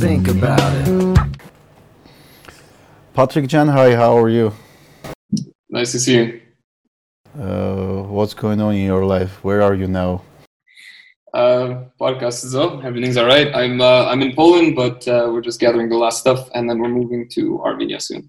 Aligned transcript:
think 0.00 0.28
about 0.28 0.72
it. 0.74 1.18
Patrick 3.12 3.46
Jan, 3.48 3.68
hi, 3.68 3.94
how 3.94 4.16
are 4.16 4.30
you? 4.30 4.52
Nice 5.68 5.92
to 5.92 6.00
see 6.00 6.16
you. 6.16 6.40
Uh, 7.38 8.02
what's 8.04 8.32
going 8.32 8.60
on 8.62 8.74
in 8.74 8.86
your 8.86 9.04
life? 9.04 9.44
Where 9.44 9.60
are 9.60 9.74
you 9.74 9.86
now? 9.86 10.22
Uh, 11.34 11.84
podcast 12.00 12.44
is 12.46 12.54
up. 12.54 12.82
Everything's 12.82 13.18
all 13.18 13.26
right. 13.26 13.54
I'm 13.54 13.80
uh, 13.80 14.06
I'm 14.06 14.22
in 14.22 14.34
Poland, 14.34 14.74
but 14.74 15.06
uh, 15.06 15.28
we're 15.30 15.42
just 15.42 15.60
gathering 15.60 15.90
the 15.90 15.98
last 15.98 16.18
stuff, 16.18 16.48
and 16.54 16.68
then 16.68 16.78
we're 16.80 16.88
moving 17.00 17.28
to 17.36 17.60
Armenia 17.60 18.00
soon. 18.00 18.28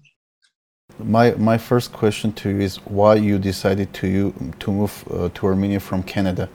My 0.98 1.32
my 1.32 1.56
first 1.56 1.90
question 1.92 2.32
to 2.34 2.50
you 2.50 2.60
is 2.60 2.76
why 2.84 3.14
you 3.14 3.38
decided 3.38 3.88
to 3.94 4.06
you 4.06 4.34
to 4.60 4.70
move 4.70 5.04
uh, 5.10 5.30
to 5.34 5.46
Armenia 5.46 5.80
from 5.80 6.02
Canada, 6.02 6.48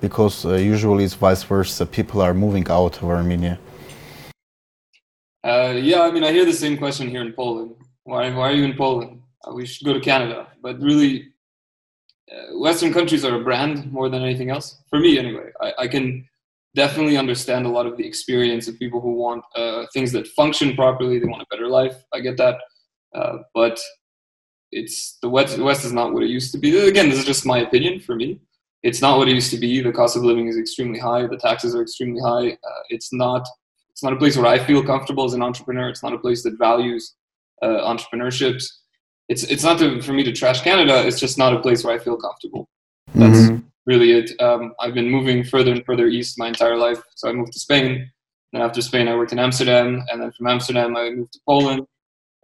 because 0.00 0.44
uh, 0.44 0.54
usually 0.54 1.04
it's 1.04 1.14
vice 1.14 1.44
versa. 1.44 1.86
People 1.86 2.20
are 2.20 2.34
moving 2.34 2.66
out 2.68 2.96
of 3.00 3.04
Armenia. 3.04 3.58
Uh, 5.44 5.74
yeah, 5.76 6.02
I 6.02 6.10
mean, 6.10 6.24
I 6.24 6.32
hear 6.32 6.44
the 6.44 6.52
same 6.52 6.76
question 6.76 7.08
here 7.08 7.22
in 7.22 7.32
Poland. 7.32 7.76
Why 8.04 8.30
why 8.30 8.50
are 8.50 8.52
you 8.54 8.64
in 8.64 8.76
Poland? 8.76 9.22
Uh, 9.44 9.54
we 9.54 9.66
should 9.66 9.86
go 9.86 9.92
to 9.92 10.00
Canada. 10.00 10.48
But 10.62 10.80
really, 10.80 11.28
uh, 12.32 12.58
Western 12.58 12.92
countries 12.92 13.24
are 13.24 13.40
a 13.40 13.44
brand 13.44 13.90
more 13.92 14.08
than 14.08 14.22
anything 14.22 14.50
else. 14.50 14.82
For 14.90 14.98
me, 14.98 15.18
anyway, 15.18 15.50
I, 15.60 15.72
I 15.80 15.88
can 15.88 16.26
definitely 16.74 17.16
understand 17.16 17.66
a 17.66 17.68
lot 17.68 17.86
of 17.86 17.96
the 17.96 18.06
experience 18.06 18.66
of 18.68 18.78
people 18.78 19.00
who 19.00 19.12
want 19.12 19.44
uh, 19.54 19.86
things 19.92 20.10
that 20.12 20.26
function 20.28 20.74
properly. 20.74 21.18
They 21.18 21.26
want 21.26 21.42
a 21.42 21.46
better 21.50 21.68
life. 21.68 21.96
I 22.12 22.20
get 22.20 22.36
that. 22.38 22.56
Uh, 23.14 23.38
but 23.54 23.80
it's 24.72 25.18
the 25.22 25.28
West, 25.28 25.56
the 25.56 25.64
West 25.64 25.84
is 25.84 25.92
not 25.92 26.12
what 26.12 26.24
it 26.24 26.30
used 26.30 26.52
to 26.52 26.58
be. 26.58 26.76
Again, 26.78 27.08
this 27.08 27.18
is 27.20 27.24
just 27.24 27.46
my 27.46 27.58
opinion 27.58 28.00
for 28.00 28.16
me. 28.16 28.40
It's 28.82 29.00
not 29.00 29.18
what 29.18 29.28
it 29.28 29.34
used 29.34 29.50
to 29.52 29.56
be. 29.58 29.80
The 29.80 29.92
cost 29.92 30.16
of 30.16 30.24
living 30.24 30.48
is 30.48 30.58
extremely 30.58 30.98
high. 30.98 31.26
The 31.26 31.38
taxes 31.38 31.74
are 31.74 31.82
extremely 31.82 32.20
high. 32.20 32.58
It's 32.90 33.12
not. 33.12 33.46
It's 33.98 34.04
not 34.04 34.12
a 34.12 34.16
place 34.16 34.36
where 34.36 34.46
I 34.46 34.60
feel 34.60 34.80
comfortable 34.84 35.24
as 35.24 35.34
an 35.34 35.42
entrepreneur. 35.42 35.88
It's 35.88 36.04
not 36.04 36.12
a 36.12 36.18
place 36.20 36.44
that 36.44 36.56
values 36.56 37.16
uh, 37.62 37.80
entrepreneurships. 37.92 38.64
It's 39.28 39.42
it's 39.42 39.64
not 39.64 39.80
to, 39.80 40.00
for 40.00 40.12
me 40.12 40.22
to 40.22 40.30
trash 40.30 40.60
Canada. 40.60 41.04
It's 41.04 41.18
just 41.18 41.36
not 41.36 41.52
a 41.52 41.58
place 41.58 41.82
where 41.82 41.96
I 41.96 41.98
feel 41.98 42.16
comfortable. 42.16 42.68
That's 43.16 43.40
Mhm. 43.40 43.64
really 43.86 44.12
it. 44.12 44.40
Um, 44.40 44.72
I've 44.80 44.94
been 44.94 45.10
moving 45.10 45.42
further 45.42 45.72
and 45.72 45.84
further 45.84 46.06
east 46.06 46.38
my 46.38 46.46
entire 46.46 46.76
life. 46.76 47.00
So 47.16 47.28
I 47.28 47.32
moved 47.32 47.54
to 47.54 47.58
Spain. 47.58 48.08
Then 48.52 48.62
after 48.62 48.80
Spain, 48.82 49.08
I 49.08 49.16
worked 49.16 49.32
in 49.32 49.40
Amsterdam, 49.40 50.04
and 50.12 50.22
then 50.22 50.30
from 50.30 50.46
Amsterdam, 50.46 50.96
I 50.96 51.10
moved 51.10 51.32
to 51.32 51.40
Poland, 51.44 51.82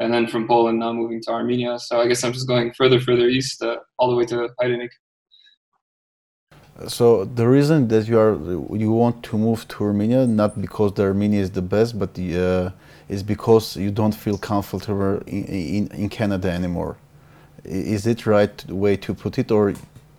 and 0.01 0.13
then 0.13 0.27
from 0.27 0.49
Poland, 0.49 0.81
now 0.81 0.93
moving 0.93 1.21
to 1.23 1.31
Armenia. 1.31 1.79
So 1.79 2.01
I 2.01 2.09
guess 2.09 2.25
I'm 2.25 2.33
just 2.33 2.49
going 2.49 2.73
further, 2.73 2.99
further 2.99 3.29
east, 3.29 3.63
uh, 3.63 3.77
all 3.99 4.11
the 4.11 4.17
way 4.17 4.25
to 4.27 4.49
Hayrenik. 4.61 4.91
So 6.89 7.25
the 7.25 7.47
reason 7.47 7.89
that 7.89 8.09
you 8.09 8.19
are 8.19 8.35
you 8.77 8.91
want 8.91 9.23
to 9.25 9.39
move 9.39 9.67
to 9.69 9.85
Armenia 9.85 10.27
not 10.27 10.61
because 10.61 10.93
the 10.95 11.05
Armenia 11.05 11.41
is 11.41 11.51
the 11.51 11.63
best, 11.63 11.99
but 11.99 12.15
the, 12.15 12.27
uh, 12.37 12.71
is 13.09 13.23
because 13.23 13.77
you 13.77 13.91
don't 13.91 14.15
feel 14.15 14.39
comfortable 14.39 15.23
in, 15.27 15.45
in 15.45 15.87
in 15.89 16.09
Canada 16.09 16.51
anymore. 16.51 16.97
Is 17.65 18.07
it 18.07 18.27
right 18.27 18.57
way 18.69 18.97
to 18.97 19.15
put 19.15 19.39
it 19.39 19.51
or 19.51 19.75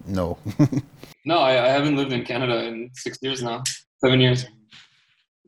no? 0.05 0.37
No, 1.25 1.39
I, 1.39 1.65
I 1.65 1.69
haven't 1.69 1.95
lived 1.95 2.13
in 2.13 2.23
Canada 2.23 2.63
in 2.65 2.91
six 2.93 3.17
years 3.21 3.41
now, 3.41 3.63
seven 3.97 4.19
years, 4.21 4.45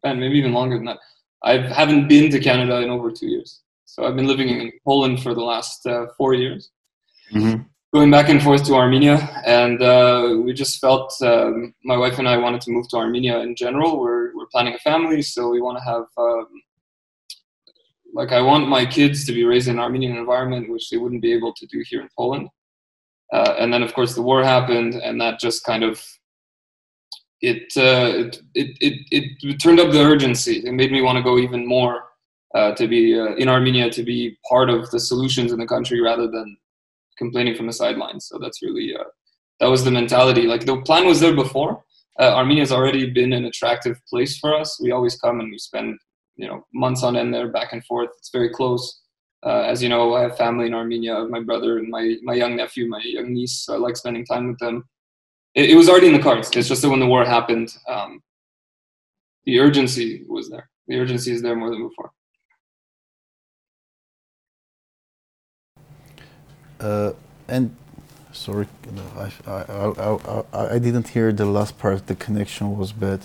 and 0.03 0.19
maybe 0.19 0.37
even 0.39 0.51
longer 0.51 0.75
than 0.75 0.85
that. 0.85 0.97
I 1.43 1.57
haven't 1.59 2.07
been 2.07 2.31
to 2.31 2.39
Canada 2.39 2.81
in 2.81 2.89
over 2.89 3.11
two 3.11 3.27
years. 3.27 3.61
So 3.85 4.03
I've 4.03 4.15
been 4.15 4.27
living 4.27 4.49
in 4.49 4.71
Poland 4.83 5.21
for 5.21 5.35
the 5.35 5.43
last 5.43 5.85
uh, 5.85 6.07
four 6.17 6.33
years. 6.33 6.71
Going 7.93 8.11
back 8.11 8.29
and 8.29 8.41
forth 8.43 8.65
to 8.65 8.75
Armenia, 8.75 9.41
and 9.45 9.81
uh, 9.81 10.37
we 10.43 10.53
just 10.53 10.79
felt 10.79 11.13
um, 11.21 11.73
my 11.83 11.97
wife 11.97 12.19
and 12.19 12.27
I 12.27 12.37
wanted 12.37 12.61
to 12.61 12.71
move 12.71 12.87
to 12.89 12.97
Armenia 12.97 13.39
in 13.39 13.55
general. 13.55 13.99
We're 13.99 14.35
we're 14.35 14.47
planning 14.47 14.73
a 14.73 14.79
family, 14.79 15.21
so 15.21 15.49
we 15.49 15.61
want 15.61 15.77
to 15.77 15.83
have 15.83 16.05
um, 16.17 16.47
like 18.13 18.31
I 18.31 18.41
want 18.41 18.67
my 18.67 18.85
kids 18.85 19.25
to 19.25 19.33
be 19.33 19.45
raised 19.45 19.67
in 19.67 19.75
an 19.75 19.81
Armenian 19.81 20.17
environment, 20.17 20.69
which 20.69 20.89
they 20.89 20.97
wouldn't 20.97 21.21
be 21.21 21.33
able 21.33 21.53
to 21.53 21.65
do 21.67 21.83
here 21.87 22.01
in 22.01 22.09
Poland. 22.17 22.49
Uh, 23.33 23.55
and 23.59 23.73
then, 23.73 23.83
of 23.83 23.93
course, 23.93 24.15
the 24.15 24.21
war 24.21 24.43
happened, 24.43 24.95
and 24.95 25.19
that 25.19 25.39
just 25.39 25.63
kind 25.63 25.83
of 25.83 26.03
it 27.41 27.71
uh, 27.77 28.29
it, 28.53 28.77
it 28.81 28.97
it 29.11 29.23
it 29.43 29.57
turned 29.59 29.79
up 29.79 29.91
the 29.91 30.01
urgency. 30.01 30.57
It 30.65 30.73
made 30.73 30.91
me 30.91 31.01
want 31.01 31.17
to 31.17 31.23
go 31.23 31.37
even 31.37 31.65
more 31.65 32.03
uh, 32.55 32.73
to 32.73 32.87
be 32.87 33.17
uh, 33.19 33.35
in 33.35 33.47
Armenia 33.47 33.89
to 33.91 34.03
be 34.03 34.37
part 34.49 34.69
of 34.69 34.89
the 34.91 34.99
solutions 34.99 35.51
in 35.51 35.59
the 35.59 35.67
country 35.67 36.01
rather 36.01 36.27
than 36.27 36.57
complaining 37.17 37.55
from 37.55 37.67
the 37.67 37.73
sidelines. 37.73 38.27
So 38.27 38.37
that's 38.39 38.61
really 38.61 38.95
uh, 38.95 39.03
that 39.59 39.67
was 39.67 39.83
the 39.83 39.91
mentality. 39.91 40.43
Like 40.43 40.65
the 40.65 40.81
plan 40.81 41.05
was 41.05 41.19
there 41.19 41.35
before. 41.35 41.83
Uh, 42.19 42.33
Armenia's 42.33 42.71
already 42.71 43.09
been 43.11 43.33
an 43.33 43.45
attractive 43.45 43.99
place 44.09 44.37
for 44.37 44.55
us. 44.55 44.79
We 44.81 44.91
always 44.91 45.17
come 45.17 45.39
and 45.39 45.51
we 45.51 45.57
spend 45.57 45.97
you 46.35 46.47
know 46.47 46.65
months 46.73 47.03
on 47.03 47.15
end 47.15 47.33
there, 47.33 47.49
back 47.49 47.73
and 47.73 47.83
forth. 47.85 48.09
It's 48.17 48.29
very 48.29 48.49
close. 48.49 49.01
Uh, 49.45 49.61
as 49.61 49.83
you 49.83 49.89
know, 49.89 50.15
I 50.15 50.21
have 50.23 50.37
family 50.37 50.65
in 50.67 50.73
Armenia. 50.73 51.25
My 51.25 51.41
brother 51.41 51.77
and 51.77 51.89
my 51.89 52.15
my 52.23 52.33
young 52.33 52.55
nephew, 52.55 52.87
my 52.87 53.01
young 53.03 53.33
niece. 53.33 53.63
So 53.65 53.75
I 53.75 53.77
like 53.77 53.97
spending 53.97 54.25
time 54.25 54.47
with 54.47 54.59
them. 54.59 54.83
It, 55.55 55.71
it 55.71 55.75
was 55.75 55.89
already 55.89 56.07
in 56.07 56.13
the 56.13 56.19
cards. 56.19 56.49
It's 56.55 56.67
just 56.67 56.81
that 56.81 56.89
when 56.89 56.99
the 56.99 57.07
war 57.07 57.25
happened, 57.25 57.75
um, 57.87 58.21
the 59.45 59.59
urgency 59.59 60.23
was 60.27 60.49
there. 60.49 60.69
The 60.87 60.99
urgency 60.99 61.31
is 61.31 61.41
there 61.41 61.55
more 61.55 61.69
than 61.69 61.87
before. 61.87 62.11
Uh, 66.79 67.13
and 67.47 67.75
sorry, 68.31 68.67
I, 69.17 69.31
I, 69.47 69.51
I, 69.51 70.43
I, 70.53 70.75
I 70.75 70.79
didn't 70.79 71.09
hear 71.09 71.31
the 71.31 71.45
last 71.45 71.77
part. 71.77 72.07
The 72.07 72.15
connection 72.15 72.77
was 72.77 72.91
bad. 72.91 73.21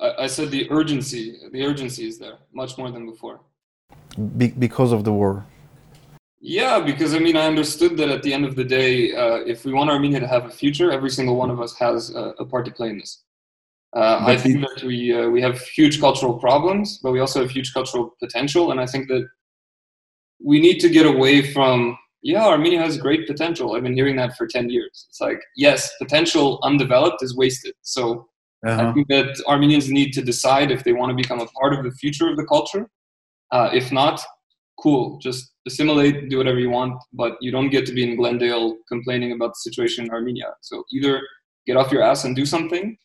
I, 0.00 0.24
I 0.24 0.26
said 0.26 0.50
the 0.50 0.70
urgency. 0.70 1.38
The 1.52 1.64
urgency 1.64 2.06
is 2.06 2.18
there 2.18 2.38
much 2.52 2.76
more 2.78 2.90
than 2.90 3.06
before. 3.06 3.40
Be, 4.36 4.48
because 4.48 4.92
of 4.92 5.04
the 5.04 5.12
war. 5.12 5.44
Yeah, 6.40 6.78
because 6.78 7.14
I 7.14 7.20
mean, 7.20 7.36
I 7.36 7.46
understood 7.46 7.96
that 7.96 8.10
at 8.10 8.22
the 8.22 8.32
end 8.34 8.44
of 8.44 8.54
the 8.54 8.64
day, 8.64 9.14
uh, 9.14 9.36
if 9.46 9.64
we 9.64 9.72
want 9.72 9.88
Armenia 9.88 10.20
to 10.20 10.28
have 10.28 10.44
a 10.44 10.50
future, 10.50 10.92
every 10.92 11.10
single 11.10 11.36
one 11.36 11.50
of 11.50 11.60
us 11.60 11.74
has 11.78 12.14
a, 12.14 12.34
a 12.38 12.44
part 12.44 12.66
to 12.66 12.70
play 12.70 12.90
in 12.90 12.98
this. 12.98 13.22
Uh, 13.96 14.18
I 14.26 14.36
think 14.36 14.60
that 14.60 14.82
we 14.84 15.14
uh, 15.14 15.28
we 15.28 15.40
have 15.40 15.60
huge 15.60 16.00
cultural 16.00 16.34
problems, 16.34 16.98
but 16.98 17.12
we 17.12 17.20
also 17.20 17.40
have 17.40 17.50
huge 17.50 17.72
cultural 17.72 18.14
potential, 18.20 18.72
and 18.72 18.80
I 18.80 18.86
think 18.86 19.08
that 19.08 19.26
we 20.42 20.60
need 20.60 20.80
to 20.80 20.88
get 20.88 21.06
away 21.06 21.52
from. 21.52 21.96
Yeah, 22.24 22.46
Armenia 22.46 22.80
has 22.80 22.96
great 22.96 23.26
potential. 23.26 23.76
I've 23.76 23.82
been 23.82 23.94
hearing 23.94 24.16
that 24.16 24.36
for 24.36 24.46
ten 24.46 24.70
years. 24.70 25.06
It's 25.10 25.20
like 25.20 25.40
yes, 25.56 25.92
potential 26.02 26.58
undeveloped 26.62 27.22
is 27.22 27.36
wasted. 27.36 27.74
So 27.82 28.26
I 28.66 28.92
think 28.94 29.08
that 29.08 29.42
Armenians 29.46 29.90
need 29.90 30.12
to 30.14 30.22
decide 30.22 30.70
if 30.70 30.84
they 30.84 30.94
want 30.94 31.10
to 31.10 31.14
become 31.14 31.40
a 31.40 31.46
part 31.46 31.74
of 31.74 31.84
the 31.84 31.90
future 31.92 32.28
of 32.30 32.38
the 32.38 32.46
culture. 32.46 32.88
Uh, 33.52 33.68
if 33.74 33.92
not, 33.92 34.22
cool, 34.80 35.18
just 35.18 35.52
assimilate, 35.66 36.30
do 36.30 36.38
whatever 36.38 36.58
you 36.58 36.70
want, 36.70 36.94
but 37.12 37.36
you 37.42 37.50
don't 37.50 37.68
get 37.68 37.84
to 37.86 37.92
be 37.92 38.02
in 38.02 38.16
Glendale 38.16 38.76
complaining 38.88 39.32
about 39.32 39.50
the 39.50 39.70
situation 39.70 40.06
in 40.06 40.10
Armenia. 40.10 40.54
So 40.62 40.82
either 40.92 41.20
get 41.66 41.76
off 41.76 41.92
your 41.92 42.02
ass 42.02 42.24
and 42.24 42.34
do 42.34 42.46
something, 42.46 42.96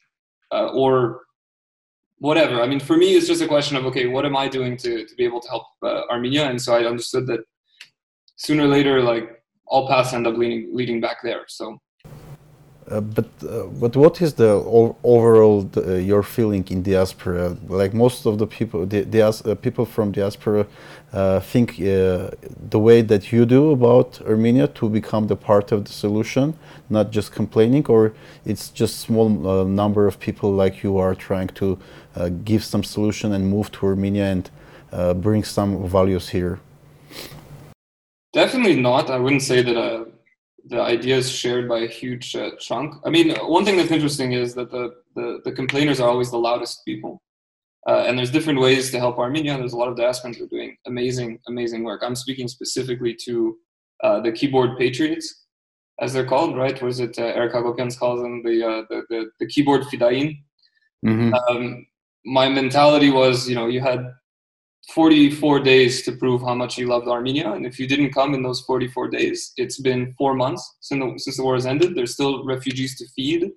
uh, 0.54 0.70
or 0.74 1.22
whatever. 2.20 2.62
I 2.62 2.68
mean, 2.68 2.80
for 2.80 2.98
me, 2.98 3.16
it's 3.16 3.28
just 3.28 3.42
a 3.42 3.48
question 3.48 3.76
of 3.76 3.86
okay, 3.86 4.08
what 4.08 4.26
am 4.26 4.38
I 4.38 4.48
doing 4.48 4.78
to, 4.78 5.06
to 5.06 5.16
be 5.16 5.26
able 5.26 5.42
to 5.42 5.50
help 5.50 5.64
uh, 5.84 6.04
Armenia? 6.10 6.50
And 6.50 6.62
so 6.62 6.74
I 6.74 6.86
understood 6.86 7.28
that 7.28 7.42
sooner 8.46 8.64
or 8.64 8.72
later, 8.78 8.96
like 9.12 9.26
all 9.72 9.88
paths 9.88 10.14
end 10.14 10.26
up 10.28 10.36
leading 10.42 10.62
leading 10.80 11.00
back 11.06 11.18
there. 11.28 11.44
So 11.48 11.66
Uh, 12.92 13.02
but 13.02 13.30
uh, 13.44 13.68
but 13.82 13.96
what 13.96 14.20
is 14.26 14.34
the 14.34 14.50
o- 14.78 14.96
overall 15.04 15.60
uh, 15.78 15.82
your 16.12 16.24
feeling 16.24 16.66
in 16.72 16.82
diaspora? 16.82 17.56
Like 17.82 17.94
most 17.94 18.26
of 18.26 18.38
the 18.42 18.48
people, 18.48 18.80
the, 18.88 19.06
dias- 19.06 19.46
uh, 19.46 19.54
people 19.66 19.86
from 19.86 20.12
diaspora 20.12 20.66
uh, 21.14 21.40
think 21.52 21.70
uh, 21.80 22.32
the 22.74 22.80
way 22.80 23.04
that 23.04 23.24
you 23.32 23.46
do 23.46 23.72
about 23.72 24.20
Armenia 24.28 24.68
to 24.80 24.90
become 24.90 25.28
the 25.28 25.36
part 25.36 25.72
of 25.72 25.80
the 25.88 25.92
solution, 25.92 26.54
not 26.90 27.12
just 27.12 27.32
complaining, 27.32 27.86
or 27.88 28.12
it's 28.46 28.70
just 28.82 28.94
small 29.00 29.30
number 29.82 30.08
of 30.08 30.16
people 30.20 30.50
like 30.64 30.76
you 30.84 30.98
are 30.98 31.16
trying 31.16 31.50
to 31.62 31.78
give 32.44 32.64
some 32.64 32.84
solution 32.84 33.34
and 33.34 33.44
move 33.56 33.68
to 33.72 33.86
Armenia 33.86 34.26
and 34.26 34.50
bring 35.22 35.44
some 35.46 35.72
values 35.88 36.30
here. 36.30 36.58
Definitely 38.34 38.80
not. 38.80 39.10
I 39.10 39.18
wouldn't 39.18 39.42
say 39.42 39.62
that 39.62 39.78
uh, 39.78 40.06
the 40.66 40.82
idea 40.82 41.18
is 41.18 41.32
shared 41.32 41.68
by 41.68 41.80
a 41.80 41.88
huge 41.88 42.36
uh, 42.36 42.52
chunk. 42.60 42.96
I 43.06 43.10
mean, 43.10 43.36
one 43.38 43.66
thing 43.66 43.78
that's 43.78 43.92
interesting 43.92 44.34
is 44.34 44.54
that 44.56 44.72
the, 44.72 44.96
the, 45.16 45.42
the 45.46 45.52
complainers 45.52 46.00
are 46.00 46.10
always 46.10 46.32
the 46.32 46.38
loudest 46.38 46.86
people. 46.86 47.22
Uh, 47.88 48.04
and 48.08 48.18
there's 48.18 48.30
different 48.30 48.60
ways 48.60 48.92
to 48.92 49.00
help 49.00 49.18
Armenia. 49.18 49.58
There's 49.58 49.74
a 49.74 49.78
lot 49.78 49.88
of 49.88 49.98
diasporans 49.98 50.36
who 50.36 50.44
are 50.44 50.48
doing 50.48 50.78
amazing, 50.86 51.40
amazing 51.48 51.84
work. 51.84 52.02
I'm 52.04 52.16
speaking 52.16 52.48
specifically 52.48 53.16
to 53.26 53.58
uh, 54.04 54.20
the 54.20 54.32
keyboard 54.32 54.78
patriots, 54.78 55.46
as 56.00 56.14
they're 56.14 56.26
called, 56.26 56.56
right? 56.56 56.80
Was 56.82 57.00
it? 57.00 57.18
Uh, 57.18 57.24
Eric 57.24 57.54
Hagopians 57.54 57.98
calls 57.98 58.22
them 58.22 58.44
the, 58.44 58.64
uh, 58.64 58.84
the, 58.90 59.04
the, 59.10 59.32
the 59.40 59.48
keyboard 59.48 59.84
fidain 59.84 60.38
um, 61.50 61.86
my 62.26 62.50
mentality 62.50 63.10
was, 63.10 63.48
you 63.48 63.56
know, 63.56 63.68
you 63.68 63.82
had 63.82 64.14
44 64.94 65.60
days 65.60 66.02
to 66.04 66.12
prove 66.14 66.42
how 66.42 66.56
much 66.56 66.78
you 66.78 66.88
loved 66.88 67.08
Armenia, 67.08 67.52
and 67.52 67.66
if 67.66 67.80
you 67.80 67.88
didn't 67.88 68.12
come 68.12 68.34
in 68.34 68.42
those 68.42 68.62
44 68.62 69.10
days, 69.10 69.54
it's 69.58 69.80
been 69.80 70.14
four 70.18 70.34
months 70.34 70.78
since 70.80 71.04
the, 71.04 71.20
since 71.20 71.38
the 71.38 71.44
war 71.44 71.56
has 71.56 71.66
ended. 71.66 71.96
There's 71.96 72.14
still 72.14 72.46
refugees 72.46 72.98
to 72.98 73.08
feed. 73.10 73.52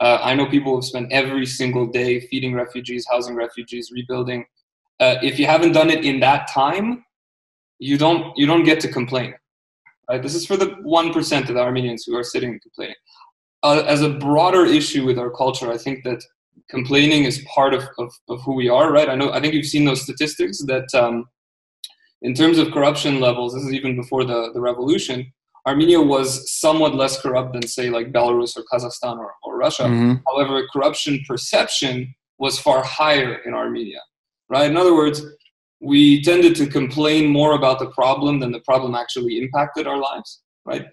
Uh, 0.00 0.18
I 0.22 0.34
know 0.34 0.46
people 0.46 0.74
have 0.76 0.84
spent 0.84 1.12
every 1.12 1.44
single 1.44 1.86
day 1.86 2.20
feeding 2.20 2.54
refugees, 2.54 3.06
housing 3.10 3.34
refugees, 3.34 3.90
rebuilding. 3.92 4.46
uh, 5.00 5.16
if 5.22 5.38
you 5.38 5.46
haven't 5.46 5.72
done 5.72 5.90
it 5.90 6.04
in 6.04 6.20
that 6.20 6.48
time, 6.48 7.04
you 7.78 7.98
don't 7.98 8.36
you 8.36 8.46
don't 8.46 8.64
get 8.64 8.80
to 8.80 8.88
complain. 8.88 9.34
Right? 10.08 10.22
This 10.22 10.34
is 10.34 10.46
for 10.46 10.56
the 10.56 10.76
one 10.82 11.12
percent 11.12 11.48
of 11.48 11.54
the 11.54 11.60
Armenians 11.60 12.04
who 12.04 12.16
are 12.16 12.24
sitting 12.24 12.50
and 12.50 12.62
complaining. 12.62 12.96
Uh, 13.62 13.82
as 13.86 14.02
a 14.02 14.10
broader 14.10 14.64
issue 14.64 15.04
with 15.04 15.18
our 15.18 15.30
culture, 15.30 15.70
I 15.70 15.78
think 15.78 16.04
that 16.04 16.22
complaining 16.68 17.24
is 17.24 17.44
part 17.54 17.74
of, 17.74 17.84
of, 17.98 18.12
of, 18.28 18.40
who 18.42 18.54
we 18.54 18.68
are. 18.68 18.92
Right? 18.92 19.08
I 19.08 19.14
know. 19.14 19.32
I 19.32 19.40
think 19.40 19.54
you've 19.54 19.66
seen 19.66 19.84
those 19.84 20.02
statistics 20.02 20.62
that 20.66 20.92
um, 20.94 21.24
in 22.22 22.34
terms 22.34 22.58
of 22.58 22.72
corruption 22.72 23.20
levels, 23.20 23.54
this 23.54 23.64
is 23.64 23.72
even 23.72 23.96
before 23.96 24.24
the, 24.24 24.50
the 24.52 24.60
revolution. 24.60 25.32
Armenia 25.66 26.00
was 26.00 26.50
somewhat 26.50 26.94
less 26.94 27.20
corrupt 27.20 27.52
than, 27.52 27.66
say, 27.66 27.90
like 27.90 28.12
Belarus 28.12 28.56
or 28.56 28.64
Kazakhstan 28.72 29.18
or, 29.18 29.34
or 29.42 29.58
Russia. 29.58 29.82
Mm-hmm. 29.82 30.14
However, 30.26 30.66
corruption 30.72 31.20
perception 31.28 32.14
was 32.38 32.58
far 32.58 32.82
higher 32.82 33.34
in 33.44 33.52
Armenia, 33.52 34.00
right? 34.48 34.70
In 34.70 34.76
other 34.76 34.94
words, 34.94 35.22
we 35.80 36.22
tended 36.22 36.56
to 36.56 36.66
complain 36.66 37.28
more 37.28 37.52
about 37.52 37.78
the 37.78 37.90
problem 37.90 38.40
than 38.40 38.50
the 38.50 38.60
problem 38.60 38.94
actually 38.94 39.38
impacted 39.38 39.86
our 39.86 39.98
lives, 39.98 40.40
right? 40.64 40.86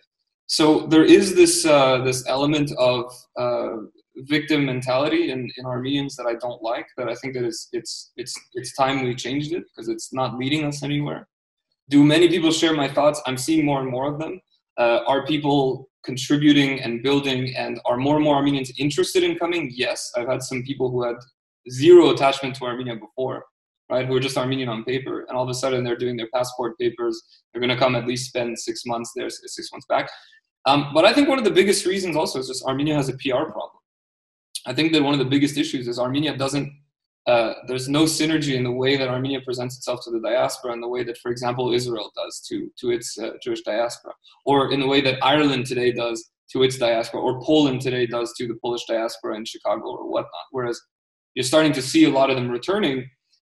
So 0.47 0.85
there 0.88 1.03
is 1.03 1.35
this 1.35 1.65
uh, 1.65 2.00
this 2.03 2.27
element 2.27 2.71
of 2.77 3.11
uh, 3.38 3.77
victim 4.17 4.65
mentality 4.65 5.31
in, 5.31 5.50
in 5.57 5.65
Armenians 5.65 6.15
that 6.15 6.25
I 6.25 6.35
don't 6.35 6.62
like. 6.62 6.88
That 6.97 7.09
I 7.09 7.15
think 7.15 7.33
that 7.33 7.44
it's 7.44 7.69
it's 7.71 8.12
it's 8.17 8.39
it's 8.53 8.75
time 8.75 9.03
we 9.03 9.15
changed 9.15 9.53
it 9.53 9.63
because 9.63 9.89
it's 9.89 10.13
not 10.13 10.38
leading 10.38 10.65
us 10.65 10.83
anywhere. 10.83 11.27
Do 11.89 12.03
many 12.03 12.27
people 12.27 12.51
share 12.51 12.73
my 12.73 12.88
thoughts? 12.88 13.21
I'm 13.25 13.38
seeing 13.38 13.65
more 13.65 13.81
and 13.81 13.89
more 13.89 14.12
of 14.12 14.19
them. 14.19 14.41
Uh, 14.77 15.00
are 15.07 15.25
people 15.25 15.89
contributing 16.03 16.81
and 16.81 17.01
building, 17.01 17.56
and 17.56 17.79
are 17.85 17.97
more 17.97 18.15
and 18.15 18.23
more 18.23 18.35
Armenians 18.35 18.71
interested 18.77 19.23
in 19.23 19.38
coming? 19.38 19.71
Yes, 19.73 20.12
I've 20.18 20.27
had 20.27 20.44
some 20.44 20.63
people 20.63 20.89
who 20.89 21.03
had 21.03 21.15
zero 21.69 22.11
attachment 22.11 22.56
to 22.56 22.65
Armenia 22.65 22.95
before, 22.95 23.45
right? 23.89 24.06
Who 24.06 24.15
are 24.15 24.19
just 24.19 24.38
Armenian 24.38 24.69
on 24.69 24.83
paper, 24.83 25.25
and 25.27 25.38
all 25.38 25.44
of 25.44 25.50
a 25.50 25.53
sudden 25.53 25.83
they're 25.83 25.95
doing 25.95 26.18
their 26.18 26.29
passport 26.33 26.77
papers. 26.79 27.21
They're 27.51 27.61
going 27.61 27.75
to 27.75 27.77
come 27.77 27.95
at 27.95 28.07
least 28.07 28.27
spend 28.27 28.57
six 28.59 28.85
months 28.85 29.11
there, 29.15 29.29
six 29.29 29.71
months 29.71 29.88
back. 29.88 30.09
Um, 30.65 30.91
but 30.94 31.06
I 31.06 31.13
think 31.13 31.29
one 31.29 31.38
of 31.38 31.44
the 31.44 31.51
biggest 31.51 31.85
reasons 31.85 32.15
also 32.15 32.39
is 32.39 32.47
just 32.47 32.65
Armenia 32.65 32.95
has 32.95 33.09
a 33.09 33.13
PR 33.13 33.45
problem. 33.51 33.75
I 34.65 34.73
think 34.73 34.94
that 34.94 35.03
one 35.03 35.13
of 35.13 35.19
the 35.19 35.25
biggest 35.25 35.57
issues 35.57 35.88
is 35.88 36.00
Armenia 36.00 36.38
doesn't. 36.38 36.71
Uh, 37.27 37.56
there's 37.67 37.89
no 37.89 38.03
synergy 38.03 38.56
in 38.56 38.63
the 38.63 38.71
way 38.71 38.97
that 38.97 39.07
Armenia 39.07 39.41
presents 39.41 39.77
itself 39.77 40.01
to 40.03 40.12
the 40.12 40.19
diaspora, 40.19 40.73
and 40.73 40.83
the 40.83 40.88
way 40.88 41.03
that, 41.03 41.17
for 41.17 41.31
example, 41.31 41.73
Israel 41.73 42.12
does 42.15 42.39
to 42.50 42.69
to 42.79 42.91
its 42.91 43.17
uh, 43.17 43.31
Jewish 43.41 43.62
diaspora, 43.62 44.13
or 44.45 44.71
in 44.71 44.79
the 44.79 44.88
way 44.88 45.01
that 45.01 45.23
Ireland 45.23 45.65
today 45.65 45.91
does 45.91 46.29
to 46.51 46.63
its 46.63 46.77
diaspora, 46.77 47.21
or 47.21 47.41
Poland 47.41 47.81
today 47.81 48.06
does 48.06 48.33
to 48.38 48.47
the 48.47 48.56
Polish 48.62 48.85
diaspora 48.85 49.35
in 49.35 49.45
Chicago 49.45 49.88
or 49.88 50.09
whatnot. 50.09 50.47
Whereas 50.51 50.79
you're 51.33 51.44
starting 51.44 51.73
to 51.73 51.81
see 51.81 52.06
a 52.06 52.09
lot 52.09 52.29
of 52.29 52.35
them 52.35 52.50
returning 52.50 53.09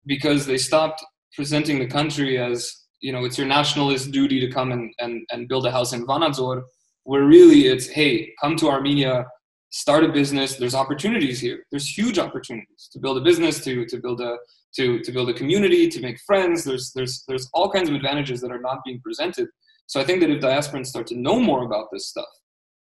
because 0.05 0.45
they 0.45 0.57
stopped 0.57 1.03
presenting 1.35 1.79
the 1.79 1.87
country 1.87 2.37
as 2.37 2.85
you 2.99 3.11
know 3.11 3.25
it's 3.25 3.37
your 3.37 3.47
nationalist 3.47 4.11
duty 4.11 4.39
to 4.39 4.49
come 4.51 4.71
and, 4.71 4.93
and, 4.99 5.25
and 5.31 5.47
build 5.47 5.65
a 5.65 5.71
house 5.71 5.93
in 5.93 6.05
Vanadzor, 6.05 6.63
where 7.03 7.23
really 7.23 7.67
it's 7.67 7.87
hey 7.87 8.33
come 8.41 8.55
to 8.57 8.69
Armenia 8.69 9.25
start 9.71 10.03
a 10.03 10.09
business 10.09 10.57
there's 10.57 10.75
opportunities 10.75 11.39
here. 11.39 11.65
There's 11.71 11.87
huge 11.97 12.19
opportunities 12.19 12.89
to 12.91 12.99
build 12.99 13.17
a 13.17 13.21
business 13.21 13.63
to 13.65 13.85
to 13.85 13.97
build 13.97 14.21
a 14.21 14.37
to 14.77 14.99
to 14.99 15.11
build 15.11 15.29
a 15.29 15.33
community 15.33 15.87
to 15.89 15.99
make 16.01 16.19
friends. 16.29 16.63
There's 16.63 16.91
there's 16.93 17.23
there's 17.27 17.49
all 17.53 17.69
kinds 17.71 17.89
of 17.89 17.95
advantages 17.95 18.41
that 18.41 18.51
are 18.51 18.61
not 18.61 18.79
being 18.85 18.99
presented. 19.01 19.47
So 19.87 19.99
i 19.99 20.05
think 20.05 20.21
that 20.21 20.29
if 20.29 20.39
diasporans 20.41 20.87
start 20.87 21.07
to 21.07 21.17
know 21.25 21.37
more 21.49 21.63
about 21.63 21.87
this 21.91 22.07
stuff 22.07 22.31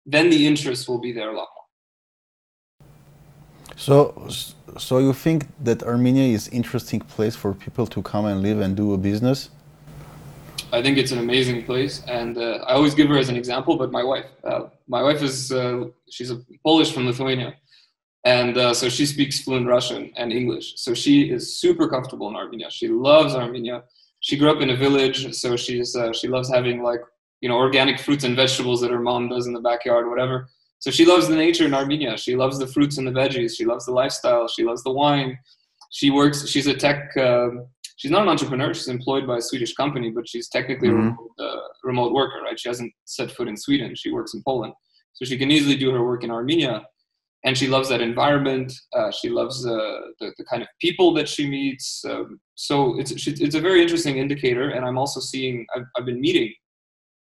then 0.06 0.30
the 0.30 0.48
interest 0.48 0.90
will 0.90 1.00
be 1.00 1.12
there 1.12 1.30
a 1.30 1.38
lot 1.42 1.48
more. 1.56 1.68
So 3.76 4.28
so 4.78 5.00
you 5.00 5.14
think 5.14 5.48
that 5.64 5.84
armenia 5.84 6.28
is 6.38 6.48
interesting 6.50 7.00
place 7.00 7.36
for 7.36 7.54
people 7.54 7.86
to 7.88 8.02
come 8.02 8.26
and 8.26 8.42
live 8.42 8.60
and 8.60 8.76
do 8.76 8.94
a 8.94 8.98
business 8.98 9.50
I 10.72 10.82
think 10.82 10.98
it's 10.98 11.12
an 11.12 11.20
amazing 11.20 11.66
place, 11.66 12.04
and 12.08 12.38
uh, 12.38 12.64
I 12.68 12.74
always 12.74 12.94
give 12.94 13.10
her 13.10 13.18
as 13.18 13.30
an 13.30 13.36
example. 13.36 13.76
But 13.76 13.92
my 13.92 14.04
wife, 14.04 14.26
uh, 14.44 14.66
my 14.88 15.02
wife 15.02 15.22
is 15.22 15.52
uh, 15.52 15.86
she's 16.10 16.32
a 16.32 16.42
Polish 16.64 16.92
from 16.92 17.08
Lithuania, 17.08 17.56
and 18.24 18.58
uh, 18.58 18.74
so 18.74 18.88
she 18.88 19.06
speaks 19.06 19.40
fluent 19.40 19.68
Russian 19.68 20.12
and 20.16 20.32
English. 20.32 20.74
So 20.78 20.94
she 20.94 21.32
is 21.32 21.60
super 21.60 21.88
comfortable 21.88 22.30
in 22.30 22.36
Armenia. 22.36 22.70
She 22.70 22.88
loves 22.88 23.34
Armenia. 23.34 23.84
She 24.20 24.38
grew 24.38 24.52
up 24.52 24.62
in 24.62 24.70
a 24.70 24.76
village, 24.76 25.34
so 25.36 25.56
she's 25.56 25.96
uh, 25.96 26.14
she 26.14 26.28
loves 26.28 26.50
having 26.50 26.84
like 26.84 27.02
you 27.42 27.50
know 27.50 27.56
organic 27.56 28.00
fruits 28.00 28.24
and 28.24 28.36
vegetables 28.36 28.82
that 28.82 28.92
her 28.92 29.02
mom 29.02 29.30
does 29.30 29.48
in 29.48 29.54
the 29.54 29.62
backyard, 29.62 30.08
whatever. 30.08 30.50
So 30.78 30.92
she 30.92 31.04
loves 31.06 31.28
the 31.28 31.36
nature 31.36 31.66
in 31.66 31.74
Armenia. 31.74 32.16
She 32.18 32.36
loves 32.36 32.60
the 32.60 32.68
fruits 32.68 33.00
and 33.00 33.08
the 33.08 33.12
veggies. 33.12 33.58
She 33.58 33.66
loves 33.66 33.86
the 33.86 33.92
lifestyle. 33.92 34.48
She 34.48 34.64
loves 34.64 34.84
the 34.84 34.92
wine. 34.92 35.40
She 35.92 36.12
works. 36.12 36.48
She's 36.48 36.68
a 36.68 36.76
tech 36.76 37.18
um, 37.18 37.66
she's 38.00 38.12
not 38.12 38.24
an 38.24 38.30
entrepreneur. 38.30 38.74
She's 38.74 38.88
employed 38.88 39.28
by 39.28 39.38
a 39.38 39.42
Swedish 39.42 39.74
company, 39.74 40.10
but 40.10 40.28
she's 40.28 40.48
technically 40.48 40.88
mm-hmm. 40.88 41.00
a 41.00 41.04
remote, 41.04 41.32
uh, 41.40 41.68
remote, 41.84 42.14
worker, 42.14 42.42
right? 42.42 42.60
She 42.60 42.70
hasn't 42.70 42.94
set 43.06 43.30
foot 43.30 43.50
in 43.50 43.58
Sweden. 43.58 43.94
She 43.94 44.10
works 44.12 44.34
in 44.34 44.42
Poland, 44.44 44.74
so 45.14 45.26
she 45.26 45.38
can 45.38 45.52
easily 45.52 45.76
do 45.76 45.92
her 45.92 46.04
work 46.04 46.24
in 46.24 46.32
Armenia. 46.32 46.86
And 47.46 47.58
she 47.58 47.68
loves 47.68 47.88
that 47.90 48.02
environment. 48.02 48.74
Uh, 48.94 49.12
she 49.12 49.30
loves 49.30 49.66
uh, 49.66 50.00
the, 50.20 50.34
the 50.38 50.46
kind 50.46 50.62
of 50.62 50.68
people 50.82 51.14
that 51.14 51.28
she 51.30 51.50
meets. 51.50 52.04
Um, 52.10 52.40
so 52.56 53.00
it's 53.00 53.12
it's 53.28 53.56
a 53.56 53.62
very 53.62 53.82
interesting 53.82 54.18
indicator. 54.18 54.70
And 54.72 54.86
I'm 54.86 54.98
also 54.98 55.20
seeing 55.20 55.66
I've, 55.76 55.88
I've 55.98 56.06
been 56.06 56.20
meeting 56.20 56.54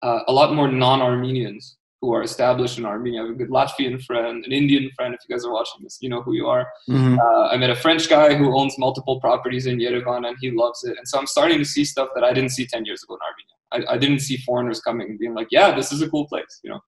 uh, 0.04 0.20
a 0.28 0.34
lot 0.34 0.54
more 0.54 0.68
non-Armenians 0.68 1.78
who 2.04 2.14
are 2.14 2.22
established 2.22 2.78
in 2.78 2.86
Armenia. 2.86 3.22
I 3.22 3.24
have 3.28 3.36
a 3.36 3.38
good 3.38 3.50
Latvian 3.50 4.04
friend, 4.04 4.44
an 4.46 4.52
Indian 4.52 4.92
friend. 4.94 5.14
If 5.14 5.22
you 5.26 5.34
guys 5.34 5.46
are 5.46 5.54
watching 5.54 5.84
this, 5.84 6.00
you 6.02 6.10
know 6.10 6.22
who 6.22 6.34
you 6.34 6.48
are. 6.48 6.68
Mm-hmm. 6.90 7.18
Uh, 7.18 7.48
I 7.48 7.56
met 7.56 7.70
a 7.70 7.76
French 7.76 8.10
guy 8.10 8.36
who 8.36 8.58
owns 8.60 8.78
multiple 8.78 9.22
properties 9.22 9.68
in 9.68 9.78
Yerevan, 9.78 10.28
and 10.28 10.36
he 10.42 10.52
loves 10.52 10.84
it. 10.84 10.98
And 10.98 11.08
so 11.08 11.18
I'm 11.18 11.28
starting 11.28 11.60
to 11.60 11.66
see 11.66 11.86
stuff 11.86 12.10
that 12.14 12.26
I 12.26 12.34
didn't 12.34 12.50
see 12.50 12.66
ten 12.68 12.84
years 12.84 13.02
ago 13.04 13.18
in 13.18 13.22
Armenia. 13.30 13.88
I, 13.90 13.96
I 13.96 13.98
didn't 13.98 14.20
see 14.20 14.36
foreigners 14.36 14.82
coming 14.82 15.12
and 15.12 15.18
being 15.18 15.34
like, 15.34 15.48
"Yeah, 15.50 15.74
this 15.74 15.94
is 15.94 16.02
a 16.02 16.10
cool 16.10 16.28
place," 16.28 16.60
you 16.62 16.72
know. 16.72 16.82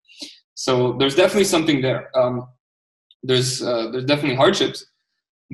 So 0.55 0.97
there's 0.99 1.15
definitely 1.15 1.45
something 1.45 1.79
there. 1.81 2.01
Um, 2.17 2.45
there's 3.23 3.61
uh, 3.61 3.91
there's 3.91 4.05
definitely 4.05 4.35
hardships, 4.35 4.85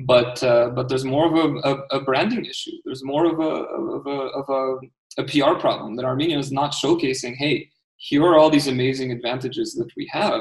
but 0.06 0.42
uh, 0.42 0.70
but 0.70 0.88
there's 0.88 1.04
more 1.04 1.26
of 1.26 1.34
a, 1.44 1.46
a, 1.70 1.98
a, 1.98 2.00
branding 2.00 2.44
issue. 2.46 2.76
There's 2.84 3.04
more 3.04 3.26
of 3.26 3.38
a 3.38 3.52
of 3.80 4.06
a, 4.06 4.18
of 4.40 4.46
a, 4.48 5.22
a 5.22 5.24
PR 5.24 5.54
problem 5.60 5.94
that 5.96 6.04
Armenia 6.04 6.38
is 6.38 6.50
not 6.50 6.72
showcasing. 6.72 7.36
Hey, 7.36 7.70
here 8.02 8.24
are 8.24 8.36
all 8.36 8.50
these 8.50 8.66
amazing 8.66 9.12
advantages 9.12 9.74
that 9.74 9.88
we 9.96 10.08
have. 10.10 10.40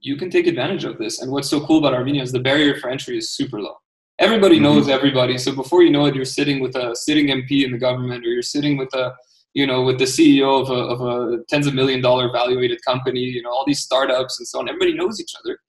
You 0.00 0.16
can 0.16 0.28
take 0.28 0.48
advantage 0.48 0.82
of 0.82 0.98
this. 0.98 1.22
And 1.22 1.30
what's 1.30 1.48
so 1.48 1.64
cool 1.64 1.78
about 1.78 1.94
Armenia 1.94 2.20
is 2.20 2.32
the 2.32 2.40
barrier 2.40 2.74
for 2.74 2.90
entry 2.90 3.16
is 3.16 3.30
super 3.30 3.60
low. 3.60 3.76
Everybody 4.18 4.56
mm-hmm. 4.56 4.64
knows 4.64 4.88
everybody. 4.88 5.38
So 5.38 5.54
before 5.54 5.84
you 5.84 5.90
know 5.90 6.06
it, 6.06 6.16
you're 6.16 6.24
sitting 6.24 6.58
with 6.58 6.74
a 6.74 6.96
sitting 6.96 7.28
MP 7.28 7.64
in 7.64 7.70
the 7.70 7.78
government, 7.78 8.26
or 8.26 8.30
you're 8.30 8.42
sitting 8.42 8.76
with 8.76 8.92
a, 8.94 9.14
you 9.54 9.68
know, 9.68 9.82
with 9.82 9.98
the 9.98 10.04
CEO 10.04 10.60
of 10.60 10.70
a, 10.70 10.80
of 10.94 11.00
a 11.00 11.44
tens 11.48 11.68
of 11.68 11.74
million 11.74 12.00
dollar 12.00 12.32
valuated 12.32 12.80
company. 12.84 13.20
You 13.20 13.42
know, 13.42 13.50
all 13.50 13.64
these 13.64 13.80
startups 13.80 14.40
and 14.40 14.48
so 14.48 14.58
on. 14.58 14.68
Everybody 14.68 14.94
knows 14.94 15.20
each 15.20 15.34
other. 15.38 15.60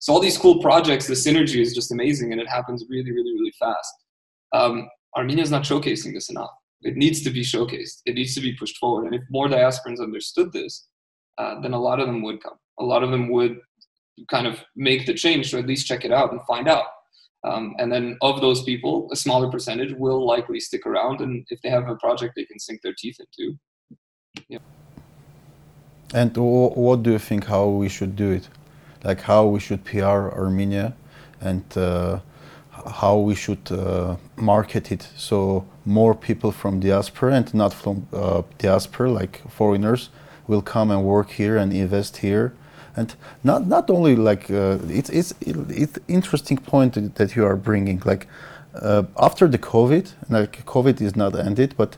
So 0.00 0.12
all 0.12 0.18
these 0.20 0.38
cool 0.38 0.60
projects, 0.60 1.06
the 1.06 1.14
synergy 1.14 1.60
is 1.60 1.72
just 1.72 1.92
amazing, 1.92 2.32
and 2.32 2.40
it 2.40 2.48
happens 2.48 2.84
really, 2.88 3.12
really, 3.12 3.32
really 3.32 3.54
fast. 3.60 3.94
Um, 4.52 4.88
Armenia 5.16 5.44
is 5.44 5.52
not 5.52 5.62
showcasing 5.62 6.12
this 6.14 6.30
enough 6.30 6.50
it 6.82 6.96
needs 6.96 7.22
to 7.22 7.30
be 7.30 7.42
showcased. 7.42 8.02
It 8.06 8.14
needs 8.14 8.34
to 8.34 8.40
be 8.40 8.54
pushed 8.54 8.78
forward. 8.78 9.06
And 9.06 9.14
if 9.14 9.22
more 9.30 9.48
diasporans 9.48 10.00
understood 10.00 10.52
this, 10.52 10.88
uh, 11.38 11.60
then 11.60 11.72
a 11.72 11.80
lot 11.80 12.00
of 12.00 12.06
them 12.06 12.22
would 12.22 12.42
come. 12.42 12.58
A 12.78 12.84
lot 12.84 13.02
of 13.02 13.10
them 13.10 13.30
would 13.30 13.58
kind 14.30 14.46
of 14.46 14.60
make 14.76 15.06
the 15.06 15.14
change 15.14 15.50
to 15.50 15.58
at 15.58 15.66
least 15.66 15.86
check 15.86 16.04
it 16.04 16.12
out 16.12 16.32
and 16.32 16.40
find 16.46 16.68
out. 16.68 16.86
Um, 17.44 17.74
and 17.78 17.90
then 17.90 18.16
of 18.20 18.40
those 18.40 18.62
people, 18.62 19.08
a 19.10 19.16
smaller 19.16 19.50
percentage 19.50 19.92
will 19.94 20.24
likely 20.24 20.60
stick 20.60 20.86
around. 20.86 21.20
And 21.20 21.44
if 21.50 21.60
they 21.62 21.70
have 21.70 21.88
a 21.88 21.96
project 21.96 22.34
they 22.36 22.44
can 22.44 22.58
sink 22.58 22.82
their 22.82 22.94
teeth 22.96 23.18
into. 23.18 23.58
Yeah. 24.48 24.58
And 26.14 26.36
what 26.36 27.02
do 27.02 27.12
you 27.12 27.18
think 27.18 27.46
how 27.46 27.68
we 27.68 27.88
should 27.88 28.16
do 28.16 28.30
it? 28.30 28.48
Like 29.02 29.22
how 29.22 29.46
we 29.46 29.58
should 29.58 29.84
PR 29.84 30.28
Armenia 30.42 30.94
and 31.40 31.64
uh, 31.76 32.20
how 32.86 33.16
we 33.18 33.34
should 33.34 33.70
uh, 33.70 34.16
market 34.36 34.90
it. 34.92 35.08
So 35.16 35.64
more 35.84 36.14
people 36.14 36.52
from 36.52 36.80
diaspora 36.80 37.34
and 37.34 37.54
not 37.54 37.74
from 37.74 38.06
uh, 38.12 38.42
diaspora 38.58 39.10
like 39.10 39.42
foreigners 39.48 40.10
will 40.46 40.62
come 40.62 40.90
and 40.90 41.04
work 41.04 41.30
here 41.30 41.56
and 41.56 41.72
invest 41.72 42.18
here. 42.18 42.52
And 42.96 43.14
not 43.42 43.66
not 43.66 43.90
only 43.90 44.16
like 44.16 44.50
uh, 44.50 44.78
it's 44.88 45.10
it's 45.10 45.34
it's 45.42 45.98
interesting 46.08 46.58
point 46.58 47.14
that 47.14 47.36
you 47.36 47.46
are 47.46 47.56
bringing 47.56 48.02
like 48.04 48.26
uh, 48.74 49.04
after 49.18 49.48
the 49.48 49.58
covid 49.58 50.12
like 50.28 50.64
covid 50.66 51.00
is 51.00 51.16
not 51.16 51.34
ended 51.34 51.74
but 51.76 51.96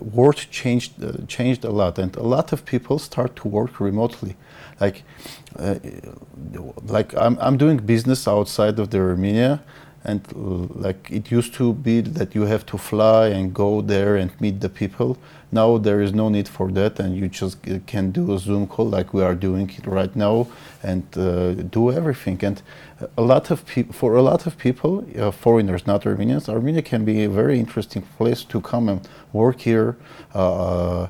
world 0.00 0.36
changed 0.50 1.02
uh, 1.02 1.12
changed 1.26 1.64
a 1.64 1.70
lot. 1.70 1.98
And 1.98 2.16
a 2.16 2.22
lot 2.22 2.52
of 2.52 2.64
people 2.64 2.98
start 2.98 3.36
to 3.36 3.48
work 3.48 3.80
remotely. 3.80 4.36
Like 4.80 5.04
uh, 5.58 5.76
like 6.86 7.14
I'm, 7.16 7.38
I'm 7.40 7.56
doing 7.56 7.78
business 7.78 8.26
outside 8.28 8.78
of 8.78 8.90
the 8.90 8.98
armenia 8.98 9.62
and 10.04 10.20
like 10.74 11.10
it 11.10 11.30
used 11.30 11.54
to 11.54 11.72
be 11.72 12.00
that 12.00 12.34
you 12.34 12.42
have 12.42 12.66
to 12.66 12.76
fly 12.76 13.28
and 13.28 13.54
go 13.54 13.80
there 13.80 14.16
and 14.16 14.30
meet 14.40 14.60
the 14.60 14.68
people. 14.68 15.16
Now 15.50 15.78
there 15.78 16.02
is 16.02 16.12
no 16.12 16.28
need 16.28 16.46
for 16.48 16.70
that 16.72 17.00
and 17.00 17.16
you 17.16 17.28
just 17.28 17.58
can 17.86 18.10
do 18.10 18.34
a 18.34 18.38
zoom 18.38 18.66
call 18.66 18.86
like 18.86 19.14
we 19.14 19.22
are 19.22 19.34
doing 19.34 19.70
it 19.70 19.86
right 19.86 20.14
now 20.14 20.48
and 20.82 21.04
uh, 21.16 21.52
do 21.52 21.90
everything. 21.90 22.38
And 22.44 22.60
a 23.16 23.22
lot 23.22 23.50
of 23.50 23.64
people 23.64 23.94
for 23.94 24.16
a 24.16 24.22
lot 24.22 24.46
of 24.46 24.58
people 24.58 25.04
uh, 25.18 25.30
foreigners 25.30 25.86
not 25.86 26.06
armenians 26.06 26.48
armenia 26.48 26.82
can 26.82 27.04
be 27.04 27.24
a 27.24 27.28
very 27.28 27.58
interesting 27.58 28.02
place 28.16 28.44
to 28.44 28.60
come 28.60 28.88
and 28.88 29.08
work 29.32 29.60
here 29.60 29.96
uh, 30.34 31.06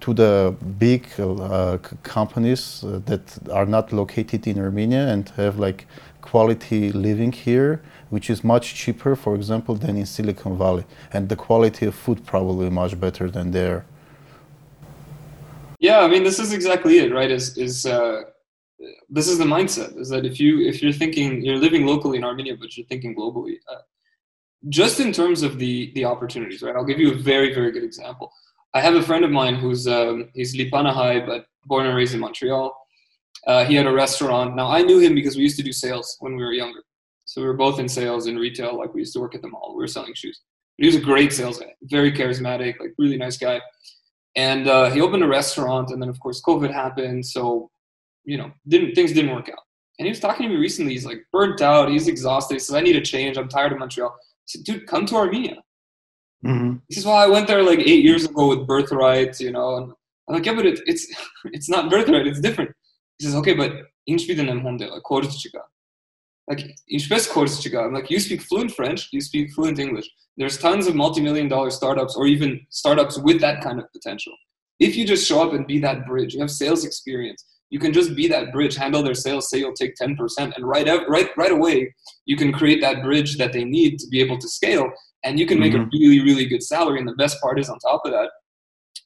to 0.00 0.14
the 0.14 0.54
big 0.78 1.06
uh, 1.18 1.78
companies 2.02 2.82
uh, 2.84 3.00
that 3.04 3.22
are 3.52 3.66
not 3.66 3.92
located 3.92 4.46
in 4.46 4.58
armenia 4.58 5.08
and 5.08 5.28
have 5.30 5.58
like 5.58 5.86
quality 6.22 6.90
living 6.92 7.32
here 7.32 7.80
which 8.10 8.28
is 8.28 8.44
much 8.44 8.74
cheaper, 8.74 9.16
for 9.16 9.34
example, 9.34 9.74
than 9.74 9.96
in 9.96 10.06
Silicon 10.06 10.58
Valley, 10.58 10.84
and 11.12 11.28
the 11.28 11.36
quality 11.36 11.86
of 11.86 11.94
food 11.94 12.26
probably 12.26 12.68
much 12.68 13.00
better 13.00 13.30
than 13.30 13.52
there. 13.52 13.86
Yeah, 15.78 16.00
I 16.00 16.08
mean, 16.08 16.24
this 16.24 16.38
is 16.38 16.52
exactly 16.52 16.98
it, 16.98 17.10
right? 17.12 17.30
Is 17.30 17.56
is 17.56 17.86
uh, 17.86 18.22
this 19.08 19.28
is 19.28 19.38
the 19.38 19.44
mindset? 19.44 19.98
Is 19.98 20.08
that 20.10 20.24
if 20.26 20.38
you 20.38 20.60
if 20.60 20.82
you're 20.82 20.92
thinking 20.92 21.42
you're 21.42 21.56
living 21.56 21.86
locally 21.86 22.18
in 22.18 22.24
Armenia, 22.24 22.56
but 22.56 22.76
you're 22.76 22.86
thinking 22.86 23.14
globally, 23.14 23.56
uh, 23.72 23.82
just 24.68 25.00
in 25.00 25.10
terms 25.12 25.42
of 25.42 25.58
the 25.58 25.90
the 25.94 26.04
opportunities, 26.04 26.62
right? 26.62 26.76
I'll 26.76 26.84
give 26.84 27.00
you 27.00 27.12
a 27.12 27.16
very 27.16 27.54
very 27.54 27.72
good 27.72 27.84
example. 27.84 28.30
I 28.74 28.80
have 28.80 28.94
a 28.94 29.02
friend 29.02 29.24
of 29.24 29.30
mine 29.30 29.54
who's 29.54 29.86
um, 29.86 30.28
he's 30.34 30.54
Lipanahai, 30.54 31.26
but 31.26 31.46
born 31.64 31.86
and 31.86 31.96
raised 31.96 32.14
in 32.14 32.20
Montreal. 32.20 32.76
Uh, 33.46 33.64
he 33.64 33.74
had 33.74 33.86
a 33.86 33.92
restaurant. 33.92 34.54
Now 34.54 34.68
I 34.68 34.82
knew 34.82 34.98
him 34.98 35.14
because 35.14 35.36
we 35.36 35.42
used 35.42 35.56
to 35.56 35.62
do 35.62 35.72
sales 35.72 36.16
when 36.20 36.36
we 36.36 36.44
were 36.44 36.52
younger. 36.52 36.82
So 37.30 37.40
we 37.40 37.46
were 37.46 37.54
both 37.54 37.78
in 37.78 37.88
sales 37.88 38.26
and 38.26 38.40
retail. 38.40 38.76
Like 38.76 38.92
we 38.92 39.02
used 39.02 39.12
to 39.12 39.20
work 39.20 39.36
at 39.36 39.42
the 39.42 39.46
mall. 39.46 39.72
We 39.76 39.84
were 39.84 39.86
selling 39.86 40.14
shoes. 40.14 40.40
But 40.76 40.82
he 40.84 40.88
was 40.88 40.96
a 40.96 41.00
great 41.00 41.32
sales 41.32 41.60
guy, 41.60 41.72
very 41.82 42.10
charismatic, 42.10 42.80
like 42.80 42.92
really 42.98 43.16
nice 43.16 43.36
guy. 43.36 43.60
And 44.34 44.66
uh, 44.66 44.90
he 44.90 45.00
opened 45.00 45.22
a 45.22 45.28
restaurant, 45.28 45.90
and 45.90 46.02
then 46.02 46.08
of 46.08 46.18
course 46.18 46.42
COVID 46.42 46.72
happened. 46.72 47.24
So 47.24 47.70
you 48.24 48.36
know, 48.36 48.50
didn't 48.66 48.96
things 48.96 49.12
didn't 49.12 49.32
work 49.32 49.48
out. 49.48 49.62
And 50.00 50.06
he 50.06 50.10
was 50.10 50.18
talking 50.18 50.42
to 50.42 50.52
me 50.52 50.56
recently. 50.56 50.92
He's 50.92 51.06
like 51.06 51.24
burnt 51.32 51.62
out. 51.62 51.88
He's 51.88 52.08
exhausted. 52.08 52.54
He 52.54 52.58
says, 52.58 52.74
"I 52.74 52.80
need 52.80 52.96
a 52.96 53.00
change. 53.00 53.38
I'm 53.38 53.48
tired 53.48 53.70
of 53.70 53.78
Montreal." 53.78 54.10
I 54.10 54.46
said, 54.46 54.64
"Dude, 54.64 54.88
come 54.88 55.06
to 55.06 55.14
Armenia." 55.14 55.58
Mm-hmm. 56.44 56.78
He 56.88 56.94
says, 56.96 57.06
"Well, 57.06 57.14
I 57.14 57.28
went 57.28 57.46
there 57.46 57.62
like 57.62 57.78
eight 57.78 58.04
years 58.04 58.24
ago 58.24 58.48
with 58.48 58.66
Birthright, 58.66 59.38
you 59.38 59.52
know." 59.52 59.76
And 59.76 59.92
I'm 60.28 60.34
like, 60.34 60.46
"Yeah, 60.46 60.54
but 60.54 60.66
it, 60.66 60.80
it's 60.86 61.06
it's 61.56 61.68
not 61.68 61.90
Birthright. 61.92 62.26
It's 62.26 62.40
different." 62.40 62.72
He 63.18 63.26
says, 63.26 63.36
"Okay, 63.36 63.54
but 63.54 63.72
inşbiden 64.08 64.48
hem 64.48 64.64
like 64.78 65.04
like 66.50 66.60
I'm 66.60 67.94
like, 67.94 68.10
you 68.10 68.18
speak 68.20 68.42
fluent 68.42 68.72
French, 68.72 69.08
you 69.12 69.20
speak 69.20 69.52
fluent 69.52 69.78
English. 69.78 70.10
There's 70.36 70.58
tons 70.58 70.88
of 70.88 70.96
multi-million 70.96 71.48
dollar 71.48 71.70
startups 71.70 72.16
or 72.16 72.26
even 72.26 72.60
startups 72.70 73.18
with 73.18 73.40
that 73.40 73.62
kind 73.62 73.78
of 73.78 73.86
potential. 73.92 74.32
If 74.80 74.96
you 74.96 75.06
just 75.06 75.28
show 75.28 75.46
up 75.46 75.52
and 75.52 75.66
be 75.66 75.78
that 75.80 76.06
bridge, 76.06 76.34
you 76.34 76.40
have 76.40 76.50
sales 76.50 76.84
experience. 76.84 77.44
You 77.70 77.78
can 77.78 77.92
just 77.92 78.16
be 78.16 78.26
that 78.28 78.52
bridge, 78.52 78.74
handle 78.74 79.02
their 79.02 79.14
sales, 79.14 79.48
say 79.48 79.58
you'll 79.58 79.74
take 79.74 79.94
10%, 79.94 80.16
and 80.56 80.66
right, 80.66 80.88
out, 80.88 81.08
right, 81.08 81.28
right 81.36 81.52
away, 81.52 81.94
you 82.24 82.36
can 82.36 82.52
create 82.52 82.80
that 82.80 83.02
bridge 83.04 83.38
that 83.38 83.52
they 83.52 83.64
need 83.64 84.00
to 84.00 84.08
be 84.08 84.20
able 84.20 84.38
to 84.38 84.48
scale. 84.48 84.90
And 85.22 85.38
you 85.38 85.46
can 85.46 85.60
make 85.60 85.74
mm-hmm. 85.74 85.82
a 85.82 85.90
really, 85.92 86.20
really 86.20 86.46
good 86.46 86.64
salary. 86.64 86.98
And 86.98 87.06
the 87.06 87.14
best 87.14 87.40
part 87.40 87.60
is, 87.60 87.68
on 87.68 87.78
top 87.78 88.02
of 88.04 88.10
that, 88.10 88.30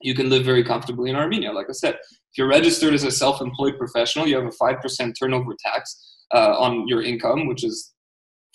you 0.01 0.15
can 0.15 0.31
live 0.31 0.45
very 0.45 0.65
comfortably 0.65 1.11
in 1.11 1.17
Armenia. 1.17 1.53
Like 1.53 1.67
I 1.69 1.73
said, 1.73 1.95
if 1.95 2.39
you're 2.39 2.49
registered 2.49 2.95
as 2.95 3.05
a 3.05 3.11
self 3.11 3.43
employed 3.43 3.77
professional, 3.77 4.27
you 4.27 4.37
have 4.37 4.47
a 4.47 4.49
5% 4.49 5.15
turnover 5.19 5.55
tax 5.59 6.14
uh, 6.35 6.57
on 6.59 6.87
your 6.89 7.03
income, 7.03 7.47
which 7.47 7.65
is 7.65 7.95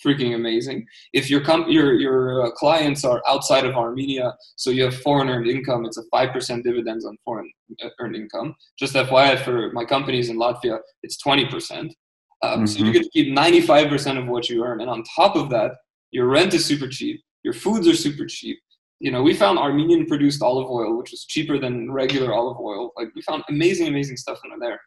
freaking 0.04 0.34
amazing. 0.34 0.86
If 1.12 1.30
your 1.30 1.40
comp- 1.40 1.68
your 1.68 1.94
your 1.94 2.46
uh, 2.46 2.50
clients 2.52 3.04
are 3.04 3.22
outside 3.28 3.64
of 3.64 3.74
Armenia, 3.74 4.34
so 4.56 4.70
you 4.70 4.84
have 4.84 4.96
foreign 5.00 5.28
earned 5.28 5.46
income, 5.46 5.84
it's 5.84 5.98
a 5.98 6.02
five 6.10 6.32
percent 6.32 6.64
dividends 6.64 7.04
on 7.04 7.16
foreign 7.24 7.50
uh, 7.82 7.88
earned 8.00 8.16
income. 8.16 8.54
Just 8.78 8.94
FYI, 8.94 9.42
for 9.44 9.72
my 9.72 9.84
companies 9.84 10.28
in 10.30 10.36
Latvia, 10.36 10.78
it's 11.02 11.18
twenty 11.18 11.46
percent. 11.46 11.94
Um, 12.42 12.50
mm-hmm. 12.50 12.66
So 12.66 12.84
you 12.84 12.92
get 12.92 13.02
to 13.02 13.10
keep 13.10 13.32
ninety 13.32 13.60
five 13.60 13.88
percent 13.88 14.18
of 14.18 14.26
what 14.26 14.48
you 14.48 14.64
earn, 14.64 14.80
and 14.80 14.90
on 14.90 15.02
top 15.16 15.36
of 15.36 15.50
that, 15.50 15.72
your 16.10 16.26
rent 16.26 16.54
is 16.54 16.64
super 16.64 16.88
cheap, 16.88 17.20
your 17.44 17.54
foods 17.54 17.86
are 17.88 17.96
super 17.96 18.26
cheap. 18.26 18.58
You 19.00 19.10
know, 19.10 19.22
we 19.22 19.32
found 19.32 19.58
Armenian 19.58 20.04
produced 20.04 20.42
olive 20.42 20.68
oil, 20.68 20.98
which 20.98 21.10
was 21.10 21.24
cheaper 21.24 21.58
than 21.58 21.90
regular 21.90 22.34
olive 22.34 22.58
oil. 22.60 22.92
Like 22.98 23.08
we 23.14 23.22
found 23.22 23.42
amazing, 23.48 23.88
amazing 23.88 24.18
stuff 24.18 24.38
under 24.44 24.56
there. 24.60 24.78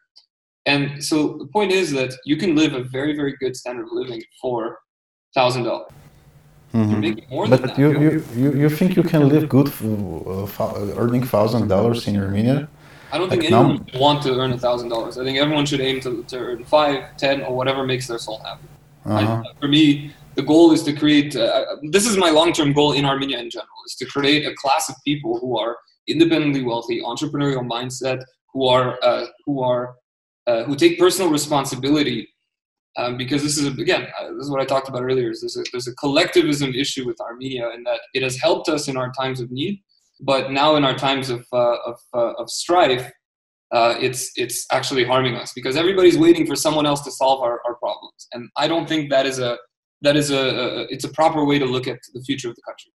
And 0.66 1.04
so 1.04 1.36
the 1.38 1.46
point 1.46 1.72
is 1.72 1.92
that 1.92 2.14
you 2.24 2.36
can 2.36 2.54
live 2.54 2.72
a 2.74 2.82
very, 2.82 3.14
very 3.14 3.36
good 3.36 3.54
standard 3.56 3.84
of 3.84 3.92
living 3.92 4.22
for 4.40 4.78
thousand 5.34 5.64
dollars. 5.64 5.92
Mm-hmm. 6.72 7.50
But 7.50 7.78
you, 7.78 8.00
you, 8.00 8.24
you, 8.34 8.52
you 8.54 8.68
think 8.68 8.96
you 8.96 9.02
can 9.02 9.28
live 9.28 9.48
good 9.48 9.68
uh, 9.68 10.96
earning 10.96 11.22
thousand 11.22 11.68
dollars 11.68 12.08
in 12.08 12.16
Armenia? 12.16 12.68
I 13.12 13.18
don't 13.18 13.30
think 13.30 13.42
like 13.42 13.52
anyone 13.52 13.84
would 13.84 14.00
want 14.00 14.22
to 14.24 14.36
earn 14.40 14.52
a 14.52 14.58
thousand 14.58 14.88
dollars. 14.88 15.18
I 15.18 15.24
think 15.24 15.38
everyone 15.38 15.66
should 15.66 15.80
aim 15.80 16.00
to, 16.00 16.24
to 16.24 16.36
earn 16.36 16.64
five, 16.64 17.16
ten, 17.16 17.42
or 17.42 17.54
whatever 17.54 17.84
makes 17.84 18.08
their 18.08 18.18
soul 18.18 18.40
happy. 18.44 18.66
Uh-huh. 19.04 19.42
I, 19.46 19.60
for 19.60 19.68
me, 19.68 20.12
the 20.34 20.42
goal 20.42 20.72
is 20.72 20.82
to 20.82 20.92
create. 20.92 21.36
Uh, 21.36 21.76
this 21.90 22.08
is 22.08 22.16
my 22.16 22.30
long-term 22.30 22.72
goal 22.72 22.92
in 22.94 23.04
Armenia 23.04 23.38
in 23.38 23.50
general: 23.50 23.78
is 23.86 23.94
to 23.96 24.06
create 24.06 24.44
a 24.44 24.54
class 24.56 24.88
of 24.88 24.96
people 25.04 25.38
who 25.38 25.56
are 25.56 25.76
independently 26.08 26.64
wealthy, 26.64 27.02
entrepreneurial 27.02 27.64
mindset, 27.64 28.24
who 28.52 28.66
are 28.66 28.98
uh, 29.02 29.26
who 29.46 29.62
are 29.62 29.94
uh, 30.46 30.64
who 30.64 30.76
take 30.76 30.98
personal 30.98 31.30
responsibility 31.30 32.28
um, 32.96 33.16
because 33.16 33.42
this 33.42 33.58
is 33.58 33.66
again 33.66 34.06
uh, 34.18 34.28
this 34.34 34.44
is 34.44 34.50
what 34.50 34.60
I 34.60 34.64
talked 34.64 34.88
about 34.88 35.02
earlier. 35.02 35.30
Is 35.30 35.40
there's 35.40 35.56
a, 35.56 35.64
there's 35.72 35.88
a 35.88 35.94
collectivism 35.96 36.72
issue 36.74 37.06
with 37.06 37.20
Armenia 37.20 37.70
in 37.74 37.82
that 37.84 38.00
it 38.14 38.22
has 38.22 38.36
helped 38.36 38.68
us 38.68 38.88
in 38.88 38.96
our 38.96 39.10
times 39.12 39.40
of 39.40 39.50
need, 39.50 39.82
but 40.20 40.52
now 40.52 40.76
in 40.76 40.84
our 40.84 40.94
times 40.94 41.30
of 41.30 41.44
uh, 41.52 41.76
of, 41.86 41.98
uh, 42.14 42.32
of 42.34 42.50
strife, 42.50 43.10
uh, 43.72 43.94
it's 44.00 44.30
it's 44.36 44.66
actually 44.70 45.04
harming 45.04 45.34
us 45.34 45.52
because 45.54 45.76
everybody's 45.76 46.18
waiting 46.18 46.46
for 46.46 46.54
someone 46.54 46.86
else 46.86 47.00
to 47.02 47.10
solve 47.10 47.42
our, 47.42 47.60
our 47.66 47.74
problems, 47.76 48.28
and 48.32 48.48
I 48.56 48.68
don't 48.68 48.88
think 48.88 49.10
that 49.10 49.26
is 49.26 49.40
a 49.40 49.58
that 50.02 50.16
is 50.16 50.30
a, 50.30 50.38
a 50.38 50.82
it's 50.88 51.04
a 51.04 51.12
proper 51.12 51.44
way 51.44 51.58
to 51.58 51.64
look 51.64 51.88
at 51.88 51.98
the 52.12 52.22
future 52.22 52.48
of 52.48 52.54
the 52.54 52.62
country. 52.62 52.92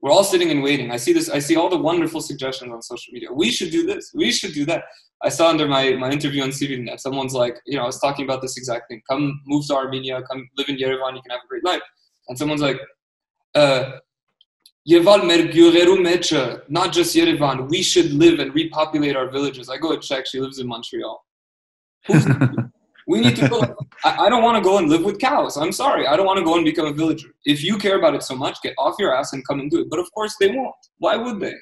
We're 0.00 0.10
all 0.10 0.24
sitting 0.24 0.50
and 0.50 0.62
waiting. 0.62 0.90
I 0.90 0.96
see 0.96 1.12
this. 1.12 1.28
I 1.28 1.38
see 1.38 1.56
all 1.56 1.68
the 1.68 1.76
wonderful 1.76 2.20
suggestions 2.20 2.72
on 2.72 2.80
social 2.82 3.12
media. 3.12 3.30
We 3.32 3.50
should 3.50 3.70
do 3.70 3.86
this. 3.86 4.12
We 4.14 4.30
should 4.30 4.54
do 4.54 4.64
that. 4.66 4.84
I 5.22 5.28
saw 5.28 5.50
under 5.50 5.68
my, 5.68 5.92
my 5.92 6.10
interview 6.10 6.42
on 6.42 6.48
CivilNet, 6.48 6.98
someone's 6.98 7.34
like, 7.34 7.60
you 7.66 7.76
know, 7.76 7.82
I 7.82 7.86
was 7.86 8.00
talking 8.00 8.24
about 8.24 8.40
this 8.40 8.56
exact 8.56 8.88
thing. 8.88 9.02
Come 9.08 9.42
move 9.46 9.66
to 9.66 9.74
Armenia, 9.74 10.22
come 10.22 10.48
live 10.56 10.70
in 10.70 10.76
Yerevan, 10.76 11.14
you 11.14 11.20
can 11.20 11.30
have 11.30 11.42
a 11.44 11.48
great 11.48 11.64
life. 11.64 11.82
And 12.28 12.38
someone's 12.38 12.62
like, 12.62 12.80
uh, 13.54 13.98
Yeval 14.88 15.20
Mergureru 15.20 16.62
not 16.70 16.92
just 16.92 17.14
Yerevan, 17.14 17.68
we 17.68 17.82
should 17.82 18.12
live 18.14 18.40
and 18.40 18.54
repopulate 18.54 19.14
our 19.14 19.30
villages. 19.30 19.68
I 19.68 19.76
go 19.76 19.92
and 19.92 20.02
check, 20.02 20.26
she 20.26 20.40
lives 20.40 20.58
in 20.58 20.66
Montreal. 20.66 21.22
we 23.10 23.20
need 23.20 23.36
to 23.36 23.48
go. 23.48 23.60
I, 24.04 24.26
I 24.26 24.28
don't 24.28 24.42
want 24.42 24.56
to 24.56 24.62
go 24.62 24.78
and 24.78 24.88
live 24.88 25.04
with 25.04 25.18
cows. 25.18 25.56
I'm 25.56 25.72
sorry. 25.72 26.06
I 26.06 26.16
don't 26.16 26.26
want 26.26 26.38
to 26.38 26.44
go 26.44 26.54
and 26.54 26.64
become 26.64 26.86
a 26.86 26.92
villager. 26.92 27.28
If 27.44 27.62
you 27.64 27.76
care 27.76 27.98
about 27.98 28.14
it 28.14 28.22
so 28.22 28.36
much, 28.36 28.62
get 28.62 28.74
off 28.78 28.94
your 28.98 29.14
ass 29.14 29.32
and 29.32 29.46
come 29.46 29.58
and 29.60 29.70
do 29.70 29.80
it. 29.80 29.88
But 29.90 29.98
of 29.98 30.10
course 30.12 30.34
they 30.40 30.48
won't. 30.48 30.74
Why 30.98 31.16
would 31.16 31.40
they? 31.40 31.54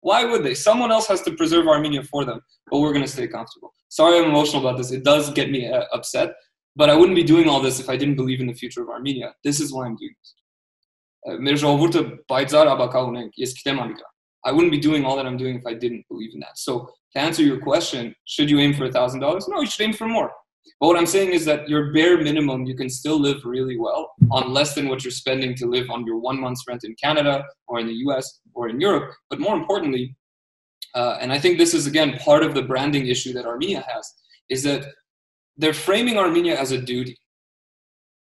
Why 0.00 0.24
would 0.24 0.42
they? 0.44 0.54
Someone 0.54 0.92
else 0.92 1.06
has 1.06 1.22
to 1.22 1.32
preserve 1.34 1.66
Armenia 1.66 2.02
for 2.02 2.24
them, 2.24 2.40
but 2.70 2.80
we're 2.80 2.92
going 2.92 3.04
to 3.04 3.10
stay 3.10 3.26
comfortable. 3.26 3.72
Sorry 3.88 4.18
I'm 4.18 4.28
emotional 4.28 4.66
about 4.66 4.76
this. 4.76 4.90
It 4.90 5.04
does 5.04 5.30
get 5.30 5.50
me 5.50 5.72
uh, 5.72 5.84
upset, 5.92 6.34
but 6.76 6.90
I 6.90 6.94
wouldn't 6.96 7.16
be 7.16 7.22
doing 7.22 7.48
all 7.48 7.60
this 7.60 7.80
if 7.80 7.88
I 7.88 7.96
didn't 7.96 8.16
believe 8.16 8.40
in 8.40 8.48
the 8.48 8.54
future 8.54 8.82
of 8.82 8.88
Armenia. 8.88 9.34
This 9.44 9.60
is 9.60 9.72
why 9.72 9.86
I'm 9.86 9.96
doing 9.96 10.14
this. 10.20 10.34
Uh, 11.24 11.36
I 14.44 14.52
wouldn't 14.52 14.72
be 14.72 14.80
doing 14.80 15.04
all 15.04 15.16
that 15.16 15.26
I'm 15.26 15.36
doing 15.36 15.56
if 15.56 15.66
I 15.66 15.74
didn't 15.74 16.04
believe 16.08 16.34
in 16.34 16.40
that. 16.40 16.58
So 16.58 16.90
to 17.12 17.18
answer 17.20 17.42
your 17.42 17.60
question, 17.60 18.14
should 18.24 18.50
you 18.50 18.58
aim 18.58 18.74
for 18.74 18.86
a 18.86 18.92
thousand 18.92 19.20
dollars? 19.20 19.46
No, 19.48 19.60
you 19.60 19.66
should 19.66 19.82
aim 19.82 19.92
for 19.92 20.08
more. 20.08 20.32
But 20.80 20.88
what 20.88 20.96
I'm 20.96 21.06
saying 21.06 21.32
is 21.32 21.44
that 21.44 21.68
your 21.68 21.92
bare 21.92 22.18
minimum, 22.18 22.66
you 22.66 22.74
can 22.74 22.88
still 22.88 23.18
live 23.20 23.44
really 23.44 23.78
well 23.78 24.12
on 24.30 24.52
less 24.52 24.74
than 24.74 24.88
what 24.88 25.04
you're 25.04 25.10
spending 25.10 25.54
to 25.56 25.66
live 25.66 25.90
on 25.90 26.06
your 26.06 26.18
one 26.18 26.40
month's 26.40 26.64
rent 26.66 26.84
in 26.84 26.94
Canada 27.02 27.44
or 27.68 27.78
in 27.78 27.86
the 27.86 27.94
US 28.06 28.40
or 28.54 28.68
in 28.68 28.80
Europe. 28.80 29.12
But 29.30 29.40
more 29.40 29.56
importantly, 29.56 30.16
uh, 30.94 31.18
and 31.20 31.32
I 31.32 31.38
think 31.38 31.58
this 31.58 31.74
is 31.74 31.86
again 31.86 32.18
part 32.18 32.42
of 32.42 32.54
the 32.54 32.62
branding 32.62 33.06
issue 33.06 33.32
that 33.34 33.46
Armenia 33.46 33.84
has, 33.88 34.12
is 34.50 34.62
that 34.64 34.86
they're 35.56 35.72
framing 35.72 36.18
Armenia 36.18 36.58
as 36.58 36.72
a 36.72 36.80
duty, 36.80 37.16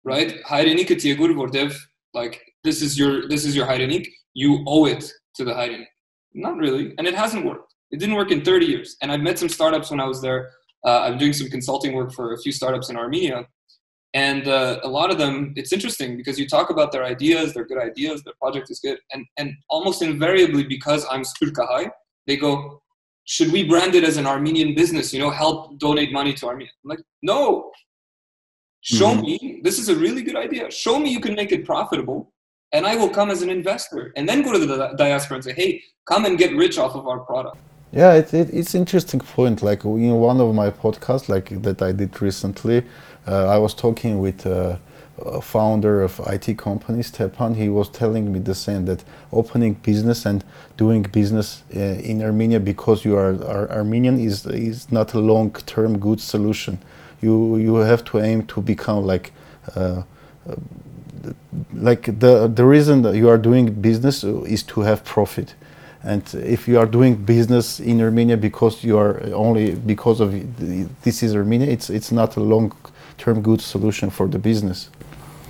right? 0.05 0.37
Like 2.15 2.43
this 2.65 2.83
is 2.83 2.99
your 2.99 3.29
this 3.29 3.45
is 3.45 3.57
your 3.57 3.67
hayrenik. 3.67 4.07
You 4.35 4.63
owe 4.67 4.87
it 4.87 5.11
to 5.37 5.45
the 5.45 5.53
hayrenik. 5.53 5.87
Not 6.35 6.57
really, 6.57 6.95
and 6.99 7.07
it 7.07 7.15
hasn't 7.15 7.45
worked. 7.45 7.73
It 7.93 8.01
didn't 8.01 8.15
work 8.17 8.31
in 8.31 8.43
30 8.43 8.67
years. 8.67 8.97
And 9.03 9.13
I've 9.13 9.21
met 9.21 9.39
some 9.39 9.51
startups 9.51 9.91
when 9.91 10.01
I 10.01 10.07
was 10.07 10.23
there 10.23 10.51
uh, 10.85 11.01
I'm 11.01 11.19
doing 11.19 11.33
some 11.33 11.49
consulting 11.49 11.95
work 11.95 12.13
for 12.13 12.35
a 12.35 12.39
few 12.39 12.53
startups 12.53 12.91
in 12.91 12.97
Armenia. 12.97 13.47
And 14.15 14.47
uh, 14.47 14.81
a 14.83 14.89
lot 14.89 15.11
of 15.11 15.17
them, 15.17 15.55
it's 15.57 15.73
interesting 15.73 16.17
because 16.17 16.39
you 16.39 16.47
talk 16.47 16.69
about 16.69 16.93
their 16.93 17.05
ideas, 17.05 17.55
their 17.55 17.65
good 17.65 17.79
ideas, 17.79 18.23
their 18.23 18.35
project 18.41 18.71
is 18.71 18.79
good. 18.79 18.99
And, 19.13 19.25
and 19.39 19.55
almost 19.71 20.03
invariably, 20.03 20.65
because 20.65 21.07
I'm 21.11 21.23
Spurkahai, 21.23 21.91
they 22.27 22.37
go, 22.37 22.83
should 23.25 23.51
we 23.53 23.67
brand 23.67 23.95
it 23.95 24.05
as 24.05 24.19
an 24.19 24.27
Armenian 24.27 24.75
business, 24.75 25.15
you 25.15 25.21
know, 25.21 25.31
help 25.31 25.79
donate 25.79 26.13
money 26.13 26.35
to 26.35 26.47
Armenia? 26.47 26.73
I'm 26.85 26.91
like, 26.91 27.01
no, 27.23 27.73
Show 28.83 29.13
mm-hmm. 29.13 29.23
me 29.23 29.61
this 29.63 29.79
is 29.79 29.89
a 29.89 29.95
really 29.95 30.23
good 30.23 30.37
idea. 30.37 30.69
Show 30.71 30.99
me 30.99 31.11
you 31.11 31.21
can 31.21 31.37
make 31.37 31.53
it 31.53 31.65
profitable, 31.65 32.33
and 32.73 32.85
I 32.85 32.97
will 32.97 33.09
come 33.09 33.31
as 33.31 33.41
an 33.41 33.49
investor, 33.49 34.13
and 34.17 34.29
then 34.29 34.43
go 34.43 34.53
to 34.53 34.59
the 34.59 34.95
diaspora 34.99 35.37
and 35.37 35.45
say, 35.45 35.53
hey, 35.53 35.81
come 36.05 36.25
and 36.25 36.37
get 36.37 36.55
rich 36.57 36.79
off 36.79 36.97
of 36.97 37.07
our 37.07 37.21
product. 37.21 37.59
Yeah, 37.93 38.15
it, 38.15 38.33
it, 38.35 38.51
it's 38.55 38.75
interesting 38.75 39.21
point. 39.21 39.63
Like 39.63 39.85
in 39.85 40.15
one 40.17 40.41
of 40.41 40.55
my 40.55 40.71
podcasts, 40.71 41.29
like 41.29 41.63
that 41.63 41.83
I 41.83 41.93
did 41.93 42.23
recently, 42.23 42.85
uh, 43.29 43.47
I 43.49 43.59
was 43.59 43.75
talking 43.75 44.21
with. 44.21 44.47
Uh, 44.47 44.79
founder 45.43 46.03
of 46.03 46.21
IT 46.29 46.59
company, 46.59 47.03
Stepan, 47.03 47.55
he 47.55 47.69
was 47.69 47.89
telling 47.91 48.33
me 48.33 48.41
the 48.41 48.55
same 48.55 48.87
that 48.87 49.05
opening 49.33 49.75
business 49.75 50.27
and 50.27 50.45
doing 50.77 51.03
business 51.05 51.63
uh, 51.77 51.81
in 51.81 52.23
Armenia 52.23 52.61
because 52.61 53.05
you 53.05 53.17
are, 53.17 53.35
are, 53.47 53.71
Armenian 53.71 54.19
is 54.21 54.47
is 54.47 54.91
not 54.93 55.15
a 55.15 55.21
long-term 55.21 55.99
good 56.01 56.21
solution. 56.21 56.79
You 57.23 57.57
you 57.59 57.77
have 57.77 58.05
to 58.07 58.21
aim 58.21 58.47
to 58.49 58.63
become 58.63 59.07
like. 59.07 59.33
Uh, 59.77 60.03
like 61.75 62.05
the 62.21 62.49
the 62.49 62.65
reason 62.65 63.03
that 63.03 63.15
you 63.17 63.29
are 63.29 63.39
doing 63.39 63.73
business 63.73 64.25
is 64.25 64.63
to 64.65 64.83
have 64.83 65.05
profit 65.05 65.55
and 66.05 66.23
if 66.35 66.67
you 66.69 66.79
are 66.79 66.87
doing 66.87 67.15
business 67.15 67.81
in 67.81 68.01
Armenia 68.01 68.37
because 68.37 68.83
you 68.83 68.99
are 68.99 69.23
only 69.33 69.75
because 69.75 70.21
of 70.21 70.33
this 71.03 71.23
is 71.23 71.35
Armenia 71.35 71.69
it's 71.69 71.91
it's 71.91 72.13
not 72.13 72.37
a 72.37 72.41
long 72.41 72.73
term 73.19 73.43
good 73.43 73.61
solution 73.61 74.11
for 74.11 74.27
the 74.29 74.39
business 74.39 74.91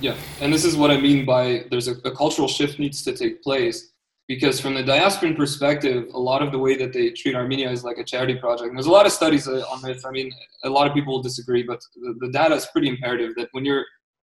yeah, 0.03 0.17
and 0.41 0.51
this 0.51 0.65
is 0.65 0.75
what 0.75 0.91
I 0.91 0.97
mean 0.97 1.25
by 1.25 1.63
there's 1.71 1.87
a, 1.87 1.95
a, 2.03 2.11
cultural 2.11 2.49
shift 2.49 2.77
needs 2.77 3.03
to 3.03 3.15
take 3.15 3.41
place 3.41 3.93
because 4.27 4.59
from 4.59 4.73
the 4.73 4.83
diasporan 4.83 5.33
perspective, 5.33 6.09
a 6.13 6.19
lot 6.19 6.41
of 6.41 6.51
the 6.51 6.59
way 6.59 6.75
that 6.75 6.91
they 6.91 7.11
treat 7.11 7.35
Armenia 7.35 7.71
is 7.71 7.85
like 7.85 7.97
a 7.97 8.03
charity 8.03 8.35
project. 8.35 8.67
And 8.67 8.77
there's 8.77 8.85
a 8.85 8.91
lot 8.91 9.05
of 9.05 9.13
studies 9.13 9.47
uh, 9.47 9.63
on 9.71 9.81
this. 9.81 10.03
I 10.03 10.11
mean, 10.11 10.29
a 10.65 10.69
lot 10.69 10.87
of 10.87 10.93
people 10.93 11.13
will 11.13 11.21
disagree, 11.21 11.63
but 11.63 11.81
the, 11.95 12.15
the 12.19 12.29
data 12.33 12.53
is 12.53 12.65
pretty 12.65 12.89
imperative 12.89 13.33
that 13.37 13.47
when 13.53 13.63
you're 13.63 13.85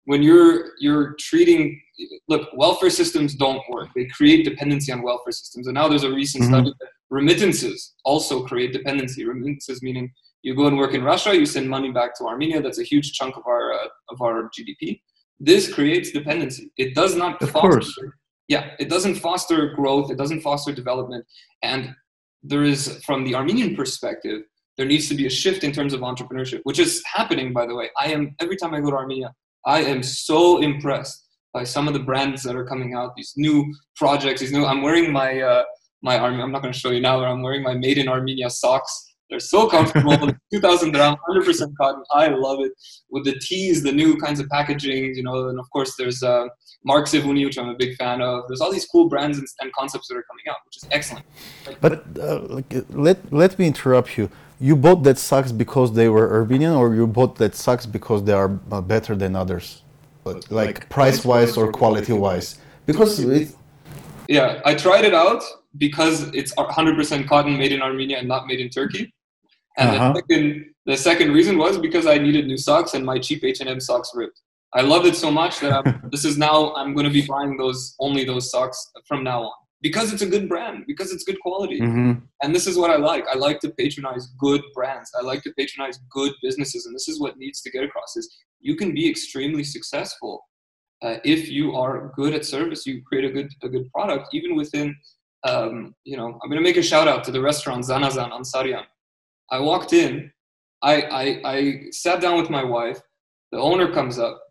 when 0.05 0.23
you're 0.23 0.71
you're 0.79 1.15
treating 1.19 1.79
look 2.27 2.49
welfare 2.55 2.89
systems 2.89 3.35
don't 3.35 3.61
work 3.69 3.89
they 3.95 4.05
create 4.05 4.43
dependency 4.43 4.91
on 4.91 5.01
welfare 5.01 5.31
systems 5.31 5.67
and 5.67 5.75
now 5.75 5.87
there's 5.87 6.03
a 6.03 6.11
recent 6.11 6.43
mm-hmm. 6.43 6.53
study 6.53 6.73
that 6.79 6.89
remittances 7.09 7.93
also 8.03 8.43
create 8.43 8.73
dependency 8.73 9.25
remittances 9.25 9.81
meaning 9.81 10.11
you 10.41 10.55
go 10.55 10.67
and 10.67 10.77
work 10.77 10.93
in 10.93 11.03
russia 11.03 11.35
you 11.35 11.45
send 11.45 11.69
money 11.69 11.91
back 11.91 12.15
to 12.15 12.25
armenia 12.25 12.61
that's 12.61 12.79
a 12.79 12.83
huge 12.83 13.13
chunk 13.13 13.37
of 13.37 13.43
our 13.47 13.73
uh, 13.73 13.87
of 14.09 14.21
our 14.21 14.49
gdp 14.57 14.99
this 15.39 15.71
creates 15.71 16.11
dependency. 16.11 16.71
It 16.77 16.95
does 16.95 17.15
not 17.15 17.41
of 17.41 17.51
foster, 17.51 17.69
course. 17.69 17.99
Yeah, 18.47 18.71
it 18.79 18.89
doesn't 18.89 19.15
foster 19.15 19.73
growth. 19.73 20.11
It 20.11 20.17
doesn't 20.17 20.41
foster 20.41 20.71
development. 20.71 21.25
And 21.63 21.93
there 22.43 22.63
is, 22.63 23.03
from 23.03 23.23
the 23.23 23.35
Armenian 23.35 23.75
perspective, 23.75 24.43
there 24.77 24.85
needs 24.85 25.09
to 25.09 25.15
be 25.15 25.25
a 25.25 25.29
shift 25.29 25.63
in 25.63 25.71
terms 25.71 25.93
of 25.93 26.01
entrepreneurship, 26.01 26.61
which 26.63 26.79
is 26.79 27.01
happening, 27.05 27.53
by 27.53 27.65
the 27.65 27.75
way. 27.75 27.89
I 27.97 28.07
am 28.07 28.35
every 28.39 28.55
time 28.55 28.73
I 28.73 28.81
go 28.81 28.91
to 28.91 28.97
Armenia, 28.97 29.33
I 29.65 29.81
am 29.81 30.03
so 30.03 30.59
impressed 30.61 31.27
by 31.53 31.63
some 31.63 31.87
of 31.87 31.93
the 31.93 31.99
brands 31.99 32.43
that 32.43 32.55
are 32.55 32.65
coming 32.65 32.93
out. 32.93 33.15
These 33.15 33.33
new 33.37 33.73
projects. 33.95 34.41
These 34.41 34.51
new. 34.51 34.65
I'm 34.65 34.81
wearing 34.81 35.11
my 35.11 35.41
uh, 35.41 35.63
my 36.01 36.17
army. 36.19 36.41
I'm 36.41 36.51
not 36.51 36.61
going 36.61 36.73
to 36.73 36.79
show 36.79 36.91
you 36.91 37.01
now, 37.01 37.19
but 37.19 37.25
I'm 37.25 37.41
wearing 37.41 37.63
my 37.63 37.73
Made 37.73 37.97
in 37.97 38.07
Armenia 38.07 38.49
socks 38.49 39.05
they're 39.29 39.39
so 39.39 39.67
comfortable. 39.67 40.17
2000 40.53 40.91
dram, 40.91 41.15
100% 41.29 41.73
cotton. 41.79 42.03
I 42.11 42.27
love 42.27 42.59
it. 42.61 42.71
With 43.09 43.25
the 43.25 43.37
tees, 43.39 43.81
the 43.81 43.91
new 43.91 44.17
kinds 44.17 44.39
of 44.39 44.47
packaging, 44.49 45.15
you 45.15 45.23
know, 45.23 45.49
and 45.49 45.59
of 45.59 45.69
course 45.71 45.95
there's 45.97 46.21
uh, 46.21 46.45
Mark 46.83 47.07
Zevuni, 47.07 47.45
which 47.45 47.57
I'm 47.57 47.69
a 47.69 47.75
big 47.75 47.95
fan 47.95 48.21
of. 48.21 48.43
There's 48.47 48.61
all 48.61 48.71
these 48.71 48.85
cool 48.85 49.09
brands 49.09 49.37
and, 49.37 49.47
and 49.61 49.73
concepts 49.73 50.07
that 50.07 50.15
are 50.15 50.23
coming 50.23 50.45
out, 50.49 50.57
which 50.65 50.77
is 50.77 50.87
excellent. 50.91 51.25
but 51.81 52.03
uh, 52.19 52.61
let, 52.89 53.33
let 53.33 53.57
me 53.57 53.67
interrupt 53.67 54.17
you. 54.17 54.29
You 54.59 54.75
bought 54.75 55.03
that 55.03 55.17
socks 55.17 55.51
because 55.51 55.93
they 55.93 56.07
were 56.09 56.33
Armenian, 56.33 56.73
or 56.73 56.95
you 56.95 57.07
bought 57.07 57.35
that 57.37 57.55
socks 57.55 57.85
because 57.85 58.23
they 58.23 58.33
are 58.33 58.59
uh, 58.71 58.81
better 58.81 59.15
than 59.15 59.35
others? 59.35 59.81
Like, 60.23 60.49
like 60.49 60.89
price 60.89 61.23
wise 61.25 61.57
or 61.57 61.71
quality 61.71 62.13
wise? 62.13 62.57
Because 62.85 63.19
it, 63.19 63.53
yeah, 64.27 64.61
I 64.65 64.73
tried 64.75 65.05
it 65.05 65.13
out 65.13 65.43
because 65.77 66.23
it's 66.33 66.53
100% 66.55 67.27
cotton 67.27 67.57
made 67.57 67.71
in 67.71 67.81
Armenia 67.81 68.17
and 68.17 68.27
not 68.27 68.47
made 68.47 68.59
in 68.59 68.69
Turkey. 68.69 69.13
And 69.77 69.89
uh-huh. 69.89 70.13
the, 70.13 70.19
second, 70.19 70.65
the 70.85 70.97
second 70.97 71.33
reason 71.33 71.57
was 71.57 71.77
because 71.77 72.07
I 72.07 72.17
needed 72.17 72.47
new 72.47 72.57
socks 72.57 72.93
and 72.93 73.05
my 73.05 73.19
cheap 73.19 73.43
H&M 73.43 73.79
socks 73.79 74.11
ripped. 74.15 74.41
I 74.73 74.81
loved 74.81 75.05
it 75.05 75.15
so 75.15 75.31
much 75.31 75.59
that 75.59 75.73
I'm, 75.73 76.01
this 76.11 76.25
is 76.25 76.37
now 76.37 76.73
I'm 76.75 76.93
going 76.93 77.05
to 77.05 77.11
be 77.11 77.25
buying 77.25 77.57
those 77.57 77.95
only 77.99 78.23
those 78.25 78.49
socks 78.49 78.91
from 79.05 79.23
now 79.23 79.43
on 79.43 79.51
because 79.87 80.07
it's 80.13 80.25
a 80.27 80.31
good 80.35 80.47
brand 80.53 80.77
because 80.91 81.09
it's 81.13 81.25
good 81.29 81.39
quality. 81.45 81.79
Mm-hmm. 81.79 82.13
and 82.41 82.49
this 82.55 82.65
is 82.69 82.75
what 82.81 82.91
i 82.95 82.97
like. 83.11 83.25
I 83.33 83.35
like 83.47 83.59
to 83.65 83.69
patronize 83.81 84.25
good 84.47 84.63
brands. 84.75 85.09
I 85.19 85.21
like 85.31 85.41
to 85.43 85.51
patronize 85.59 85.97
good 86.17 86.33
businesses 86.45 86.81
and 86.85 86.93
this 86.97 87.07
is 87.11 87.19
what 87.23 87.37
needs 87.43 87.59
to 87.63 87.69
get 87.75 87.83
across 87.87 88.11
is 88.19 88.25
you 88.67 88.75
can 88.81 88.89
be 88.99 89.05
extremely 89.13 89.65
successful 89.75 90.33
uh, 91.03 91.17
if 91.35 91.41
you 91.57 91.65
are 91.81 92.11
good 92.19 92.33
at 92.37 92.45
service 92.55 92.81
you 92.89 92.95
create 93.09 93.25
a 93.31 93.33
good 93.37 93.49
a 93.67 93.69
good 93.73 93.85
product 93.95 94.25
even 94.37 94.51
within 94.61 94.87
um, 95.51 95.75
you 96.09 96.17
know 96.19 96.29
i'm 96.39 96.49
going 96.49 96.61
to 96.63 96.69
make 96.69 96.81
a 96.83 96.89
shout 96.91 97.07
out 97.11 97.21
to 97.25 97.31
the 97.35 97.43
restaurant 97.49 97.81
zanazan 97.89 98.31
on 98.37 98.43
Saryan 98.53 98.85
I 99.51 99.59
walked 99.59 99.93
in, 99.93 100.31
I, 100.81 101.01
I, 101.01 101.41
I 101.45 101.81
sat 101.91 102.21
down 102.21 102.37
with 102.39 102.49
my 102.49 102.63
wife, 102.63 102.99
the 103.51 103.59
owner 103.59 103.91
comes 103.91 104.17
up, 104.17 104.41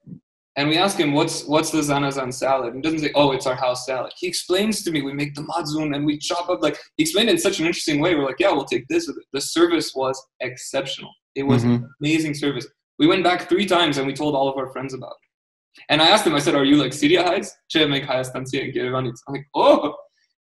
and 0.57 0.69
we 0.69 0.79
ask 0.79 0.97
him, 0.97 1.12
what's, 1.12 1.45
what's 1.45 1.71
the 1.71 1.79
zanazan 1.79 2.33
salad? 2.33 2.75
And 2.75 2.77
he 2.77 2.83
doesn't 2.83 3.01
say, 3.01 3.11
oh, 3.14 3.33
it's 3.33 3.47
our 3.47 3.57
house 3.57 3.87
salad. 3.87 4.12
He 4.17 4.29
explains 4.29 4.85
to 4.85 4.93
me, 4.93 5.03
we 5.03 5.12
make 5.12 5.35
the 5.35 5.43
madzun 5.43 5.97
and 5.97 6.07
we 6.07 6.17
chop 6.19 6.49
up, 6.49 6.62
like, 6.62 6.79
he 6.97 7.03
explained 7.03 7.29
it 7.29 7.33
in 7.33 7.38
such 7.38 7.59
an 7.59 7.67
interesting 7.67 8.01
way. 8.01 8.14
We're 8.14 8.25
like, 8.25 8.38
yeah, 8.38 8.53
we'll 8.53 8.64
take 8.64 8.87
this. 8.88 9.11
The 9.33 9.40
service 9.40 9.93
was 9.95 10.23
exceptional. 10.40 11.11
It 11.35 11.43
was 11.43 11.64
mm-hmm. 11.64 11.85
amazing 12.01 12.35
service. 12.35 12.67
We 13.01 13.09
went 13.09 13.25
back 13.25 13.49
three 13.49 13.67
times 13.67 13.99
and 13.99 14.07
we 14.07 14.12
told 14.12 14.37
all 14.37 14.49
of 14.49 14.57
our 14.57 14.71
friends 14.71 14.95
about 14.95 15.11
it. 15.11 15.83
And 15.88 16.01
I 16.01 16.09
asked 16.09 16.25
him, 16.25 16.37
I 16.37 16.38
said, 16.38 16.55
are 16.55 16.64
you 16.64 16.77
like 16.77 16.93
Syria 16.93 17.25
heist? 17.25 17.51
I'm 17.75 17.90
like, 17.90 19.47
oh, 19.57 19.97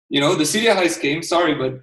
you 0.10 0.20
know, 0.20 0.36
the 0.36 0.46
Syria 0.46 0.76
heist 0.76 1.00
came, 1.02 1.24
sorry, 1.24 1.56
but 1.56 1.80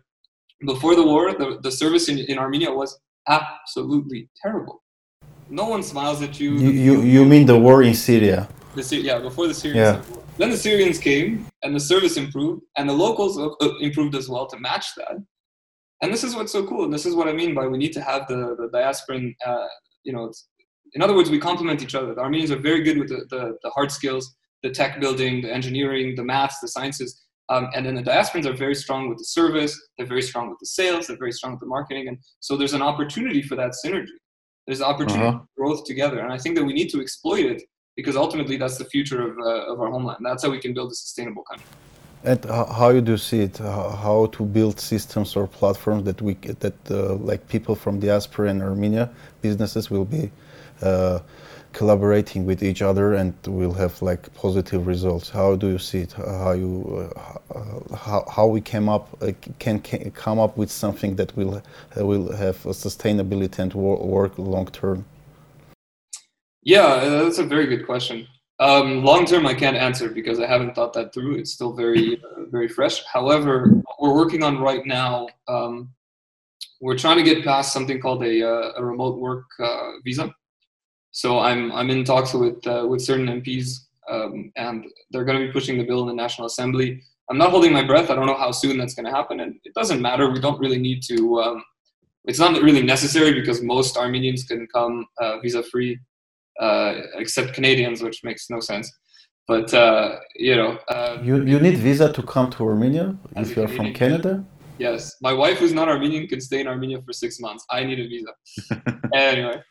before 0.67 0.95
the 0.95 1.03
war, 1.03 1.33
the, 1.33 1.59
the 1.63 1.73
service 1.73 2.11
in, 2.11 2.19
in 2.19 2.39
Armenia 2.39 2.71
was 2.71 3.01
absolutely 3.29 4.29
terrible. 4.43 4.83
No 5.53 5.69
one 5.69 5.83
smiles 5.83 6.23
at 6.23 6.41
you. 6.41 6.55
You, 6.57 6.71
you, 6.71 7.03
you 7.03 7.25
mean 7.27 7.45
the 7.45 7.59
war 7.59 7.83
in 7.83 7.93
Syria? 7.93 8.49
The, 8.75 8.97
yeah, 8.97 9.19
before 9.19 9.49
the 9.49 9.53
Syrians. 9.53 10.09
Yeah. 10.09 10.19
Then 10.39 10.49
the 10.49 10.57
Syrians 10.57 10.99
came, 10.99 11.47
and 11.63 11.75
the 11.75 11.81
service 11.81 12.17
improved, 12.17 12.63
and 12.79 12.89
the 12.89 12.95
locals 12.95 13.39
uh, 13.39 13.49
uh, 13.61 13.77
improved 13.81 14.15
as 14.15 14.31
well 14.31 14.47
to 14.47 14.59
match 14.59 14.87
that. 14.97 15.15
And 16.01 16.11
this 16.11 16.25
is 16.25 16.35
what's 16.35 16.53
so 16.53 16.67
cool, 16.67 16.85
and 16.85 16.93
this 16.93 17.05
is 17.05 17.15
what 17.15 17.29
I 17.29 17.35
mean 17.35 17.55
by 17.55 17.67
we 17.67 17.77
need 17.77 17.93
to 17.93 18.01
have 18.01 18.27
the 18.29 18.57
the 18.61 18.69
diasporan. 18.73 19.35
Uh, 19.45 19.69
you 20.05 20.15
know, 20.15 20.33
in 20.95 21.03
other 21.03 21.15
words, 21.15 21.29
we 21.29 21.39
complement 21.39 21.83
each 21.83 21.95
other. 21.95 22.15
The 22.15 22.23
Armenians 22.23 22.51
are 22.51 22.59
very 22.71 22.83
good 22.83 22.99
with 22.99 23.11
the, 23.11 23.27
the, 23.29 23.59
the 23.63 23.71
hard 23.71 23.93
skills, 23.93 24.35
the 24.63 24.71
tech 24.71 25.01
building, 25.01 25.43
the 25.43 25.53
engineering, 25.53 26.17
the 26.17 26.25
maths, 26.25 26.61
the 26.61 26.69
sciences 26.69 27.23
um, 27.49 27.69
and 27.75 27.85
then 27.85 27.95
the 27.95 28.03
diasporans 28.03 28.47
are 28.47 28.57
very 28.57 28.75
strong 28.75 29.09
with 29.09 29.19
the 29.19 29.25
service, 29.25 29.79
they're 29.97 30.07
very 30.07 30.23
strong 30.23 30.49
with 30.49 30.59
the 30.59 30.67
sales, 30.67 31.07
they're 31.07 31.19
very 31.19 31.33
strong 31.33 31.53
with 31.53 31.61
the 31.61 31.67
marketing. 31.67 32.09
And 32.09 32.19
so 32.41 32.57
there's 32.57 32.73
an 32.73 32.83
opportunity 32.83 33.43
for 33.43 33.57
that 33.57 33.73
synergy. 33.85 34.17
There's 34.67 34.81
an 34.81 34.87
opportunity 34.87 35.27
uh-huh. 35.27 35.41
for 35.41 35.61
growth 35.61 35.85
together. 35.85 36.21
And 36.21 36.33
I 36.33 36.39
think 36.39 36.57
that 36.57 36.65
we 36.65 36.73
need 36.73 36.89
to 36.91 37.01
exploit 37.01 37.47
it 37.47 37.63
because 37.97 38.17
ultimately 38.17 38.57
that's 38.57 38.79
the 38.79 38.85
future 38.85 39.21
of, 39.29 39.39
uh, 39.39 39.73
of 39.73 39.81
our 39.81 39.91
homeland. 39.91 40.19
That's 40.25 40.43
how 40.45 40.51
we 40.51 40.59
can 40.59 40.73
build 40.73 40.93
a 40.93 40.95
sustainable 40.95 41.43
country. 41.43 41.67
And 42.25 42.45
how 42.45 42.91
do 42.91 42.97
you 42.97 43.01
do 43.01 43.17
see 43.17 43.41
it? 43.41 43.59
How 43.59 44.29
to 44.33 44.45
build 44.45 44.79
systems 44.79 45.35
or 45.35 45.49
platforms 45.49 46.05
that 46.05 46.23
we 46.23 46.35
that 46.35 46.79
uh, 46.89 47.15
like 47.15 47.49
people 47.49 47.75
from 47.75 47.99
diaspora 47.99 48.51
and 48.51 48.63
Armenia 48.63 49.11
businesses 49.41 49.91
will 49.91 50.05
be 50.05 50.31
uh, 50.83 51.19
collaborating 51.73 52.45
with 52.45 52.63
each 52.63 52.83
other 52.83 53.15
and 53.15 53.35
we'll 53.47 53.73
have 53.73 54.01
like 54.03 54.33
positive 54.35 54.87
results. 54.87 55.31
How 55.31 55.57
do 55.57 55.69
you 55.69 55.79
see 55.79 56.01
it? 56.01 56.13
How 56.13 56.53
you 56.53 57.11
uh, 57.15 57.97
how, 57.97 58.25
how 58.31 58.47
we 58.47 58.61
came 58.61 58.89
up 58.89 59.09
uh, 59.23 59.33
can, 59.59 59.81
can, 59.81 60.11
come 60.11 60.39
up 60.39 60.57
with 60.57 60.71
something 60.71 61.17
that 61.17 61.37
will 61.37 61.57
uh, 61.57 62.07
will 62.07 62.33
have 62.33 62.57
sustainability 62.63 63.59
and 63.59 63.73
wor 63.75 63.97
work 63.99 64.39
long 64.39 64.67
term? 64.67 65.05
Yeah 66.63 66.85
uh, 66.85 67.25
that's 67.25 67.39
a 67.39 67.45
very 67.45 67.67
good 67.67 67.87
question. 67.87 68.27
Um, 68.61 69.03
long 69.03 69.25
term 69.27 69.47
i 69.47 69.55
can't 69.55 69.77
answer 69.77 70.09
because 70.09 70.39
i 70.39 70.47
haven't 70.47 70.75
thought 70.75 70.93
that 70.93 71.13
through. 71.13 71.37
It's 71.37 71.53
still 71.53 71.75
very 71.75 72.21
uh, 72.23 72.45
very 72.51 72.69
fresh. 72.69 73.03
However 73.05 73.69
what 73.85 73.97
we're 74.01 74.15
working 74.15 74.43
on 74.43 74.59
right 74.59 74.85
now 74.87 75.29
um, 75.49 75.91
we're 76.81 76.99
trying 76.99 77.17
to 77.17 77.23
get 77.23 77.45
past 77.45 77.73
something 77.73 78.01
called 78.01 78.23
a, 78.25 78.43
uh, 78.43 78.73
a 78.77 78.85
remote 78.85 79.19
work 79.19 79.47
visa 80.05 80.33
so 81.13 81.39
I'm 81.39 81.71
I'm 81.73 81.91
in 81.91 82.05
talks 82.05 82.35
with 82.35 82.67
uh, 82.67 82.87
with 82.89 83.01
certain 83.03 83.27
MPs, 83.27 83.87
um, 84.11 84.51
and 84.57 84.87
they're 85.11 85.25
going 85.25 85.41
to 85.41 85.47
be 85.47 85.53
pushing 85.53 85.79
the 85.79 85.85
bill 85.85 86.01
in 86.03 86.09
the 86.09 86.15
National 86.15 86.47
Assembly. 86.47 87.03
I'm 87.31 87.39
not 87.39 87.51
holding 87.51 87.73
my 87.73 87.85
breath. 87.85 88.11
I 88.11 88.15
don't 88.15 88.27
know 88.27 88.37
how 88.37 88.51
soon 88.51 88.79
that's 88.79 88.95
going 88.95 89.07
to 89.07 89.13
happen, 89.13 89.41
and 89.41 89.55
it 89.65 89.75
doesn't 89.75 90.03
matter. 90.03 90.31
We 90.31 90.41
don't 90.41 90.59
really 90.59 90.79
need 90.79 91.03
to. 91.05 91.41
Um, 91.41 91.65
it's 92.25 92.39
not 92.39 92.61
really 92.63 92.83
necessary 92.83 93.33
because 93.33 93.63
most 93.63 93.97
Armenians 93.97 94.45
can 94.45 94.67
come 94.75 95.07
uh, 95.21 95.39
visa 95.41 95.63
free, 95.63 95.99
uh, 96.61 96.95
except 97.17 97.53
Canadians, 97.53 98.03
which 98.03 98.25
makes 98.25 98.49
no 98.49 98.61
sense. 98.61 98.91
But 99.47 99.75
uh, 99.75 100.17
you 100.37 100.57
know, 100.57 100.79
uh, 100.89 101.19
you 101.23 101.45
you 101.45 101.61
need 101.61 101.77
visa 101.77 102.11
to 102.13 102.23
come 102.23 102.51
to 102.53 102.65
Armenia 102.65 103.19
if 103.37 103.55
you're 103.55 103.69
from 103.69 103.93
Canada. 103.93 104.45
Yes, 104.79 105.17
my 105.21 105.33
wife, 105.33 105.59
who's 105.59 105.75
not 105.75 105.89
Armenian, 105.89 106.27
can 106.27 106.41
stay 106.41 106.61
in 106.61 106.67
Armenia 106.67 107.03
for 107.03 107.13
six 107.13 107.39
months. 107.39 107.65
I 107.71 107.85
need 107.85 108.01
a 108.01 108.09
visa. 108.09 108.33
anyway, 109.15 109.63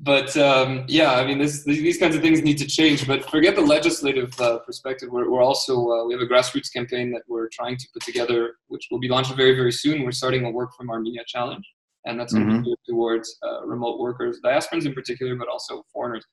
but 0.00 0.36
um, 0.36 0.84
yeah, 0.86 1.14
I 1.14 1.26
mean, 1.26 1.38
this, 1.38 1.64
these 1.64 1.98
kinds 1.98 2.14
of 2.14 2.22
things 2.22 2.42
need 2.42 2.58
to 2.58 2.66
change. 2.66 3.06
But 3.06 3.28
forget 3.28 3.56
the 3.56 3.62
legislative 3.62 4.38
uh, 4.40 4.58
perspective. 4.60 5.08
We're, 5.10 5.28
we're 5.28 5.42
also 5.42 5.90
uh, 5.90 6.04
we 6.04 6.12
have 6.12 6.22
a 6.22 6.26
grassroots 6.26 6.72
campaign 6.72 7.10
that 7.12 7.22
we're 7.26 7.48
trying 7.48 7.76
to 7.76 7.88
put 7.92 8.04
together, 8.04 8.54
which 8.68 8.86
will 8.90 9.00
be 9.00 9.08
launched 9.08 9.34
very 9.34 9.56
very 9.56 9.72
soon. 9.72 10.04
We're 10.04 10.12
starting 10.12 10.44
a 10.44 10.50
work 10.50 10.70
from 10.76 10.88
Armenia 10.90 11.22
challenge, 11.26 11.68
and 12.06 12.18
that's 12.18 12.32
mm-hmm. 12.32 12.48
going 12.48 12.64
to 12.64 12.70
be 12.70 12.92
towards 12.92 13.38
uh, 13.42 13.66
remote 13.66 13.98
workers, 13.98 14.40
diasporans 14.44 14.86
in 14.86 14.94
particular, 14.94 15.34
but 15.34 15.48
also 15.48 15.84
foreigners, 15.92 16.24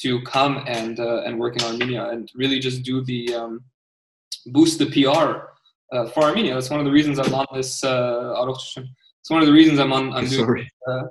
to 0.00 0.20
come 0.22 0.64
and 0.66 0.98
uh, 0.98 1.22
and 1.24 1.38
work 1.38 1.56
in 1.56 1.62
Armenia 1.62 2.08
and 2.08 2.28
really 2.34 2.58
just 2.58 2.82
do 2.82 3.04
the 3.04 3.32
um, 3.32 3.64
boost 4.46 4.80
the 4.80 4.86
PR 4.86 5.96
uh, 5.96 6.08
for 6.08 6.24
Armenia. 6.24 6.54
That's 6.54 6.70
one 6.70 6.80
of 6.80 6.86
the 6.86 6.92
reasons 6.92 7.20
I'm 7.20 7.32
on 7.32 7.46
this. 7.54 7.84
Uh, 7.84 8.34
it's 9.24 9.30
one 9.30 9.40
of 9.40 9.46
the 9.46 9.54
reasons 9.54 9.78
I'm 9.78 9.90
on. 9.90 10.12
I'm 10.12 10.26
doing. 10.26 10.68
Uh, 10.86 11.04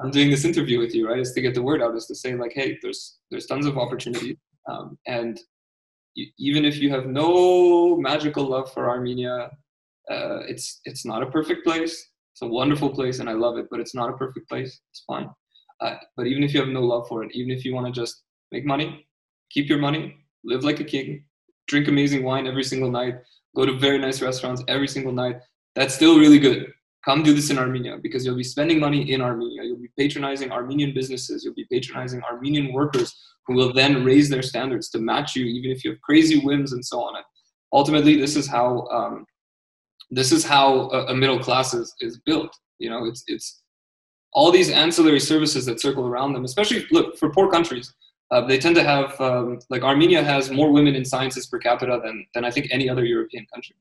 I'm 0.00 0.10
doing 0.10 0.30
this 0.30 0.46
interview 0.46 0.78
with 0.78 0.94
you, 0.94 1.06
right? 1.06 1.18
Is 1.18 1.32
to 1.32 1.42
get 1.42 1.52
the 1.52 1.62
word 1.62 1.82
out, 1.82 1.94
is 1.94 2.06
to 2.06 2.14
say 2.14 2.34
like, 2.34 2.52
hey, 2.54 2.78
there's 2.80 3.18
there's 3.30 3.44
tons 3.44 3.66
of 3.66 3.76
opportunity, 3.76 4.38
um, 4.70 4.96
and 5.06 5.38
you, 6.14 6.28
even 6.38 6.64
if 6.64 6.78
you 6.78 6.88
have 6.88 7.04
no 7.04 7.94
magical 7.98 8.44
love 8.44 8.72
for 8.72 8.88
Armenia, 8.88 9.50
uh, 10.10 10.38
it's 10.48 10.80
it's 10.86 11.04
not 11.04 11.22
a 11.22 11.26
perfect 11.26 11.62
place. 11.62 12.08
It's 12.32 12.40
a 12.40 12.46
wonderful 12.46 12.88
place, 12.88 13.18
and 13.18 13.28
I 13.28 13.34
love 13.34 13.58
it, 13.58 13.66
but 13.70 13.80
it's 13.80 13.94
not 13.94 14.08
a 14.08 14.16
perfect 14.16 14.48
place. 14.48 14.80
It's 14.90 15.04
fine. 15.06 15.28
Uh, 15.82 15.96
but 16.16 16.26
even 16.26 16.42
if 16.42 16.54
you 16.54 16.60
have 16.60 16.70
no 16.70 16.80
love 16.80 17.06
for 17.06 17.22
it, 17.22 17.32
even 17.34 17.50
if 17.50 17.66
you 17.66 17.74
want 17.74 17.84
to 17.84 17.92
just 17.92 18.22
make 18.50 18.64
money, 18.64 19.06
keep 19.50 19.68
your 19.68 19.78
money, 19.78 20.16
live 20.42 20.64
like 20.64 20.80
a 20.80 20.84
king, 20.84 21.22
drink 21.66 21.86
amazing 21.86 22.24
wine 22.24 22.46
every 22.46 22.64
single 22.64 22.90
night, 22.90 23.16
go 23.54 23.66
to 23.66 23.74
very 23.74 23.98
nice 23.98 24.22
restaurants 24.22 24.64
every 24.68 24.88
single 24.88 25.12
night, 25.12 25.36
that's 25.74 25.94
still 25.94 26.18
really 26.18 26.38
good 26.38 26.72
come 27.08 27.22
do 27.22 27.32
this 27.32 27.48
in 27.48 27.58
Armenia 27.58 27.96
because 27.96 28.24
you'll 28.24 28.36
be 28.36 28.44
spending 28.44 28.78
money 28.78 29.12
in 29.12 29.22
Armenia. 29.22 29.62
You'll 29.62 29.78
be 29.78 29.90
patronizing 29.98 30.52
Armenian 30.52 30.92
businesses. 30.92 31.42
You'll 31.42 31.54
be 31.54 31.66
patronizing 31.72 32.22
Armenian 32.30 32.70
workers 32.72 33.16
who 33.46 33.54
will 33.54 33.72
then 33.72 34.04
raise 34.04 34.28
their 34.28 34.42
standards 34.42 34.90
to 34.90 34.98
match 34.98 35.34
you, 35.34 35.46
even 35.46 35.70
if 35.70 35.82
you 35.82 35.92
have 35.92 36.00
crazy 36.02 36.38
whims 36.40 36.74
and 36.74 36.84
so 36.84 37.00
on. 37.00 37.16
And 37.16 37.24
ultimately, 37.72 38.20
this 38.20 38.36
is 38.36 38.46
how 38.46 38.86
um, 38.88 39.24
this 40.10 40.32
is 40.32 40.44
how 40.44 40.90
a, 40.90 41.06
a 41.06 41.14
middle 41.14 41.38
class 41.38 41.72
is, 41.72 41.94
is 42.00 42.18
built. 42.26 42.54
You 42.78 42.90
know, 42.90 43.06
it's 43.06 43.24
it's 43.26 43.62
all 44.34 44.52
these 44.52 44.70
ancillary 44.70 45.20
services 45.20 45.64
that 45.64 45.80
circle 45.80 46.06
around 46.06 46.34
them. 46.34 46.44
Especially 46.44 46.86
look 46.90 47.16
for 47.16 47.30
poor 47.30 47.50
countries. 47.50 47.94
Uh, 48.30 48.42
they 48.42 48.58
tend 48.58 48.76
to 48.76 48.84
have 48.84 49.18
um, 49.18 49.58
like 49.70 49.82
Armenia 49.82 50.22
has 50.22 50.50
more 50.50 50.70
women 50.70 50.94
in 50.94 51.06
sciences 51.06 51.46
per 51.46 51.58
capita 51.58 52.00
than 52.04 52.26
than 52.34 52.44
I 52.44 52.50
think 52.50 52.68
any 52.70 52.90
other 52.90 53.06
European 53.06 53.46
country. 53.54 53.76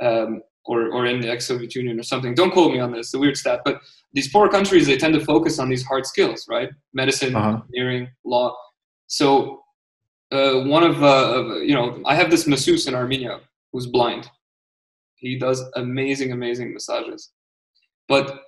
Um, 0.00 0.42
or, 0.66 0.92
or 0.92 1.06
in 1.06 1.20
the 1.20 1.30
ex-Soviet 1.30 1.74
Union 1.74 1.98
or 1.98 2.02
something. 2.02 2.34
Don't 2.34 2.50
quote 2.50 2.72
me 2.72 2.80
on 2.80 2.92
this, 2.92 3.14
a 3.14 3.18
weird 3.18 3.36
stat. 3.36 3.60
But 3.64 3.80
these 4.12 4.28
poor 4.28 4.48
countries, 4.48 4.86
they 4.86 4.96
tend 4.96 5.14
to 5.14 5.24
focus 5.24 5.58
on 5.58 5.68
these 5.68 5.84
hard 5.84 6.06
skills, 6.06 6.46
right? 6.48 6.70
Medicine, 6.94 7.34
uh-huh. 7.34 7.60
engineering, 7.62 8.08
law. 8.24 8.56
So 9.06 9.62
uh, 10.32 10.60
one 10.64 10.82
of, 10.82 11.02
uh, 11.02 11.56
you 11.60 11.74
know, 11.74 12.00
I 12.04 12.14
have 12.14 12.30
this 12.30 12.46
masseuse 12.46 12.86
in 12.88 12.94
Armenia 12.94 13.40
who's 13.72 13.86
blind. 13.86 14.28
He 15.16 15.38
does 15.38 15.64
amazing, 15.76 16.32
amazing 16.32 16.72
massages. 16.72 17.32
But 18.08 18.40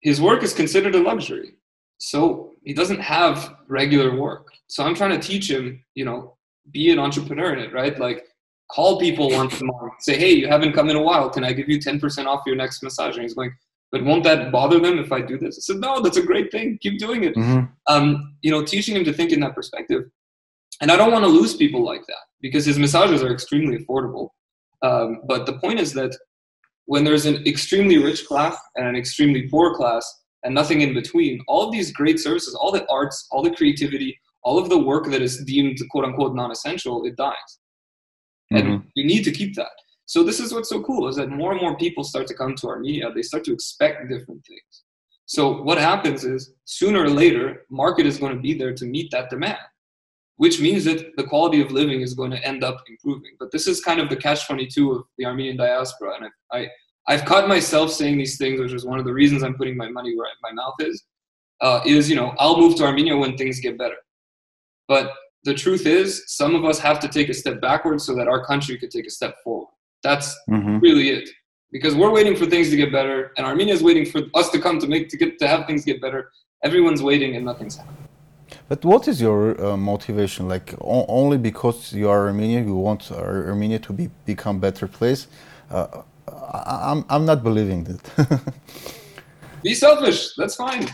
his 0.00 0.20
work 0.20 0.42
is 0.42 0.52
considered 0.52 0.94
a 0.94 1.00
luxury. 1.00 1.54
So 1.98 2.52
he 2.64 2.74
doesn't 2.74 3.00
have 3.00 3.54
regular 3.68 4.16
work. 4.16 4.48
So 4.66 4.84
I'm 4.84 4.94
trying 4.94 5.18
to 5.18 5.28
teach 5.28 5.50
him, 5.50 5.84
you 5.94 6.04
know, 6.04 6.36
be 6.72 6.90
an 6.90 6.98
entrepreneur 6.98 7.52
in 7.52 7.60
it, 7.60 7.72
right? 7.72 7.98
Like 7.98 8.24
call 8.72 8.98
people 8.98 9.30
once 9.30 9.60
a 9.60 9.64
month, 9.64 9.92
say, 10.00 10.18
hey, 10.18 10.32
you 10.32 10.48
haven't 10.48 10.72
come 10.72 10.88
in 10.88 10.96
a 10.96 11.02
while. 11.02 11.28
Can 11.28 11.44
I 11.44 11.52
give 11.52 11.68
you 11.68 11.78
10% 11.78 12.26
off 12.26 12.42
your 12.46 12.56
next 12.56 12.82
massage? 12.82 13.14
And 13.16 13.22
he's 13.22 13.36
like, 13.36 13.52
but 13.90 14.02
won't 14.02 14.24
that 14.24 14.50
bother 14.50 14.80
them 14.80 14.98
if 14.98 15.12
I 15.12 15.20
do 15.20 15.36
this? 15.36 15.58
I 15.58 15.60
said, 15.60 15.80
no, 15.80 16.00
that's 16.00 16.16
a 16.16 16.22
great 16.22 16.50
thing. 16.50 16.78
Keep 16.80 16.98
doing 16.98 17.24
it. 17.24 17.34
Mm-hmm. 17.36 17.66
Um, 17.86 18.36
you 18.40 18.50
know, 18.50 18.64
teaching 18.64 18.96
him 18.96 19.04
to 19.04 19.12
think 19.12 19.30
in 19.30 19.40
that 19.40 19.54
perspective. 19.54 20.04
And 20.80 20.90
I 20.90 20.96
don't 20.96 21.12
want 21.12 21.24
to 21.24 21.30
lose 21.30 21.54
people 21.54 21.84
like 21.84 22.00
that 22.06 22.24
because 22.40 22.64
his 22.64 22.78
massages 22.78 23.22
are 23.22 23.32
extremely 23.32 23.78
affordable. 23.78 24.30
Um, 24.80 25.20
but 25.28 25.44
the 25.44 25.58
point 25.58 25.78
is 25.78 25.92
that 25.92 26.16
when 26.86 27.04
there's 27.04 27.26
an 27.26 27.46
extremely 27.46 27.98
rich 27.98 28.26
class 28.26 28.56
and 28.76 28.88
an 28.88 28.96
extremely 28.96 29.48
poor 29.48 29.74
class 29.74 30.10
and 30.42 30.54
nothing 30.54 30.80
in 30.80 30.94
between, 30.94 31.42
all 31.46 31.62
of 31.62 31.72
these 31.72 31.92
great 31.92 32.18
services, 32.18 32.54
all 32.54 32.72
the 32.72 32.86
arts, 32.90 33.28
all 33.30 33.42
the 33.42 33.54
creativity, 33.54 34.18
all 34.42 34.58
of 34.58 34.70
the 34.70 34.78
work 34.78 35.06
that 35.10 35.20
is 35.20 35.44
deemed 35.44 35.78
quote 35.90 36.06
unquote 36.06 36.34
non 36.34 36.50
essential, 36.50 37.04
it 37.04 37.14
dies 37.16 37.58
and 38.56 38.66
mm-hmm. 38.66 38.88
we 38.96 39.04
need 39.04 39.22
to 39.22 39.30
keep 39.30 39.54
that 39.54 39.70
so 40.06 40.22
this 40.22 40.40
is 40.40 40.52
what's 40.52 40.68
so 40.68 40.82
cool 40.82 41.08
is 41.08 41.16
that 41.16 41.30
more 41.30 41.52
and 41.52 41.60
more 41.60 41.76
people 41.76 42.04
start 42.04 42.26
to 42.26 42.34
come 42.34 42.54
to 42.54 42.68
armenia 42.68 43.10
they 43.12 43.22
start 43.22 43.44
to 43.44 43.52
expect 43.52 44.08
different 44.08 44.44
things 44.46 44.82
so 45.26 45.62
what 45.62 45.78
happens 45.78 46.24
is 46.24 46.52
sooner 46.64 47.02
or 47.04 47.10
later 47.10 47.66
market 47.70 48.06
is 48.06 48.18
going 48.18 48.34
to 48.34 48.40
be 48.40 48.54
there 48.54 48.74
to 48.74 48.84
meet 48.84 49.10
that 49.10 49.30
demand 49.30 49.58
which 50.36 50.60
means 50.60 50.84
that 50.84 51.14
the 51.16 51.24
quality 51.24 51.60
of 51.60 51.70
living 51.70 52.00
is 52.00 52.14
going 52.14 52.30
to 52.30 52.44
end 52.44 52.64
up 52.64 52.78
improving 52.88 53.32
but 53.38 53.50
this 53.52 53.66
is 53.66 53.80
kind 53.80 54.00
of 54.00 54.08
the 54.08 54.16
catch 54.16 54.46
22 54.46 54.92
of 54.92 55.02
the 55.18 55.26
armenian 55.26 55.56
diaspora 55.56 56.14
and 56.16 56.26
I, 56.52 56.58
I 56.58 56.68
I've 57.08 57.24
caught 57.24 57.48
myself 57.48 57.90
saying 57.92 58.18
these 58.18 58.38
things, 58.38 58.60
which 58.60 58.72
is 58.72 58.84
one 58.84 58.98
of 58.98 59.04
the 59.04 59.12
reasons 59.12 59.42
I'm 59.42 59.54
putting 59.54 59.76
my 59.76 59.88
money 59.88 60.16
where 60.16 60.28
my 60.42 60.52
mouth 60.52 60.74
is. 60.80 61.02
Uh, 61.60 61.80
is 61.86 62.10
you 62.10 62.16
know 62.16 62.34
I'll 62.38 62.58
move 62.58 62.76
to 62.76 62.84
Armenia 62.84 63.16
when 63.16 63.36
things 63.36 63.60
get 63.60 63.78
better, 63.78 63.94
but 64.88 65.12
the 65.44 65.54
truth 65.54 65.86
is, 65.86 66.24
some 66.26 66.54
of 66.54 66.64
us 66.64 66.78
have 66.78 67.00
to 67.00 67.08
take 67.08 67.28
a 67.28 67.34
step 67.34 67.60
backwards 67.60 68.04
so 68.04 68.14
that 68.14 68.28
our 68.28 68.44
country 68.44 68.78
could 68.78 68.90
take 68.90 69.06
a 69.06 69.10
step 69.10 69.36
forward. 69.42 69.68
That's 70.02 70.38
mm-hmm. 70.48 70.78
really 70.78 71.10
it. 71.10 71.28
Because 71.70 71.94
we're 71.94 72.10
waiting 72.10 72.36
for 72.36 72.46
things 72.46 72.68
to 72.70 72.76
get 72.76 72.92
better, 72.92 73.32
and 73.36 73.46
Armenia 73.46 73.74
is 73.74 73.82
waiting 73.82 74.04
for 74.04 74.20
us 74.34 74.50
to 74.50 74.60
come 74.60 74.78
to 74.78 74.86
make 74.86 75.08
to 75.08 75.16
get 75.16 75.38
to 75.38 75.48
have 75.48 75.66
things 75.66 75.84
get 75.84 76.02
better. 76.02 76.30
Everyone's 76.62 77.02
waiting, 77.02 77.34
and 77.36 77.44
nothing's 77.46 77.76
happening. 77.76 78.08
But 78.68 78.84
what 78.84 79.08
is 79.08 79.22
your 79.22 79.40
uh, 79.64 79.76
motivation? 79.76 80.48
Like 80.48 80.74
o- 80.82 81.06
only 81.08 81.38
because 81.38 81.94
you 81.94 82.10
are 82.10 82.26
Armenian, 82.26 82.66
you 82.66 82.76
want 82.76 83.10
Armenia 83.10 83.78
to 83.78 83.92
be 83.94 84.10
become 84.26 84.60
better 84.60 84.86
place? 84.86 85.28
Uh, 85.70 86.02
I'm 86.52 87.06
I'm 87.08 87.24
not 87.24 87.42
believing 87.42 87.84
that. 87.84 88.42
be 89.62 89.74
selfish. 89.74 90.34
That's 90.36 90.56
fine. 90.56 90.90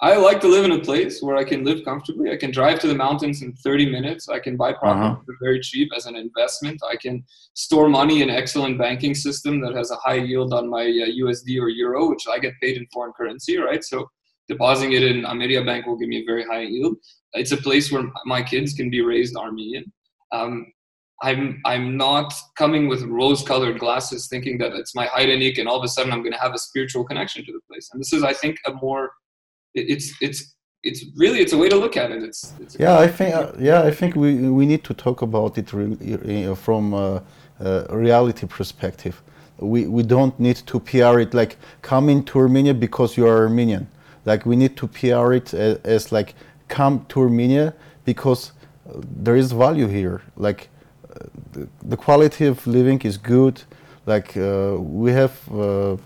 I 0.00 0.16
like 0.16 0.40
to 0.42 0.48
live 0.48 0.64
in 0.64 0.72
a 0.72 0.78
place 0.78 1.20
where 1.20 1.36
I 1.36 1.42
can 1.42 1.64
live 1.64 1.84
comfortably. 1.84 2.30
I 2.30 2.36
can 2.36 2.52
drive 2.52 2.78
to 2.80 2.86
the 2.86 2.94
mountains 2.94 3.42
in 3.42 3.52
30 3.54 3.90
minutes. 3.90 4.28
I 4.28 4.38
can 4.38 4.56
buy 4.56 4.72
property 4.72 5.06
uh-huh. 5.06 5.34
very 5.40 5.60
cheap 5.60 5.90
as 5.96 6.06
an 6.06 6.14
investment. 6.14 6.80
I 6.88 6.94
can 6.94 7.24
store 7.54 7.88
money 7.88 8.22
in 8.22 8.30
an 8.30 8.36
excellent 8.36 8.78
banking 8.78 9.14
system 9.14 9.60
that 9.62 9.74
has 9.74 9.90
a 9.90 9.96
high 9.96 10.20
yield 10.30 10.54
on 10.54 10.70
my 10.70 10.82
uh, 10.82 11.24
USD 11.24 11.60
or 11.60 11.68
euro, 11.68 12.10
which 12.10 12.28
I 12.28 12.38
get 12.38 12.54
paid 12.62 12.76
in 12.76 12.86
foreign 12.92 13.12
currency, 13.12 13.58
right? 13.58 13.82
So 13.82 14.08
depositing 14.48 14.92
it 14.92 15.02
in 15.02 15.24
Ameriabank 15.24 15.86
will 15.86 15.98
give 15.98 16.08
me 16.08 16.22
a 16.22 16.24
very 16.24 16.44
high 16.44 16.62
yield. 16.62 16.96
It's 17.32 17.52
a 17.52 17.56
place 17.56 17.90
where 17.90 18.04
my 18.24 18.40
kids 18.40 18.74
can 18.74 18.90
be 18.90 19.00
raised 19.02 19.36
Armenian. 19.36 19.92
Um, 20.30 20.72
I'm 21.20 21.60
I'm 21.64 21.96
not 21.96 22.32
coming 22.56 22.86
with 22.86 23.02
rose-colored 23.02 23.80
glasses, 23.80 24.28
thinking 24.28 24.58
that 24.58 24.74
it's 24.74 24.94
my 24.94 25.06
Hayrenik 25.06 25.58
and 25.58 25.68
all 25.68 25.78
of 25.78 25.84
a 25.84 25.88
sudden 25.88 26.12
I'm 26.12 26.22
going 26.22 26.32
to 26.32 26.38
have 26.38 26.54
a 26.54 26.58
spiritual 26.58 27.04
connection 27.04 27.44
to 27.44 27.52
the 27.52 27.60
place. 27.68 27.90
And 27.92 28.00
this 28.00 28.12
is, 28.12 28.22
I 28.22 28.32
think, 28.32 28.58
a 28.66 28.72
more 28.74 29.10
it's 29.74 30.14
it's 30.20 30.54
it's 30.82 31.04
really 31.16 31.40
it's 31.40 31.52
a 31.52 31.58
way 31.58 31.68
to 31.68 31.76
look 31.76 31.96
at 31.96 32.10
it. 32.10 32.22
It's, 32.22 32.52
it's 32.60 32.76
yeah, 32.78 32.98
I 32.98 33.08
think 33.08 33.34
uh, 33.34 33.52
yeah, 33.58 33.82
I 33.82 33.90
think 33.90 34.16
we 34.16 34.48
we 34.48 34.66
need 34.66 34.84
to 34.84 34.94
talk 34.94 35.22
about 35.22 35.58
it 35.58 35.72
really, 35.72 36.54
from 36.54 36.94
a, 36.94 37.22
reality 37.90 38.46
perspective. 38.46 39.22
We 39.58 39.86
we 39.86 40.02
don't 40.02 40.38
need 40.38 40.56
to 40.66 40.80
PR 40.80 41.18
it 41.18 41.34
like 41.34 41.56
come 41.82 42.22
to 42.24 42.38
Armenia 42.38 42.74
because 42.74 43.16
you 43.16 43.26
are 43.26 43.38
Armenian. 43.42 43.88
Like 44.24 44.46
we 44.46 44.56
need 44.56 44.76
to 44.76 44.86
PR 44.86 45.32
it 45.32 45.54
as, 45.54 45.78
as 45.84 46.12
like 46.12 46.34
come 46.68 47.04
to 47.08 47.20
Armenia 47.20 47.74
because 48.04 48.52
uh, 48.88 49.00
there 49.22 49.36
is 49.36 49.52
value 49.52 49.88
here. 49.88 50.22
Like 50.36 50.68
uh, 51.10 51.24
the, 51.52 51.68
the, 51.82 51.96
quality 51.96 52.46
of 52.46 52.64
living 52.66 53.00
is 53.02 53.16
good. 53.18 53.60
Like 54.06 54.36
uh, 54.36 54.76
we 54.78 55.10
have 55.10 55.36
uh, 55.52 55.96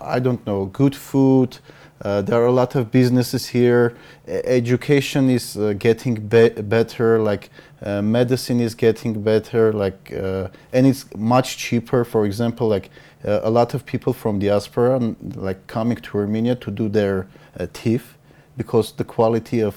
I 0.00 0.18
don't 0.18 0.44
know 0.46 0.66
good 0.66 0.96
food 0.96 1.58
uh, 2.02 2.22
there 2.22 2.40
are 2.40 2.46
a 2.46 2.52
lot 2.52 2.74
of 2.76 2.90
businesses 2.90 3.46
here. 3.46 3.94
education 4.26 5.28
is 5.28 5.56
uh, 5.56 5.74
getting 5.74 6.14
be 6.14 6.48
better. 6.48 7.18
Like 7.18 7.50
uh, 7.82 8.00
medicine 8.00 8.60
is 8.60 8.74
getting 8.74 9.22
better. 9.22 9.72
Like 9.72 10.12
uh, 10.12 10.48
and 10.72 10.86
it's 10.86 11.04
much 11.14 11.58
cheaper. 11.58 12.04
For 12.04 12.24
example, 12.24 12.68
like 12.68 12.88
uh, 13.26 13.40
a 13.42 13.50
lot 13.50 13.74
of 13.74 13.84
people 13.84 14.14
from 14.14 14.38
diaspora 14.38 15.14
like 15.34 15.66
coming 15.66 15.98
to 15.98 16.18
Armenia 16.18 16.54
to 16.56 16.70
do 16.70 16.88
their 16.88 17.26
uh, 17.58 17.66
teeth 17.74 18.16
because 18.56 18.92
the 18.92 19.04
quality 19.04 19.62
of 19.62 19.76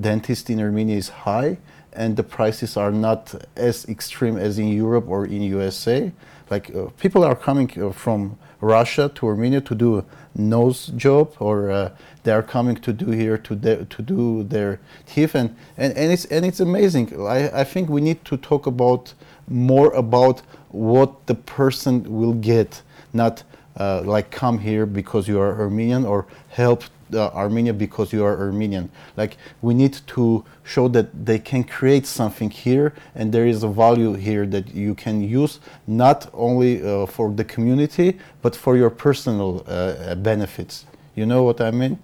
dentist 0.00 0.50
in 0.50 0.60
Armenia 0.60 0.96
is 0.96 1.08
high 1.08 1.58
and 1.92 2.16
the 2.16 2.22
prices 2.22 2.76
are 2.76 2.92
not 2.92 3.34
as 3.56 3.84
extreme 3.88 4.36
as 4.36 4.58
in 4.58 4.68
Europe 4.68 5.08
or 5.08 5.26
in 5.26 5.42
USA. 5.42 6.12
Like 6.50 6.70
people 6.98 7.24
are 7.24 7.36
coming 7.36 7.92
from 7.92 8.36
Russia 8.60 9.10
to 9.14 9.26
Armenia 9.26 9.60
to 9.60 9.74
do 9.74 10.04
nose 10.34 10.88
job 10.88 11.34
or 11.38 11.70
uh, 11.70 11.90
they 12.22 12.32
are 12.32 12.42
coming 12.42 12.76
to 12.76 12.92
do 12.92 13.10
here 13.10 13.38
to, 13.38 13.54
de- 13.54 13.84
to 13.84 14.02
do 14.02 14.42
their 14.44 14.80
teeth 15.06 15.34
and, 15.34 15.56
and, 15.76 15.96
and, 15.96 16.12
it's, 16.12 16.24
and 16.26 16.44
it's 16.44 16.60
amazing. 16.60 17.26
I, 17.26 17.60
I 17.60 17.64
think 17.64 17.88
we 17.88 18.00
need 18.00 18.24
to 18.26 18.36
talk 18.36 18.66
about 18.66 19.14
more 19.48 19.92
about 19.94 20.40
what 20.68 21.26
the 21.26 21.34
person 21.34 22.04
will 22.04 22.34
get, 22.34 22.82
not 23.12 23.42
uh, 23.78 24.02
like 24.04 24.30
come 24.30 24.58
here 24.58 24.86
because 24.86 25.26
you 25.26 25.40
are 25.40 25.60
Armenian 25.60 26.04
or 26.04 26.26
help 26.48 26.84
uh, 27.14 27.28
Armenia 27.28 27.72
because 27.72 28.12
you 28.12 28.24
are 28.24 28.38
Armenian. 28.38 28.90
Like 29.16 29.36
we 29.62 29.74
need 29.74 29.94
to 30.08 30.44
show 30.62 30.88
that 30.88 31.26
they 31.26 31.38
can 31.38 31.64
create 31.64 32.06
something 32.06 32.50
here, 32.50 32.94
and 33.14 33.32
there 33.32 33.46
is 33.46 33.62
a 33.62 33.68
value 33.68 34.14
here 34.14 34.46
that 34.46 34.74
you 34.74 34.94
can 34.94 35.22
use 35.22 35.60
not 35.86 36.30
only 36.32 36.82
uh, 36.82 37.06
for 37.06 37.30
the 37.30 37.44
community 37.44 38.18
but 38.42 38.56
for 38.56 38.76
your 38.76 38.90
personal 38.90 39.64
uh, 39.66 40.14
benefits. 40.16 40.86
You 41.14 41.26
know 41.26 41.42
what 41.42 41.60
I 41.60 41.70
mean? 41.70 41.98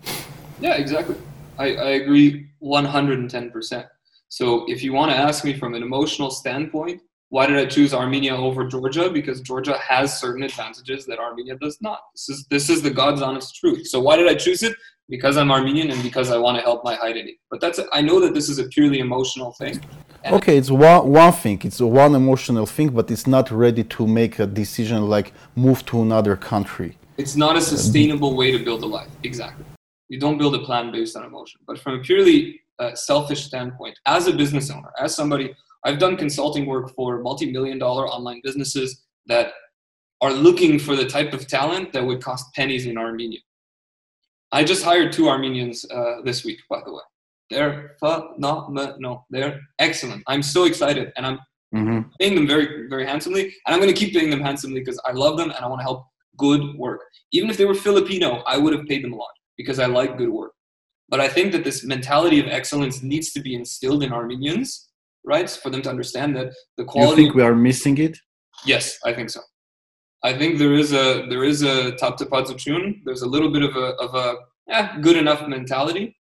Yeah, 0.61 0.75
exactly. 0.75 1.17
I, 1.59 1.75
I 1.77 1.89
agree 2.01 2.49
110%. 2.63 3.87
So 4.29 4.65
if 4.69 4.83
you 4.83 4.93
want 4.93 5.11
to 5.11 5.17
ask 5.17 5.45
me 5.45 5.55
from 5.59 5.75
an 5.75 5.83
emotional 5.83 6.31
standpoint, 6.31 7.01
why 7.29 7.47
did 7.47 7.59
I 7.59 7.67
choose 7.67 7.93
Armenia 7.93 8.37
over 8.37 8.67
Georgia? 8.67 9.11
Because 9.11 9.41
Georgia 9.41 9.77
has 9.79 10.19
certain 10.19 10.43
advantages 10.43 11.07
that 11.07 11.19
Armenia 11.19 11.57
does 11.57 11.79
not. 11.81 12.01
This 12.13 12.29
is 12.29 12.47
this 12.49 12.71
is 12.71 12.83
the 12.83 12.91
God's 12.91 13.21
honest 13.21 13.57
truth. 13.57 13.89
So 13.89 14.01
why 14.01 14.17
did 14.17 14.29
I 14.29 14.35
choose 14.35 14.63
it? 14.63 14.77
Because 15.09 15.37
I'm 15.37 15.53
Armenian 15.53 15.91
and 15.91 16.03
because 16.03 16.31
I 16.31 16.39
want 16.39 16.59
to 16.59 16.63
help 16.63 16.85
my 16.85 16.99
identity. 17.01 17.39
But 17.51 17.61
that's 17.61 17.79
I 17.93 18.03
know 18.03 18.19
that 18.21 18.35
this 18.35 18.49
is 18.49 18.59
a 18.59 18.65
purely 18.65 18.99
emotional 18.99 19.53
thing. 19.53 19.81
okay, 20.27 20.57
it's 20.59 20.71
one 20.71 21.09
one 21.09 21.33
thing. 21.33 21.61
It's 21.63 21.81
one 21.81 22.15
emotional 22.15 22.67
thing, 22.67 22.89
but 22.91 23.11
it's 23.11 23.27
not 23.27 23.51
ready 23.51 23.85
to 23.85 24.07
make 24.07 24.39
a 24.39 24.47
decision 24.47 25.09
like 25.09 25.33
move 25.55 25.85
to 25.87 26.03
another 26.03 26.35
country. 26.37 26.99
It's 27.19 27.37
not 27.37 27.57
a 27.57 27.61
sustainable 27.61 28.37
way 28.37 28.51
to 28.51 28.59
build 28.59 28.83
a 28.83 28.87
life. 28.87 29.09
Exactly. 29.23 29.65
You 30.09 30.19
don't 30.21 30.39
build 30.39 30.55
a 30.55 30.61
plan 30.61 30.93
based 30.93 31.17
on 31.17 31.25
emotion. 31.25 31.61
But 31.67 31.79
from 31.79 31.95
a 31.95 32.01
purely 32.01 32.61
uh, 32.79 32.95
selfish 32.95 33.45
standpoint, 33.45 33.99
as 34.07 34.27
a 34.27 34.33
business 34.33 34.71
owner, 34.71 34.93
as 34.99 35.15
somebody 35.15 35.55
I've 35.85 35.99
done 35.99 36.17
consulting 36.17 36.67
work 36.67 36.95
for 36.97 37.21
multi-million 37.21 37.79
dollar 37.79 38.09
online 38.09 38.41
businesses 38.43 39.05
that 39.27 39.53
are 40.21 40.33
looking 40.33 40.79
for 40.79 40.97
the 40.97 41.07
type 41.07 41.33
of 41.33 41.47
talent 41.47 41.93
that 41.93 42.05
would 42.05 42.23
cost 42.23 42.53
pennies 42.55 42.87
in 42.87 42.99
Armenia. 42.99 43.41
I 44.53 44.65
just 44.65 44.85
hired 44.85 45.13
two 45.13 45.29
Armenians 45.29 45.85
uh, 45.91 46.23
this 46.25 46.45
week, 46.45 46.61
by 46.71 46.81
the 46.85 46.93
way. 46.93 47.03
They're 47.51 47.97
phenomenal. 48.01 49.27
They're 49.31 49.61
excellent. 49.79 50.23
I'm 50.27 50.43
so 50.43 50.65
excited, 50.65 51.13
and 51.17 51.27
I'm 51.27 51.39
mm-hmm. 51.75 52.09
paying 52.19 52.35
them 52.35 52.47
very, 52.47 52.89
very 52.89 53.07
handsomely, 53.07 53.43
and 53.45 53.75
I'm 53.75 53.81
going 53.81 53.93
to 53.93 53.99
keep 53.99 54.15
paying 54.15 54.31
them 54.31 54.41
handsomely 54.41 54.81
because 54.81 55.01
I 55.05 55.13
love 55.13 55.37
them 55.37 55.51
and 55.51 55.59
I 55.65 55.69
want 55.69 55.81
to 55.81 55.85
help 55.85 56.07
good 56.37 56.77
work. 56.77 57.01
Even 57.33 57.51
if 57.51 57.57
they 57.57 57.65
were 57.65 57.75
Filipino, 57.75 58.43
I 58.47 58.59
would 58.59 58.73
have 58.73 58.87
paid 58.87 59.05
them 59.05 59.13
a 59.13 59.17
lot 59.17 59.31
because 59.57 59.79
I 59.79 59.87
like 59.87 60.19
good 60.19 60.31
work. 60.31 60.53
But 61.09 61.21
I 61.21 61.29
think 61.29 61.53
that 61.53 61.63
this 61.63 61.85
mentality 61.85 62.41
of 62.41 62.47
excellence 62.49 63.03
needs 63.03 63.33
to 63.33 63.41
be 63.41 63.55
instilled 63.55 64.03
in 64.03 64.13
Armenians 64.13 64.87
right? 65.27 65.51
For 65.51 65.69
them 65.69 65.83
to 65.83 65.91
understand 65.91 66.37
that 66.37 66.55
the 66.79 66.85
quality. 66.85 67.23
You 67.23 67.29
think 67.29 67.37
we 67.37 67.43
are 67.43 67.55
missing 67.55 67.99
it? 67.99 68.17
Yes, 68.65 68.99
I 69.05 69.13
think 69.13 69.29
so. 69.29 69.41
I 70.27 70.37
think 70.37 70.59
there 70.59 70.75
is 70.75 70.93
a 70.93 71.27
there 71.31 71.45
is 71.45 71.63
a 71.63 71.93
top 71.93 72.19
to 72.19 72.55
tune. 72.65 73.01
There's 73.05 73.23
a 73.23 73.31
little 73.35 73.51
bit 73.57 73.63
of 73.63 73.77
a 73.77 73.89
of 74.05 74.15
a 74.15 74.29
yeah, 74.67 74.99
good 75.07 75.17
enough 75.17 75.47
mentality. 75.47 76.17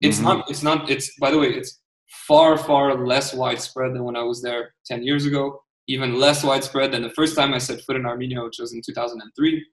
It's 0.00 0.16
mm-hmm. 0.16 0.38
not 0.38 0.50
it's 0.50 0.64
not 0.68 0.90
it's 0.90 1.06
by 1.24 1.30
the 1.30 1.38
way 1.38 1.50
it's 1.58 1.80
far 2.28 2.58
far 2.58 3.06
less 3.12 3.32
widespread 3.32 3.94
than 3.94 4.02
when 4.02 4.16
I 4.16 4.24
was 4.30 4.42
there 4.42 4.74
ten 4.84 5.04
years 5.04 5.26
ago. 5.26 5.62
Even 5.86 6.18
less 6.18 6.42
widespread 6.42 6.90
than 6.90 7.02
the 7.02 7.14
first 7.18 7.36
time 7.36 7.54
I 7.54 7.58
set 7.58 7.80
foot 7.82 7.94
in 7.94 8.04
Armenia, 8.04 8.42
which 8.42 8.58
was 8.58 8.72
in 8.72 8.82
2003. 8.84 9.64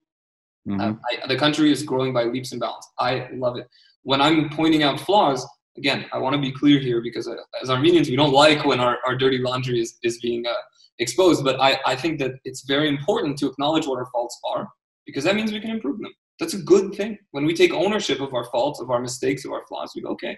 Mm-hmm. 0.68 0.80
Um, 0.80 1.02
I, 1.10 1.28
the 1.28 1.36
country 1.36 1.72
is 1.72 1.82
growing 1.82 2.14
by 2.14 2.26
leaps 2.26 2.52
and 2.52 2.62
bounds. 2.62 2.88
I 3.00 3.28
love 3.34 3.58
it. 3.58 3.68
When 4.04 4.22
I'm 4.22 4.50
pointing 4.50 4.84
out 4.84 5.00
flaws, 5.00 5.44
again, 5.76 6.06
I 6.14 6.20
want 6.20 6.36
to 6.36 6.42
be 6.48 6.52
clear 6.52 6.80
here 6.80 7.02
because 7.02 7.28
uh, 7.28 7.34
as 7.64 7.72
Armenians, 7.72 8.10
we 8.12 8.16
don't 8.16 8.32
like 8.32 8.64
when 8.64 8.80
our, 8.80 9.00
our 9.08 9.16
dirty 9.16 9.40
laundry 9.40 9.82
is, 9.82 9.98
is 10.04 10.20
being 10.20 10.46
uh, 10.46 10.54
exposed. 11.00 11.44
But 11.44 11.60
I, 11.60 11.80
I 11.86 11.96
think 11.96 12.20
that 12.20 12.34
it's 12.46 12.66
very 12.68 12.88
important 12.88 13.38
to 13.40 13.48
acknowledge 13.48 13.88
what 13.88 13.98
our 13.98 14.10
faults 14.12 14.40
are 14.46 14.68
because 15.06 15.24
that 15.24 15.36
means 15.36 15.52
we 15.52 15.60
can 15.60 15.72
improve 15.72 16.00
them. 16.00 16.14
That's 16.40 16.54
a 16.54 16.62
good 16.62 16.94
thing. 16.96 17.18
When 17.32 17.46
we 17.46 17.54
take 17.54 17.74
ownership 17.74 18.20
of 18.20 18.34
our 18.34 18.46
faults, 18.46 18.80
of 18.80 18.90
our 18.90 19.00
mistakes, 19.00 19.46
of 19.46 19.52
our 19.52 19.66
flaws, 19.68 19.92
we 19.96 20.02
go, 20.02 20.10
okay, 20.10 20.38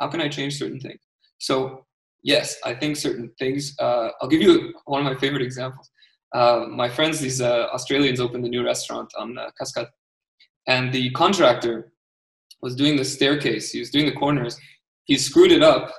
how 0.00 0.08
can 0.08 0.20
I 0.20 0.28
change 0.28 0.58
certain 0.58 0.80
things? 0.80 1.00
So, 1.38 1.86
yes, 2.22 2.56
I 2.64 2.74
think 2.74 2.96
certain 2.96 3.30
things. 3.38 3.74
Uh, 3.78 4.08
I'll 4.20 4.28
give 4.28 4.42
you 4.42 4.74
one 4.86 5.06
of 5.06 5.12
my 5.12 5.18
favorite 5.18 5.42
examples. 5.42 5.90
Uh, 6.34 6.66
my 6.68 6.88
friends, 6.88 7.20
these 7.20 7.40
uh, 7.40 7.68
Australians, 7.72 8.20
opened 8.20 8.44
a 8.44 8.48
new 8.48 8.64
restaurant 8.64 9.08
on 9.16 9.38
uh, 9.38 9.50
Cascade. 9.56 9.86
And 10.66 10.92
the 10.92 11.10
contractor 11.10 11.92
was 12.60 12.74
doing 12.74 12.96
the 12.96 13.04
staircase, 13.04 13.70
he 13.70 13.78
was 13.78 13.90
doing 13.90 14.06
the 14.06 14.12
corners, 14.12 14.58
he 15.04 15.16
screwed 15.16 15.52
it 15.52 15.62
up, 15.62 15.94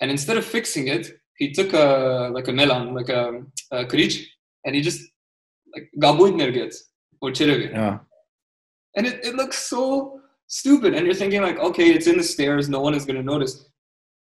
and 0.00 0.10
instead 0.10 0.36
of 0.36 0.44
fixing 0.44 0.88
it, 0.88 1.12
he 1.38 1.52
took 1.52 1.72
a 1.72 2.30
like 2.32 2.48
a 2.48 2.52
melon, 2.52 2.94
like 2.94 3.08
a, 3.08 3.42
a 3.72 3.86
and 4.64 4.74
he 4.74 4.80
just 4.80 5.00
like 5.74 5.90
nergets 5.96 6.76
or 7.20 7.30
cherevi. 7.30 7.70
Yeah. 7.70 7.98
And 8.96 9.06
it, 9.06 9.24
it 9.24 9.34
looks 9.34 9.58
so 9.58 10.20
stupid. 10.46 10.94
And 10.94 11.04
you're 11.04 11.14
thinking 11.14 11.42
like, 11.42 11.58
okay, 11.58 11.90
it's 11.90 12.06
in 12.06 12.16
the 12.16 12.22
stairs, 12.22 12.68
no 12.68 12.80
one 12.80 12.94
is 12.94 13.04
gonna 13.04 13.22
notice. 13.22 13.68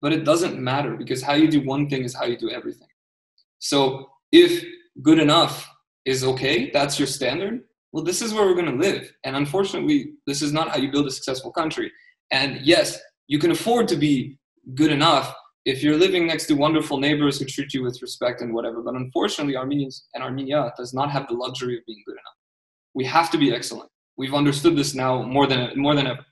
But 0.02 0.12
it 0.12 0.24
doesn't 0.24 0.58
matter 0.58 0.96
because 0.96 1.22
how 1.22 1.34
you 1.34 1.48
do 1.48 1.60
one 1.60 1.88
thing 1.88 2.04
is 2.04 2.14
how 2.14 2.24
you 2.24 2.38
do 2.38 2.50
everything. 2.50 2.88
So 3.58 4.10
if 4.32 4.64
good 5.02 5.18
enough 5.18 5.68
is 6.04 6.24
okay, 6.24 6.70
that's 6.70 6.98
your 6.98 7.06
standard, 7.06 7.64
well, 7.92 8.04
this 8.04 8.22
is 8.22 8.32
where 8.32 8.46
we're 8.46 8.54
going 8.54 8.78
to 8.78 8.88
live. 8.88 9.12
And 9.24 9.36
unfortunately, 9.36 10.12
this 10.26 10.42
is 10.42 10.52
not 10.52 10.68
how 10.70 10.78
you 10.78 10.90
build 10.90 11.06
a 11.06 11.10
successful 11.10 11.50
country. 11.50 11.90
And 12.30 12.60
yes, 12.62 12.98
you 13.26 13.38
can 13.38 13.50
afford 13.50 13.88
to 13.88 13.96
be 13.96 14.38
good 14.74 14.92
enough 14.92 15.34
if 15.64 15.82
you're 15.82 15.96
living 15.96 16.26
next 16.26 16.46
to 16.46 16.54
wonderful 16.54 16.98
neighbors 16.98 17.38
who 17.38 17.44
treat 17.44 17.74
you 17.74 17.82
with 17.82 18.00
respect 18.00 18.40
and 18.40 18.54
whatever. 18.54 18.82
But 18.82 18.94
unfortunately, 18.94 19.56
Armenians 19.56 20.06
and 20.14 20.22
Armenia 20.22 20.72
does 20.76 20.94
not 20.94 21.10
have 21.10 21.28
the 21.28 21.34
luxury 21.34 21.76
of 21.76 21.84
being 21.86 22.02
good 22.06 22.14
enough. 22.14 22.36
We 22.94 23.04
have 23.04 23.30
to 23.32 23.38
be 23.38 23.52
excellent. 23.52 23.90
We've 24.16 24.34
understood 24.34 24.76
this 24.76 24.94
now 24.94 25.22
more 25.22 25.46
than 25.46 25.78
more 25.78 25.94
than 25.94 26.06
ever, 26.06 26.24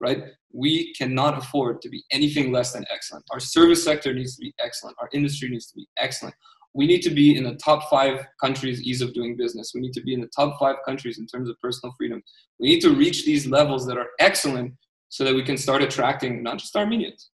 right? 0.00 0.24
We 0.52 0.94
cannot 0.94 1.36
afford 1.36 1.82
to 1.82 1.88
be 1.88 2.04
anything 2.10 2.52
less 2.52 2.72
than 2.72 2.84
excellent. 2.92 3.24
Our 3.30 3.40
service 3.40 3.84
sector 3.84 4.14
needs 4.14 4.36
to 4.36 4.40
be 4.40 4.54
excellent. 4.58 4.96
Our 5.00 5.08
industry 5.12 5.48
needs 5.48 5.66
to 5.66 5.74
be 5.74 5.86
excellent. 5.98 6.34
We 6.72 6.86
need 6.86 7.02
to 7.02 7.10
be 7.10 7.36
in 7.36 7.44
the 7.44 7.54
top 7.56 7.88
five 7.90 8.26
countries 8.40 8.82
ease 8.82 9.00
of 9.00 9.14
doing 9.14 9.36
business. 9.36 9.72
We 9.74 9.80
need 9.80 9.94
to 9.94 10.02
be 10.02 10.14
in 10.14 10.20
the 10.20 10.30
top 10.36 10.58
five 10.58 10.76
countries 10.84 11.18
in 11.18 11.26
terms 11.26 11.48
of 11.48 11.58
personal 11.60 11.94
freedom. 11.96 12.22
We 12.60 12.68
need 12.68 12.80
to 12.80 12.90
reach 12.90 13.24
these 13.24 13.46
levels 13.46 13.86
that 13.86 13.96
are 13.96 14.08
excellent 14.20 14.74
so 15.08 15.24
that 15.24 15.34
we 15.34 15.42
can 15.42 15.56
start 15.56 15.82
attracting 15.82 16.42
not 16.42 16.58
just 16.58 16.76
Armenians, 16.76 17.30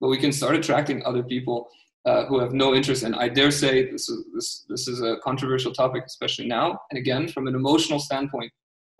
but 0.00 0.08
we 0.08 0.18
can 0.18 0.32
start 0.32 0.54
attracting 0.54 1.04
other 1.04 1.22
people 1.22 1.68
uh, 2.06 2.26
who 2.26 2.38
have 2.38 2.52
no 2.52 2.74
interest. 2.74 3.02
And 3.02 3.14
I 3.14 3.28
dare 3.28 3.50
say 3.50 3.90
this 3.90 4.08
is 4.08 4.24
this 4.34 4.64
this 4.68 4.88
is 4.88 5.00
a 5.00 5.16
controversial 5.24 5.72
topic, 5.72 6.04
especially 6.06 6.46
now. 6.46 6.78
And 6.90 6.98
again, 6.98 7.28
from 7.28 7.46
an 7.46 7.54
emotional 7.54 7.98
standpoint, 7.98 8.52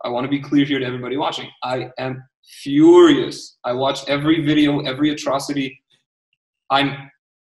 I 0.03 0.09
want 0.09 0.25
to 0.25 0.29
be 0.29 0.39
clear 0.39 0.65
here 0.65 0.79
to 0.79 0.85
everybody 0.85 1.17
watching. 1.17 1.49
I 1.63 1.91
am 1.97 2.23
furious. 2.63 3.57
I 3.63 3.73
watch 3.73 4.07
every 4.07 4.43
video, 4.43 4.79
every 4.81 5.11
atrocity. 5.11 5.79
I'm 6.69 7.11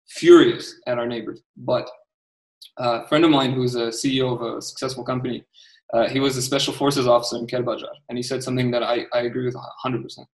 furious 0.08 0.80
at 0.86 0.98
our 0.98 1.06
neighbors. 1.06 1.42
But 1.56 1.88
uh, 2.80 3.02
a 3.02 3.08
friend 3.08 3.24
of 3.24 3.30
mine 3.30 3.52
who's 3.52 3.74
a 3.74 3.88
CEO 3.88 4.34
of 4.34 4.56
a 4.56 4.62
successful 4.62 5.04
company 5.04 5.44
uh, 5.92 6.08
he 6.08 6.20
was 6.20 6.36
a 6.36 6.42
special 6.42 6.72
forces 6.72 7.06
officer 7.06 7.36
in 7.36 7.46
Kelbajar, 7.46 7.92
and 8.08 8.16
he 8.16 8.22
said 8.22 8.42
something 8.42 8.70
that 8.70 8.82
I, 8.82 9.04
I 9.12 9.22
agree 9.22 9.44
with 9.44 9.56
100%. 9.84 10.24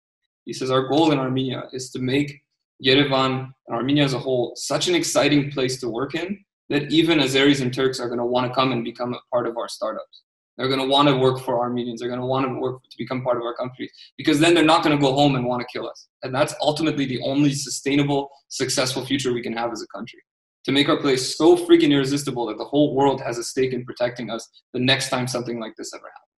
He 0.44 0.53
says, 0.53 0.71
Our 0.71 0.87
goal 0.87 1.11
in 1.11 1.18
Armenia 1.18 1.64
is 1.73 1.90
to 1.90 1.99
make 1.99 2.40
Yerevan 2.84 3.50
and 3.66 3.76
Armenia 3.76 4.04
as 4.04 4.14
a 4.14 4.18
whole 4.18 4.52
such 4.56 4.88
an 4.88 4.94
exciting 4.94 5.50
place 5.50 5.80
to 5.80 5.88
work 5.88 6.14
in 6.14 6.38
that 6.68 6.90
even 6.92 7.18
Azeris 7.18 7.60
and 7.60 7.72
Turks 7.72 7.98
are 7.98 8.08
going 8.08 8.18
to 8.18 8.26
want 8.26 8.46
to 8.46 8.54
come 8.54 8.72
and 8.72 8.84
become 8.84 9.14
a 9.14 9.20
part 9.32 9.46
of 9.46 9.56
our 9.56 9.68
startups. 9.68 10.22
They're 10.56 10.68
going 10.68 10.80
to 10.80 10.86
want 10.86 11.08
to 11.08 11.16
work 11.16 11.40
for 11.40 11.60
Armenians. 11.60 12.00
They're 12.00 12.08
going 12.08 12.20
to 12.20 12.26
want 12.26 12.46
to 12.46 12.52
work 12.54 12.82
to 12.82 12.98
become 12.98 13.22
part 13.22 13.36
of 13.36 13.44
our 13.44 13.54
companies 13.54 13.92
because 14.16 14.40
then 14.40 14.54
they're 14.54 14.64
not 14.64 14.82
going 14.82 14.96
to 14.96 15.00
go 15.00 15.12
home 15.12 15.36
and 15.36 15.46
want 15.46 15.62
to 15.62 15.68
kill 15.72 15.88
us. 15.88 16.08
And 16.24 16.34
that's 16.34 16.54
ultimately 16.60 17.06
the 17.06 17.22
only 17.22 17.52
sustainable, 17.52 18.28
successful 18.48 19.06
future 19.06 19.32
we 19.32 19.42
can 19.42 19.56
have 19.56 19.70
as 19.72 19.82
a 19.82 19.86
country 19.96 20.18
to 20.64 20.72
make 20.72 20.88
our 20.88 20.96
place 20.96 21.38
so 21.38 21.56
freaking 21.56 21.92
irresistible 21.92 22.46
that 22.46 22.58
the 22.58 22.64
whole 22.64 22.94
world 22.94 23.22
has 23.22 23.38
a 23.38 23.44
stake 23.44 23.72
in 23.72 23.84
protecting 23.84 24.30
us 24.30 24.46
the 24.74 24.80
next 24.80 25.08
time 25.10 25.28
something 25.28 25.60
like 25.60 25.74
this 25.78 25.94
ever 25.94 26.04
happens. 26.04 26.28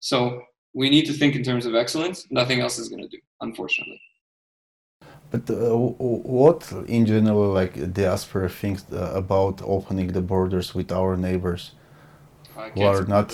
So 0.00 0.42
we 0.74 0.90
need 0.90 1.06
to 1.06 1.14
think 1.14 1.34
in 1.34 1.42
terms 1.42 1.64
of 1.64 1.74
excellence. 1.74 2.26
Nothing 2.30 2.60
else 2.60 2.78
is 2.78 2.88
going 2.90 3.02
to 3.02 3.08
do, 3.08 3.18
unfortunately. 3.40 4.00
But 5.34 5.44
uh, 5.50 5.76
what, 5.76 6.60
in 6.86 7.06
general, 7.06 7.52
like 7.60 7.74
diaspora 7.92 8.48
thinks 8.48 8.84
uh, 8.92 9.22
about 9.22 9.54
opening 9.76 10.08
the 10.18 10.24
borders 10.32 10.74
with 10.74 10.92
our 10.92 11.16
neighbors 11.16 11.62
who 12.74 12.82
are 12.82 13.02
not? 13.14 13.28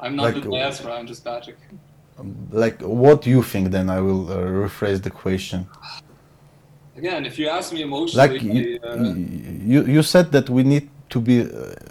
I'm 0.00 0.16
not 0.16 0.22
like, 0.22 0.34
the 0.42 0.50
diaspora. 0.50 0.92
I'm 0.98 1.06
just 1.06 1.22
Patrick. 1.24 1.58
Like, 2.50 2.80
what 2.80 3.22
do 3.22 3.28
you 3.30 3.42
think? 3.42 3.64
Then 3.76 3.90
I 3.90 4.00
will 4.00 4.24
uh, 4.32 4.36
rephrase 4.64 5.02
the 5.02 5.10
question 5.10 5.66
again, 7.00 7.24
if 7.30 7.38
you 7.40 7.46
ask 7.58 7.66
me 7.72 7.82
emotionally, 7.82 8.20
like 8.24 8.42
you, 8.42 8.78
uh, 8.82 9.14
you, 9.72 9.80
you 9.94 10.02
said 10.02 10.26
that 10.32 10.46
we 10.56 10.62
need 10.62 10.86
to 11.14 11.18
be 11.20 11.36
uh, 11.42 11.46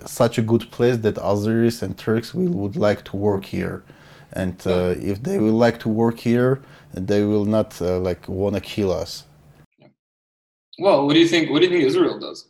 such 0.06 0.38
a 0.38 0.44
good 0.52 0.66
place 0.76 0.98
that 1.06 1.16
Azeris 1.32 1.78
and 1.84 1.98
Turks 1.98 2.34
will 2.34 2.54
would 2.62 2.78
like 2.88 3.02
to 3.10 3.14
work 3.28 3.46
here, 3.58 3.78
and 4.34 4.56
uh, 4.68 4.96
if 4.98 5.24
they 5.24 5.38
will 5.40 5.54
like 5.54 5.80
to 5.80 5.90
work 5.90 6.20
here, 6.20 6.62
they 6.94 7.24
will 7.24 7.46
not 7.46 7.82
uh, 7.82 8.00
like 8.00 8.28
want 8.28 8.56
to 8.56 8.62
kill 8.62 8.92
us. 8.92 9.26
Well, 10.78 11.06
what 11.06 11.14
do 11.14 11.20
you 11.20 11.28
think? 11.28 11.50
What 11.50 11.60
do 11.60 11.66
you 11.66 11.72
think 11.72 11.84
Israel 11.84 12.20
does? 12.20 12.48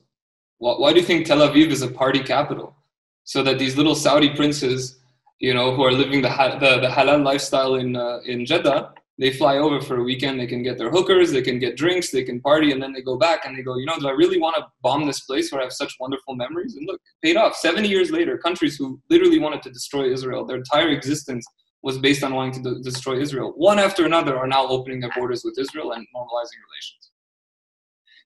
Why, 0.57 0.73
why 0.73 0.93
do 0.93 0.99
you 0.99 1.05
think 1.05 1.25
Tel 1.25 1.39
Aviv 1.39 1.67
is 1.71 1.81
a 1.81 1.87
party 1.87 2.19
capital? 2.19 2.75
So 3.23 3.43
that 3.43 3.59
these 3.59 3.77
little 3.77 3.95
Saudi 3.95 4.29
princes 4.29 4.99
you 5.39 5.53
know, 5.53 5.73
who 5.73 5.83
are 5.83 5.91
living 5.91 6.21
the 6.21 6.29
the, 6.59 6.79
the 6.81 6.87
halal 6.87 7.23
lifestyle 7.23 7.75
in 7.75 7.95
uh, 7.95 8.19
in 8.25 8.45
Jeddah, 8.45 8.93
they 9.17 9.31
fly 9.31 9.57
over 9.57 9.81
for 9.81 9.97
a 9.97 10.03
weekend. 10.03 10.39
They 10.39 10.47
can 10.47 10.63
get 10.63 10.77
their 10.77 10.91
hookers, 10.91 11.31
they 11.31 11.41
can 11.41 11.59
get 11.59 11.77
drinks, 11.77 12.11
they 12.11 12.23
can 12.23 12.41
party, 12.41 12.71
and 12.71 12.81
then 12.81 12.93
they 12.93 13.01
go 13.01 13.17
back 13.17 13.45
and 13.45 13.57
they 13.57 13.63
go, 13.63 13.77
you 13.77 13.85
know, 13.85 13.97
do 13.97 14.07
I 14.07 14.11
really 14.11 14.39
want 14.39 14.57
to 14.57 14.67
bomb 14.81 15.07
this 15.07 15.21
place 15.21 15.51
where 15.51 15.61
I 15.61 15.65
have 15.65 15.73
such 15.73 15.95
wonderful 15.99 16.35
memories? 16.35 16.75
And 16.75 16.85
look, 16.85 16.99
paid 17.23 17.37
off. 17.37 17.55
Seventy 17.55 17.87
years 17.87 18.11
later, 18.11 18.37
countries 18.37 18.75
who 18.75 18.99
literally 19.09 19.39
wanted 19.39 19.61
to 19.63 19.71
destroy 19.71 20.11
Israel, 20.11 20.45
their 20.45 20.57
entire 20.57 20.89
existence 20.89 21.45
was 21.81 21.97
based 21.97 22.23
on 22.23 22.33
wanting 22.33 22.63
to 22.63 22.79
destroy 22.79 23.19
Israel. 23.19 23.53
One 23.55 23.79
after 23.79 24.05
another 24.05 24.37
are 24.37 24.47
now 24.47 24.67
opening 24.67 24.99
their 24.99 25.11
borders 25.15 25.43
with 25.43 25.57
Israel 25.57 25.93
and 25.93 26.05
normalizing 26.15 26.59
relations. 26.67 27.11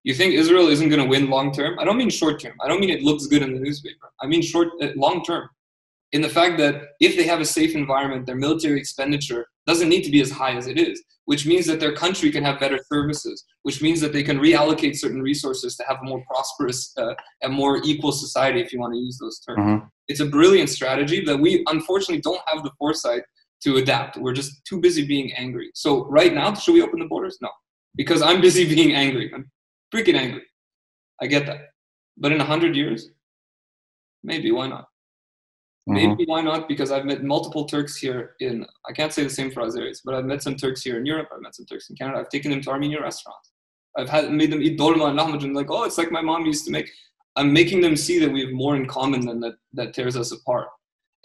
You 0.04 0.14
think 0.14 0.34
Israel 0.34 0.68
isn't 0.68 0.90
going 0.90 1.02
to 1.02 1.08
win 1.08 1.30
long 1.30 1.54
term? 1.54 1.80
I 1.80 1.86
don't 1.86 1.98
mean 1.98 2.10
short 2.10 2.42
term. 2.42 2.56
I 2.62 2.68
don't 2.68 2.82
mean 2.82 2.90
it 2.90 3.04
looks 3.04 3.28
good 3.28 3.42
in 3.42 3.54
the 3.54 3.60
newspaper. 3.60 4.12
I 4.22 4.28
mean 4.28 4.42
short, 4.42 4.70
uh, 4.82 4.90
long 4.96 5.24
term. 5.24 5.50
In 6.12 6.22
the 6.22 6.30
fact 6.30 6.58
that 6.60 6.90
if 7.00 7.16
they 7.16 7.24
have 7.24 7.40
a 7.40 7.46
safe 7.46 7.74
environment, 7.74 8.26
their 8.26 8.36
military 8.36 8.80
expenditure 8.80 9.48
doesn't 9.66 9.90
need 9.90 10.04
to 10.04 10.12
be 10.12 10.22
as 10.22 10.30
high 10.30 10.56
as 10.56 10.68
it 10.68 10.78
is, 10.78 11.02
which 11.26 11.48
means 11.48 11.66
that 11.66 11.80
their 11.80 11.94
country 11.94 12.30
can 12.32 12.44
have 12.44 12.60
better 12.60 12.80
services, 12.92 13.46
which 13.64 13.82
means 13.82 14.00
that 14.02 14.14
they 14.14 14.24
can 14.24 14.38
reallocate 14.40 14.96
certain 14.96 15.22
resources 15.22 15.76
to 15.78 15.84
have 15.88 15.98
a 16.02 16.06
more 16.06 16.22
prosperous 16.28 16.94
uh, 16.98 17.14
and 17.42 17.54
more 17.54 17.82
equal 17.84 18.12
society, 18.12 18.60
if 18.60 18.74
you 18.74 18.80
want 18.80 18.94
to 18.94 19.00
use 19.00 19.18
those 19.18 19.40
terms. 19.40 19.60
Mm-hmm. 19.60 19.86
It's 20.10 20.20
a 20.20 20.26
brilliant 20.26 20.70
strategy 20.70 21.24
that 21.26 21.38
we 21.38 21.64
unfortunately 21.68 22.22
don't 22.22 22.42
have 22.52 22.64
the 22.64 22.72
foresight 22.78 23.24
to 23.64 23.78
adapt. 23.78 24.18
We're 24.18 24.34
just 24.34 24.66
too 24.66 24.80
busy 24.80 25.06
being 25.06 25.34
angry. 25.34 25.72
So 25.74 26.06
right 26.06 26.34
now, 26.34 26.54
should 26.54 26.74
we 26.74 26.82
open 26.82 27.00
the 27.00 27.06
borders? 27.06 27.38
No, 27.42 27.50
because 27.96 28.22
I'm 28.22 28.42
busy 28.42 28.66
being 28.76 28.94
angry. 28.94 29.32
I'm 29.34 29.50
freaking 29.94 30.16
angry. 30.16 30.44
I 31.22 31.28
get 31.28 31.46
that. 31.46 31.70
But 32.18 32.32
in 32.32 32.42
a 32.42 32.46
hundred 32.46 32.76
years, 32.76 33.10
maybe 34.24 34.52
why 34.52 34.68
not? 34.68 34.88
Mm-hmm. 35.90 35.94
Maybe 35.94 36.26
why 36.26 36.42
not? 36.42 36.68
Because 36.68 36.92
I've 36.92 37.06
met 37.06 37.24
multiple 37.24 37.66
Turks 37.66 37.98
here 37.98 38.36
in 38.40 38.66
I 38.88 38.94
can't 38.94 39.12
say 39.12 39.24
the 39.24 39.30
same 39.30 39.52
for 39.52 39.64
Azeris, 39.64 40.00
but 40.06 40.16
I've 40.16 40.26
met 40.26 40.42
some 40.42 40.56
Turks 40.56 40.82
here 40.82 40.98
in 40.98 41.06
Europe. 41.06 41.30
I've 41.34 41.42
met 41.42 41.56
some 41.56 41.66
Turks 41.66 41.90
in 41.90 41.96
Canada. 41.96 42.20
I've 42.20 42.30
taken 42.30 42.52
them 42.52 42.62
to 42.62 42.70
Armenian 42.70 43.02
restaurants. 43.02 43.52
I've 43.98 44.10
had 44.10 44.32
made 44.32 44.52
them 44.52 44.62
eat 44.62 44.80
dolma 44.80 45.10
and 45.10 45.20
lahmacun. 45.20 45.54
Like, 45.54 45.70
oh, 45.70 45.84
it's 45.84 45.98
like 45.98 46.12
my 46.12 46.22
mom 46.22 46.46
used 46.46 46.66
to 46.66 46.72
make. 46.72 46.90
I'm 47.36 47.52
making 47.52 47.82
them 47.82 47.98
see 47.98 48.18
that 48.20 48.32
we 48.32 48.42
have 48.42 48.54
more 48.54 48.76
in 48.76 48.86
common 48.88 49.26
than 49.26 49.40
that 49.42 49.56
that 49.74 49.94
tears 49.94 50.16
us 50.16 50.32
apart. 50.32 50.70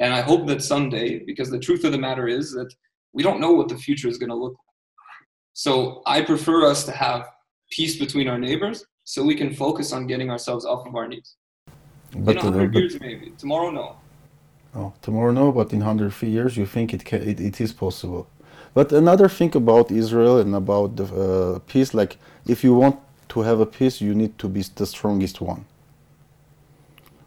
And 0.00 0.14
I 0.14 0.20
hope 0.20 0.46
that 0.46 0.62
someday, 0.62 1.18
because 1.24 1.50
the 1.50 1.58
truth 1.58 1.84
of 1.84 1.92
the 1.92 1.98
matter 1.98 2.28
is 2.28 2.52
that 2.52 2.72
we 3.12 3.22
don't 3.22 3.40
know 3.40 3.52
what 3.52 3.68
the 3.68 3.76
future 3.76 4.08
is 4.08 4.18
going 4.18 4.30
to 4.30 4.36
look 4.36 4.52
like. 4.52 4.74
So 5.54 6.02
I 6.06 6.22
prefer 6.22 6.66
us 6.66 6.84
to 6.84 6.92
have 6.92 7.28
peace 7.70 7.98
between 7.98 8.28
our 8.28 8.38
neighbors 8.38 8.84
so 9.04 9.24
we 9.24 9.34
can 9.34 9.52
focus 9.54 9.92
on 9.92 10.06
getting 10.06 10.30
ourselves 10.30 10.64
off 10.64 10.86
of 10.86 10.94
our 10.94 11.08
knees. 11.08 11.34
But, 12.12 12.36
in 12.36 12.44
100 12.44 12.76
uh, 12.76 12.78
years, 12.78 13.00
maybe. 13.00 13.32
Tomorrow, 13.38 13.70
no. 13.70 13.96
Oh, 14.74 14.92
tomorrow, 15.02 15.32
no, 15.32 15.50
but 15.50 15.72
in 15.72 15.80
100 15.80 16.22
years, 16.22 16.56
you 16.56 16.66
think 16.66 16.94
it, 16.94 17.04
can, 17.04 17.22
it, 17.22 17.40
it 17.40 17.60
is 17.60 17.72
possible. 17.72 18.28
But 18.74 18.92
another 18.92 19.28
thing 19.28 19.54
about 19.56 19.90
Israel 19.90 20.38
and 20.38 20.54
about 20.54 20.96
the 20.96 21.04
uh, 21.04 21.58
peace, 21.60 21.94
like 21.94 22.18
if 22.46 22.62
you 22.62 22.74
want 22.74 22.96
to 23.30 23.40
have 23.40 23.60
a 23.60 23.66
peace, 23.66 24.00
you 24.00 24.14
need 24.14 24.38
to 24.38 24.48
be 24.48 24.62
the 24.62 24.86
strongest 24.86 25.40
one. 25.40 25.64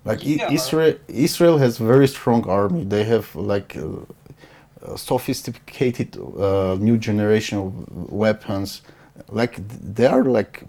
Like 0.04 0.26
yeah. 0.26 0.52
Israel, 0.52 0.96
Israel 1.08 1.58
has 1.60 1.78
very 1.78 2.08
strong 2.08 2.48
army. 2.50 2.84
They 2.84 3.04
have 3.04 3.36
like 3.36 3.78
uh, 3.78 4.96
sophisticated 4.96 6.18
uh, 6.18 6.76
new 6.80 6.98
generation 6.98 7.58
of 7.60 8.12
weapons. 8.12 8.82
Like 9.30 9.60
they 9.96 10.08
are 10.08 10.24
like 10.24 10.64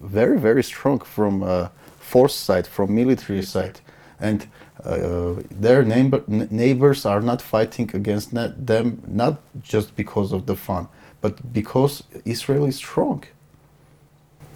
very 0.00 0.38
very 0.38 0.64
strong 0.64 1.00
from 1.00 1.42
uh, 1.42 1.68
force 1.98 2.34
side, 2.34 2.66
from 2.66 2.94
military 2.94 3.42
side, 3.42 3.80
and 4.18 4.46
uh, 4.84 5.34
their 5.50 5.84
neighbor, 5.84 6.24
neighbors 6.26 7.06
are 7.06 7.20
not 7.20 7.40
fighting 7.40 7.90
against 7.94 8.32
them 8.34 9.02
not 9.06 9.40
just 9.62 9.94
because 9.94 10.32
of 10.32 10.46
the 10.46 10.56
fun, 10.56 10.88
but 11.20 11.52
because 11.52 12.02
Israel 12.24 12.66
is 12.66 12.76
strong. 12.76 13.22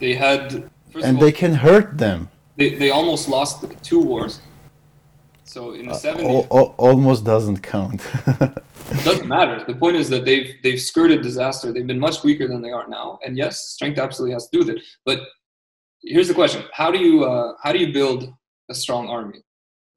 They 0.01 0.15
had, 0.15 0.71
and 1.05 1.17
all, 1.17 1.23
they 1.23 1.31
can 1.31 1.55
hurt 1.55 1.99
them 1.99 2.31
they, 2.57 2.75
they 2.75 2.91
almost 2.91 3.29
lost 3.29 3.65
two 3.83 4.01
wars. 4.01 4.41
So 5.45 5.73
in 5.73 5.87
the 5.87 5.93
uh, 5.93 5.99
70s, 5.99 6.47
almost 6.79 7.25
doesn't 7.25 7.63
count. 7.63 8.01
it 8.27 9.05
doesn't 9.05 9.29
matter. 9.29 9.63
The 9.67 9.75
point 9.75 9.97
is 9.97 10.09
that 10.09 10.25
they've 10.25 10.55
they've 10.63 10.81
skirted 10.81 11.23
disaster. 11.23 11.73
They've 11.73 11.87
been 11.87 12.01
much 12.01 12.25
weaker 12.25 12.49
than 12.49 12.63
they 12.63 12.71
are 12.71 12.89
now. 12.89 13.19
And 13.25 13.37
yes, 13.37 13.61
strength 13.75 13.99
absolutely 13.99 14.33
has 14.33 14.49
to 14.49 14.59
do 14.59 14.59
with 14.65 14.71
it. 14.77 14.83
But 15.05 15.21
here's 16.03 16.29
the 16.29 16.35
question: 16.35 16.65
How 16.73 16.91
do 16.91 16.99
you 16.99 17.25
uh, 17.25 17.53
how 17.63 17.73
do 17.73 17.79
you 17.79 17.93
build 17.93 18.33
a 18.71 18.75
strong 18.75 19.09
army? 19.09 19.41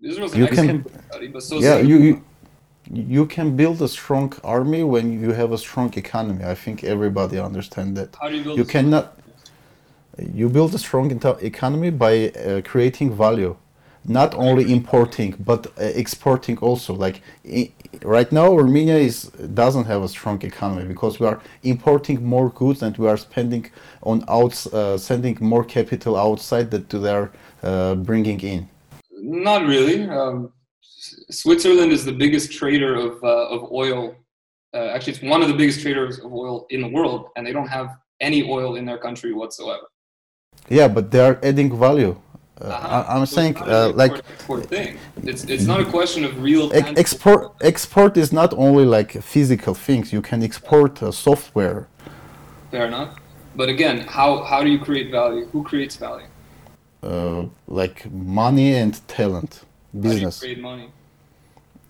Israel's 0.04 0.34
an 0.34 0.41
you 0.41 0.48
can, 0.48 0.86
study, 1.10 1.28
but 1.28 1.43
so 1.43 1.60
yeah, 1.60 1.78
you, 1.78 1.98
you 1.98 2.24
you 2.91 3.26
can 3.26 3.56
build 3.56 3.82
a 3.82 3.88
strong 3.88 4.34
army 4.43 4.84
when 4.84 5.06
you 5.22 5.32
have 5.32 5.52
a 5.54 5.58
strong 5.58 5.93
economy. 5.96 6.43
I 6.43 6.56
think 6.56 6.84
everybody 6.84 7.39
understands 7.39 8.00
that. 8.00 8.15
How 8.22 8.30
do 8.30 8.36
you 8.36 8.43
build? 8.43 8.58
You 8.58 8.65
cannot 8.65 9.17
you 10.34 10.49
build 10.49 10.73
a 10.73 10.80
strong 10.80 11.12
economy 11.41 11.89
by 11.89 12.30
uh, 12.30 12.62
creating 12.62 13.15
value 13.15 13.56
not 14.08 14.34
only 14.36 14.71
importing 14.71 15.36
but 15.39 15.67
uh, 15.67 15.84
exporting 15.84 16.58
also. 16.60 16.93
Like 16.93 17.21
right 18.01 18.32
now 18.32 18.53
armenia 18.53 18.97
is 18.97 19.23
doesn't 19.53 19.86
have 19.86 20.01
a 20.01 20.08
strong 20.08 20.41
economy 20.43 20.86
because 20.86 21.19
we 21.19 21.27
are 21.27 21.41
importing 21.63 22.23
more 22.23 22.49
goods 22.49 22.82
and 22.82 22.97
we 22.97 23.08
are 23.08 23.17
spending 23.17 23.69
on 24.03 24.23
outs 24.30 24.67
uh, 24.67 24.97
sending 24.97 25.38
more 25.41 25.63
capital 25.63 26.15
outside 26.15 26.71
that 26.71 26.89
they 26.89 27.12
are 27.12 27.32
uh, 27.63 27.95
bringing 27.95 28.39
in. 28.39 28.69
Not 29.12 29.65
really. 29.65 30.08
Um, 30.08 30.53
switzerland 31.30 31.91
is 31.91 32.06
the 32.06 32.12
biggest 32.12 32.51
trader 32.51 32.95
of, 32.95 33.23
uh, 33.23 33.47
of 33.49 33.71
oil 33.71 34.15
uh, 34.73 34.88
actually 34.93 35.13
it's 35.13 35.21
one 35.21 35.41
of 35.41 35.47
the 35.47 35.53
biggest 35.53 35.82
traders 35.82 36.19
of 36.19 36.34
oil 36.34 36.65
in 36.69 36.82
the 36.82 36.88
world 36.88 37.30
and 37.36 37.45
they 37.45 37.53
don't 37.53 37.67
have 37.67 37.97
any 38.19 38.49
oil 38.49 38.75
in 38.75 38.86
their 38.86 38.97
country 38.97 39.32
whatsoever 39.34 39.88
yeah, 40.69 40.88
but 40.88 41.12
they 41.12 41.19
are 41.19 41.39
adding 41.43 41.77
value. 41.77 42.19
Uh. 42.60 43.06
I, 43.10 43.17
am 43.17 43.25
so 43.25 43.36
saying 43.36 43.58
uh, 43.58 43.91
like 43.93 44.13
export 44.13 44.65
thing. 44.65 44.97
It's 45.23 45.43
it's 45.43 45.65
not 45.65 45.80
a 45.80 45.86
question 45.86 46.25
of 46.25 46.41
real. 46.41 46.71
export 46.73 47.53
export 47.62 48.17
is 48.17 48.34
not 48.34 48.53
only 48.53 48.84
like 48.86 49.12
physical 49.21 49.75
things. 49.75 50.12
You 50.12 50.21
can 50.21 50.41
export 50.41 51.03
uh, 51.03 51.12
software. 51.12 51.88
Fair 52.71 52.88
enough, 52.88 53.15
but 53.56 53.69
again, 53.69 53.99
how 53.99 54.43
how 54.43 54.63
do 54.63 54.69
you 54.69 54.80
create 54.80 55.12
value? 55.12 55.45
Who 55.51 55.63
creates 55.63 55.95
value? 55.97 56.27
Uh, 57.03 57.45
like 57.67 58.12
money 58.12 58.73
and 58.73 59.08
talent, 59.08 59.63
business. 59.99 60.39
create 60.39 60.60
money? 60.60 60.89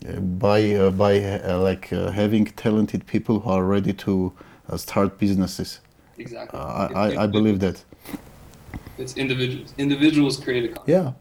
Uh, 0.05 0.19
by 0.19 0.73
uh, 0.73 0.91
by 0.91 1.13
like 1.55 1.87
having 1.89 2.45
talented 2.45 3.07
people 3.07 3.39
who 3.39 3.49
are 3.49 3.63
ready 3.63 3.93
to 3.93 4.33
start 4.75 5.17
businesses. 5.17 5.79
Exactly. 6.17 6.59
I, 6.59 6.85
I, 6.87 7.23
I 7.23 7.27
believe 7.27 7.59
that. 7.61 7.83
It's 8.97 9.15
individuals. 9.17 9.73
Individuals 9.77 10.37
create 10.37 10.65
economy. 10.65 10.93
Yeah. 10.93 11.13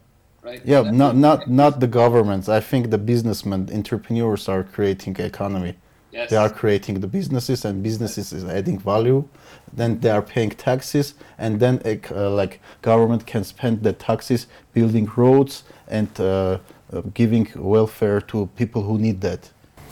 Right. 0.43 0.61
Yeah, 0.63 0.81
not 0.91 1.17
not 1.17 1.49
not 1.49 1.79
the 1.79 1.87
governments. 1.87 2.47
I 2.47 2.61
think 2.61 2.89
the 2.89 2.97
businessmen, 2.97 3.69
entrepreneurs 3.73 4.47
are 4.47 4.63
creating 4.63 5.17
economy. 5.17 5.75
Yes. 6.11 6.29
They 6.29 6.37
are 6.37 6.49
creating 6.49 7.01
the 7.01 7.07
businesses, 7.07 7.65
and 7.65 7.83
businesses 7.83 8.31
is 8.31 8.45
adding 8.45 8.79
value. 8.79 9.27
Then 9.73 9.99
they 9.99 10.09
are 10.09 10.21
paying 10.21 10.51
taxes, 10.51 11.15
and 11.37 11.59
then 11.59 11.81
uh, 11.85 12.29
like 12.29 12.61
government 12.81 13.25
can 13.25 13.43
spend 13.43 13.83
the 13.83 13.93
taxes 13.93 14.47
building 14.73 15.11
roads 15.17 15.63
and 15.89 16.07
uh, 16.19 16.23
uh, 16.23 17.01
giving 17.13 17.47
welfare 17.55 18.21
to 18.21 18.47
people 18.55 18.81
who 18.83 18.97
need 18.97 19.19
that. 19.21 19.51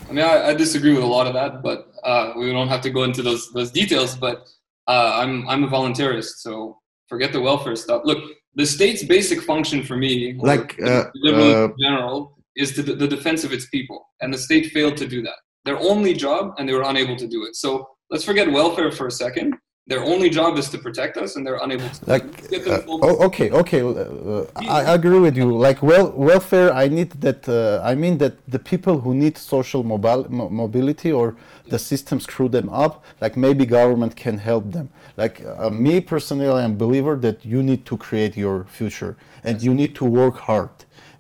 I 0.10 0.14
mean, 0.14 0.26
I, 0.26 0.50
I 0.50 0.54
disagree 0.54 0.94
with 0.94 1.04
a 1.04 1.08
lot 1.18 1.28
of 1.28 1.34
that, 1.34 1.62
but 1.62 1.92
uh, 2.04 2.34
we 2.38 2.52
don't 2.52 2.70
have 2.70 2.82
to 2.82 2.90
go 2.90 3.04
into 3.04 3.22
those 3.22 3.52
those 3.52 3.72
details. 3.72 4.16
But 4.16 4.48
uh, 4.88 5.20
I'm 5.22 5.48
I'm 5.50 5.64
a 5.66 5.68
voluntarist, 5.68 6.38
so 6.38 6.80
forget 7.08 7.32
the 7.32 7.42
welfare 7.42 7.76
stuff. 7.76 8.02
Look, 8.06 8.24
the 8.56 8.66
state's 8.66 9.04
basic 9.04 9.42
function 9.42 9.84
for 9.84 9.98
me, 9.98 10.36
like 10.38 10.82
uh, 10.82 11.06
liberal 11.16 11.56
uh, 11.56 11.66
in 11.66 11.74
general, 11.80 12.38
is 12.56 12.74
to 12.76 12.84
the, 12.84 12.96
the 12.96 13.08
defense 13.08 13.44
of 13.44 13.52
its 13.52 13.68
people, 13.70 14.08
and 14.22 14.34
the 14.34 14.38
state 14.38 14.72
failed 14.72 14.98
to 14.98 15.08
do 15.08 15.22
that. 15.22 15.36
Their 15.66 15.80
only 15.80 16.14
job, 16.14 16.56
and 16.58 16.68
they 16.68 16.74
were 16.74 16.84
unable 16.84 17.16
to 17.18 17.28
do 17.28 17.44
it. 17.46 17.56
So 17.56 17.88
let's 18.10 18.24
forget 18.24 18.52
welfare 18.52 18.92
for 18.92 19.08
a 19.08 19.12
second. 19.12 19.56
Their 19.88 20.04
only 20.04 20.32
job 20.32 20.58
is 20.58 20.68
to 20.70 20.80
protect 20.80 21.16
us, 21.16 21.36
and 21.36 21.46
they're 21.46 21.60
unable 21.62 21.88
to. 21.88 22.10
Like, 22.10 22.24
uh, 22.68 22.82
oh, 22.88 23.24
okay, 23.28 23.52
okay, 23.52 23.82
uh, 23.84 24.46
I 24.56 24.96
agree 24.96 25.20
with 25.20 25.38
you. 25.38 25.56
Like, 25.56 25.84
well, 25.84 26.12
welfare. 26.14 26.74
I 26.74 26.88
need 26.88 27.12
that. 27.22 27.48
Uh, 27.48 27.82
I 27.84 27.94
mean 27.94 28.18
that 28.18 28.34
the 28.48 28.58
people 28.58 29.00
who 29.00 29.14
need 29.14 29.38
social 29.38 29.84
mobile, 29.84 30.26
mobility 30.32 31.12
or 31.12 31.36
the 31.68 31.78
system 31.78 32.20
screw 32.20 32.50
them 32.50 32.68
up. 32.70 33.06
Like, 33.22 33.38
maybe 33.38 33.64
government 33.68 34.16
can 34.16 34.40
help 34.40 34.72
them. 34.72 34.90
Like 35.18 35.46
uh, 35.46 35.70
me 35.70 36.02
personally, 36.02 36.48
I 36.48 36.64
am 36.64 36.72
a 36.72 36.82
believer 36.86 37.16
that 37.18 37.46
you 37.46 37.62
need 37.62 37.86
to 37.86 37.96
create 37.96 38.36
your 38.36 38.66
future, 38.66 39.18
and 39.44 39.62
you 39.62 39.76
need 39.76 39.94
to 39.98 40.06
work 40.06 40.38
hard, 40.38 40.72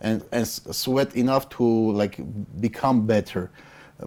and 0.01 0.23
and 0.31 0.47
sweat 0.47 1.15
enough 1.15 1.49
to 1.57 1.63
like 1.91 2.15
become 2.59 3.05
better 3.05 3.51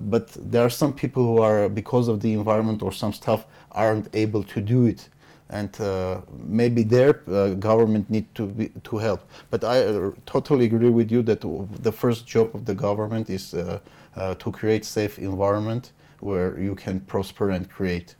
but 0.00 0.28
there 0.52 0.62
are 0.62 0.70
some 0.70 0.92
people 0.92 1.22
who 1.24 1.38
are 1.40 1.68
because 1.68 2.08
of 2.08 2.20
the 2.20 2.32
environment 2.34 2.82
or 2.82 2.92
some 2.92 3.12
stuff 3.12 3.46
aren't 3.82 4.08
able 4.14 4.42
to 4.54 4.60
do 4.60 4.86
it 4.86 5.08
and 5.50 5.80
uh, 5.80 6.20
maybe 6.46 6.82
their 6.82 7.22
uh, 7.28 7.54
government 7.54 8.08
need 8.10 8.32
to 8.34 8.46
be, 8.46 8.68
to 8.84 8.98
help. 8.98 9.20
But 9.50 9.64
I 9.64 9.80
uh, 9.80 10.10
totally 10.26 10.66
agree 10.66 10.90
with 10.90 11.10
you 11.10 11.22
that 11.22 11.40
the 11.82 11.92
first 11.92 12.26
job 12.26 12.54
of 12.54 12.64
the 12.64 12.74
government 12.74 13.30
is 13.30 13.54
uh, 13.54 13.80
uh, 14.16 14.34
to 14.34 14.52
create 14.52 14.84
safe 14.84 15.18
environment 15.18 15.92
where 16.20 16.58
you 16.58 16.74
can 16.74 17.00
prosper 17.00 17.50
and 17.50 17.70
create. 17.70 18.14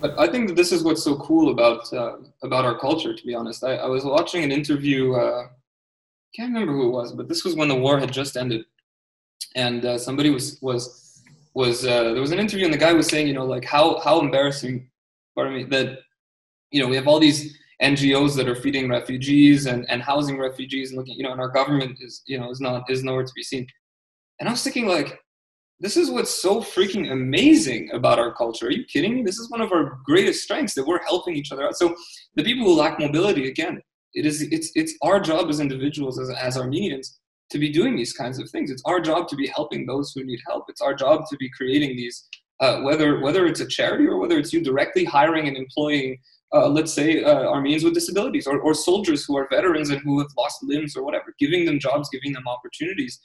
But 0.00 0.18
I 0.18 0.26
think 0.26 0.48
that 0.48 0.56
this 0.56 0.72
is 0.72 0.82
what's 0.82 1.02
so 1.02 1.16
cool 1.16 1.52
about 1.52 1.92
uh, 1.92 2.16
about 2.42 2.64
our 2.64 2.76
culture. 2.76 3.14
To 3.14 3.24
be 3.24 3.34
honest, 3.34 3.62
I, 3.62 3.76
I 3.76 3.86
was 3.86 4.04
watching 4.04 4.42
an 4.42 4.50
interview. 4.50 5.14
can't 6.34 6.52
remember 6.52 6.72
who 6.72 6.88
it 6.88 6.92
was, 6.92 7.12
but 7.12 7.28
this 7.28 7.44
was 7.44 7.54
when 7.54 7.68
the 7.68 7.76
war 7.76 8.00
had 8.00 8.12
just 8.12 8.36
ended, 8.36 8.64
and 9.54 10.00
somebody 10.00 10.30
was 10.30 10.58
was 10.60 11.01
was 11.54 11.84
uh, 11.84 12.12
there 12.12 12.20
was 12.20 12.32
an 12.32 12.38
interview, 12.38 12.64
and 12.64 12.74
the 12.74 12.78
guy 12.78 12.92
was 12.92 13.08
saying, 13.08 13.28
you 13.28 13.34
know, 13.34 13.44
like 13.44 13.64
how 13.64 14.00
how 14.00 14.20
embarrassing 14.20 14.88
pardon 15.34 15.54
me, 15.54 15.64
that 15.64 15.98
you 16.70 16.82
know, 16.82 16.88
we 16.88 16.96
have 16.96 17.06
all 17.06 17.20
these 17.20 17.56
NGOs 17.82 18.36
that 18.36 18.48
are 18.48 18.54
feeding 18.54 18.88
refugees 18.88 19.66
and, 19.66 19.88
and 19.90 20.02
housing 20.02 20.38
refugees 20.38 20.90
and 20.90 20.98
looking, 20.98 21.16
you 21.16 21.22
know, 21.22 21.32
and 21.32 21.40
our 21.40 21.50
government 21.50 21.98
is, 22.00 22.22
you 22.26 22.38
know, 22.38 22.50
is 22.50 22.60
not 22.60 22.90
is 22.90 23.04
nowhere 23.04 23.24
to 23.24 23.32
be 23.34 23.42
seen. 23.42 23.66
And 24.40 24.48
I 24.48 24.52
was 24.52 24.62
thinking 24.62 24.86
like, 24.86 25.20
this 25.80 25.96
is 25.96 26.10
what's 26.10 26.30
so 26.30 26.60
freaking 26.60 27.10
amazing 27.10 27.90
about 27.92 28.18
our 28.18 28.32
culture. 28.32 28.68
Are 28.68 28.70
you 28.70 28.84
kidding 28.84 29.14
me? 29.14 29.22
This 29.22 29.38
is 29.38 29.50
one 29.50 29.60
of 29.60 29.72
our 29.72 29.98
greatest 30.04 30.42
strengths 30.44 30.74
that 30.74 30.86
we're 30.86 31.02
helping 31.02 31.34
each 31.34 31.50
other 31.50 31.66
out. 31.66 31.76
So 31.76 31.94
the 32.36 32.44
people 32.44 32.64
who 32.64 32.78
lack 32.78 33.00
mobility, 33.00 33.48
again, 33.48 33.80
it 34.14 34.26
is 34.26 34.42
it's 34.42 34.70
it's 34.74 34.94
our 35.02 35.20
job 35.20 35.48
as 35.48 35.60
individuals, 35.60 36.18
as, 36.18 36.30
as 36.30 36.56
Armenians, 36.56 37.18
to 37.52 37.58
be 37.58 37.70
doing 37.70 37.96
these 37.96 38.12
kinds 38.12 38.38
of 38.38 38.50
things. 38.50 38.70
It's 38.70 38.82
our 38.84 39.00
job 39.00 39.28
to 39.28 39.36
be 39.36 39.46
helping 39.46 39.86
those 39.86 40.12
who 40.12 40.24
need 40.24 40.40
help. 40.46 40.64
It's 40.68 40.80
our 40.80 40.94
job 40.94 41.24
to 41.30 41.36
be 41.36 41.48
creating 41.50 41.96
these, 41.96 42.28
uh, 42.60 42.80
whether 42.80 43.20
whether 43.20 43.46
it's 43.46 43.60
a 43.60 43.66
charity 43.66 44.06
or 44.06 44.18
whether 44.18 44.38
it's 44.38 44.52
you 44.52 44.62
directly 44.62 45.04
hiring 45.04 45.48
and 45.48 45.56
employing 45.56 46.18
uh, 46.54 46.68
let's 46.68 46.92
say, 46.92 47.24
uh, 47.24 47.46
Armenians 47.46 47.84
with 47.84 47.94
disabilities 47.94 48.46
or, 48.46 48.60
or 48.60 48.74
soldiers 48.74 49.24
who 49.24 49.36
are 49.36 49.48
veterans 49.50 49.90
and 49.90 50.00
who 50.02 50.18
have 50.18 50.28
lost 50.36 50.62
limbs 50.62 50.96
or 50.96 51.02
whatever, 51.02 51.34
giving 51.38 51.64
them 51.64 51.78
jobs, 51.78 52.08
giving 52.10 52.32
them 52.32 52.46
opportunities. 52.46 53.20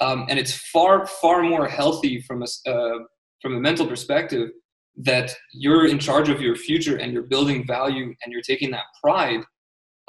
Um, 0.00 0.26
and 0.30 0.38
it's 0.38 0.54
far, 0.72 1.06
far 1.06 1.42
more 1.42 1.68
healthy 1.68 2.22
from 2.22 2.42
a, 2.42 2.70
uh, 2.70 2.98
from 3.42 3.54
a 3.54 3.60
mental 3.60 3.86
perspective 3.86 4.48
that 4.96 5.34
you're 5.52 5.86
in 5.86 5.98
charge 5.98 6.28
of 6.30 6.40
your 6.40 6.56
future 6.56 6.96
and 6.96 7.12
you're 7.12 7.22
building 7.22 7.66
value 7.66 8.04
and 8.04 8.32
you're 8.32 8.42
taking 8.42 8.70
that 8.70 8.84
pride. 9.02 9.40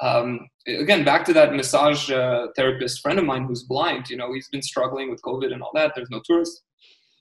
Um, 0.02 0.48
again, 0.66 1.04
back 1.04 1.24
to 1.26 1.32
that 1.32 1.54
massage 1.54 2.10
uh, 2.10 2.48
therapist 2.56 3.00
friend 3.00 3.18
of 3.18 3.24
mine 3.24 3.44
who's 3.44 3.62
blind, 3.62 4.10
you 4.10 4.16
know, 4.16 4.34
he's 4.34 4.48
been 4.48 4.62
struggling 4.62 5.10
with 5.10 5.22
COVID 5.22 5.52
and 5.52 5.62
all 5.62 5.70
that. 5.74 5.92
There's 5.94 6.10
no 6.10 6.20
tourists. 6.24 6.62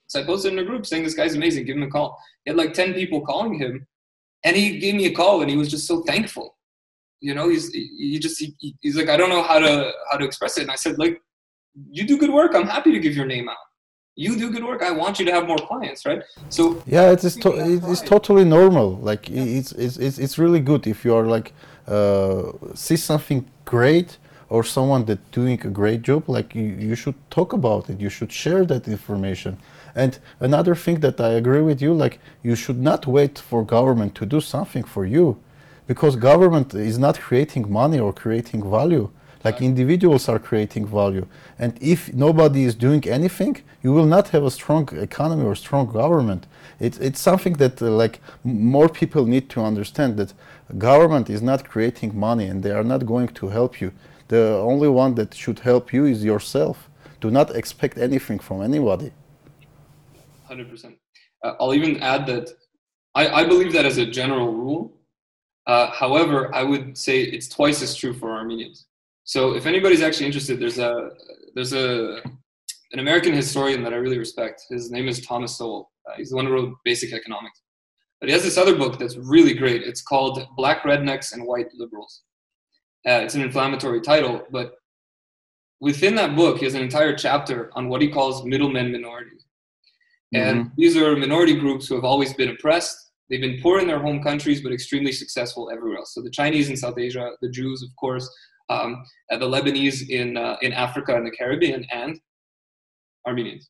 So 0.07 0.19
I 0.19 0.25
posted 0.25 0.51
in 0.51 0.59
a 0.59 0.65
group 0.65 0.85
saying, 0.85 1.03
this 1.03 1.13
guy's 1.13 1.35
amazing, 1.35 1.65
give 1.65 1.77
him 1.77 1.83
a 1.83 1.89
call. 1.89 2.19
He 2.43 2.49
had 2.49 2.57
like 2.57 2.73
10 2.73 2.93
people 2.93 3.21
calling 3.21 3.53
him 3.53 3.87
and 4.43 4.55
he 4.55 4.79
gave 4.79 4.95
me 4.95 5.05
a 5.05 5.13
call 5.13 5.41
and 5.41 5.49
he 5.49 5.55
was 5.55 5.69
just 5.69 5.87
so 5.87 6.01
thankful 6.01 6.57
you 7.21 7.33
know 7.33 7.47
he's 7.47 7.71
he 7.71 8.19
just 8.19 8.39
he, 8.39 8.75
he's 8.81 8.97
like 8.97 9.09
i 9.09 9.15
don't 9.15 9.29
know 9.29 9.43
how 9.43 9.59
to 9.59 9.91
how 10.11 10.17
to 10.17 10.25
express 10.25 10.57
it 10.57 10.63
and 10.63 10.71
i 10.71 10.75
said 10.75 10.97
like 10.97 11.21
you 11.89 12.05
do 12.05 12.17
good 12.17 12.31
work 12.31 12.53
i'm 12.55 12.67
happy 12.67 12.91
to 12.91 12.99
give 12.99 13.15
your 13.15 13.25
name 13.25 13.47
out 13.47 13.55
you 14.15 14.37
do 14.37 14.51
good 14.51 14.63
work 14.63 14.81
i 14.81 14.91
want 14.91 15.19
you 15.19 15.25
to 15.25 15.31
have 15.31 15.47
more 15.47 15.57
clients 15.57 16.05
right 16.05 16.21
so 16.49 16.81
yeah 16.85 17.11
it's 17.11 17.35
to, 17.35 17.49
it's 17.91 18.01
totally 18.01 18.43
normal 18.43 18.97
like 18.97 19.29
yeah. 19.29 19.41
it's, 19.41 19.71
it's 19.73 19.97
it's 19.97 20.17
it's 20.19 20.37
really 20.37 20.59
good 20.59 20.85
if 20.85 21.05
you 21.05 21.15
are 21.15 21.25
like 21.25 21.53
uh, 21.87 22.51
see 22.75 22.95
something 22.95 23.45
great 23.65 24.17
or 24.49 24.63
someone 24.63 25.05
that 25.05 25.19
doing 25.31 25.59
a 25.65 25.69
great 25.69 26.01
job 26.01 26.27
like 26.27 26.53
you, 26.53 26.63
you 26.63 26.95
should 26.95 27.15
talk 27.29 27.53
about 27.53 27.89
it 27.89 27.99
you 27.99 28.09
should 28.09 28.31
share 28.31 28.65
that 28.65 28.87
information 28.87 29.57
and 29.95 30.19
another 30.39 30.75
thing 30.75 30.99
that 31.01 31.19
I 31.19 31.29
agree 31.29 31.61
with 31.61 31.81
you, 31.81 31.93
like 31.93 32.19
you 32.43 32.55
should 32.55 32.79
not 32.79 33.07
wait 33.07 33.37
for 33.37 33.63
government 33.63 34.15
to 34.15 34.25
do 34.25 34.39
something 34.41 34.83
for 34.83 35.05
you, 35.05 35.37
because 35.87 36.15
government 36.15 36.73
is 36.73 36.97
not 36.97 37.19
creating 37.19 37.71
money 37.71 37.99
or 37.99 38.13
creating 38.13 38.69
value. 38.69 39.09
Like 39.43 39.61
individuals 39.61 40.29
are 40.29 40.39
creating 40.39 40.85
value, 40.87 41.25
and 41.57 41.77
if 41.81 42.13
nobody 42.13 42.63
is 42.63 42.75
doing 42.75 43.03
anything, 43.07 43.57
you 43.83 43.91
will 43.91 44.05
not 44.05 44.29
have 44.29 44.43
a 44.43 44.51
strong 44.51 44.87
economy 44.97 45.43
or 45.43 45.55
strong 45.55 45.85
government. 45.87 46.45
It's 46.79 46.97
it's 46.97 47.19
something 47.19 47.53
that 47.53 47.81
uh, 47.81 47.89
like 47.89 48.21
more 48.43 48.89
people 48.89 49.25
need 49.25 49.49
to 49.49 49.61
understand 49.61 50.17
that 50.17 50.33
government 50.77 51.29
is 51.29 51.41
not 51.41 51.67
creating 51.73 52.11
money 52.17 52.45
and 52.45 52.61
they 52.63 52.71
are 52.71 52.87
not 52.93 53.05
going 53.05 53.29
to 53.39 53.49
help 53.49 53.81
you. 53.81 53.91
The 54.27 54.43
only 54.71 54.87
one 54.87 55.15
that 55.15 55.33
should 55.33 55.59
help 55.59 55.91
you 55.93 56.05
is 56.05 56.23
yourself. 56.23 56.89
Do 57.19 57.29
not 57.31 57.55
expect 57.55 57.97
anything 57.97 58.39
from 58.39 58.61
anybody 58.61 59.11
hundred 60.51 60.69
percent. 60.69 60.95
Uh, 61.43 61.53
I'll 61.59 61.73
even 61.73 61.93
add 62.13 62.27
that 62.27 62.45
I, 63.15 63.23
I, 63.39 63.43
believe 63.45 63.71
that 63.73 63.85
as 63.85 63.97
a 63.97 64.05
general 64.05 64.49
rule. 64.63 64.81
Uh, 65.65 65.87
however, 66.01 66.53
I 66.53 66.63
would 66.63 66.97
say 66.97 67.21
it's 67.21 67.47
twice 67.47 67.81
as 67.81 67.95
true 67.95 68.13
for 68.13 68.29
Armenians. 68.39 68.87
So 69.23 69.55
if 69.55 69.65
anybody's 69.65 70.01
actually 70.01 70.25
interested, 70.25 70.59
there's 70.59 70.79
a 70.79 71.09
there's 71.55 71.73
a 71.73 72.21
an 72.93 72.99
American 72.99 73.33
historian 73.33 73.83
that 73.83 73.93
I 73.93 73.97
really 73.97 74.17
respect. 74.17 74.63
His 74.69 74.91
name 74.91 75.07
is 75.07 75.25
Thomas 75.25 75.57
Sowell. 75.57 75.91
Uh, 76.07 76.15
he's 76.17 76.29
the 76.29 76.35
one 76.35 76.45
who 76.45 76.53
wrote 76.53 76.73
Basic 76.83 77.13
Economics. 77.13 77.61
But 78.19 78.29
he 78.29 78.33
has 78.33 78.43
this 78.43 78.57
other 78.57 78.75
book 78.75 78.99
that's 78.99 79.17
really 79.17 79.53
great. 79.53 79.81
It's 79.81 80.01
called 80.01 80.45
Black 80.55 80.83
Rednecks 80.83 81.33
and 81.33 81.45
White 81.45 81.67
Liberals. 81.73 82.21
Uh, 83.07 83.21
it's 83.23 83.33
an 83.33 83.41
inflammatory 83.41 84.01
title, 84.01 84.43
but 84.51 84.73
within 85.79 86.13
that 86.15 86.35
book, 86.35 86.59
he 86.59 86.65
has 86.65 86.75
an 86.75 86.83
entire 86.83 87.15
chapter 87.15 87.71
on 87.73 87.89
what 87.89 88.01
he 88.01 88.11
calls 88.11 88.45
middlemen 88.45 88.91
minorities. 88.91 89.45
And 90.33 90.65
mm-hmm. 90.65 90.73
these 90.77 90.95
are 90.95 91.15
minority 91.15 91.55
groups 91.55 91.87
who 91.87 91.95
have 91.95 92.05
always 92.05 92.33
been 92.33 92.49
oppressed. 92.49 93.11
They've 93.29 93.41
been 93.41 93.59
poor 93.61 93.79
in 93.79 93.87
their 93.87 93.99
home 93.99 94.21
countries, 94.21 94.61
but 94.61 94.71
extremely 94.71 95.11
successful 95.11 95.71
everywhere 95.71 95.97
else. 95.97 96.13
So 96.13 96.21
the 96.21 96.29
Chinese 96.29 96.69
in 96.69 96.77
South 96.77 96.99
Asia, 96.99 97.31
the 97.41 97.49
Jews, 97.49 97.81
of 97.81 97.89
course, 97.95 98.29
um, 98.71 99.03
the 99.29 99.47
Lebanese 99.55 100.09
in 100.09 100.37
uh, 100.37 100.57
in 100.61 100.71
Africa 100.73 101.15
and 101.15 101.25
the 101.25 101.31
Caribbean, 101.31 101.85
and 101.91 102.19
Armenians. 103.27 103.69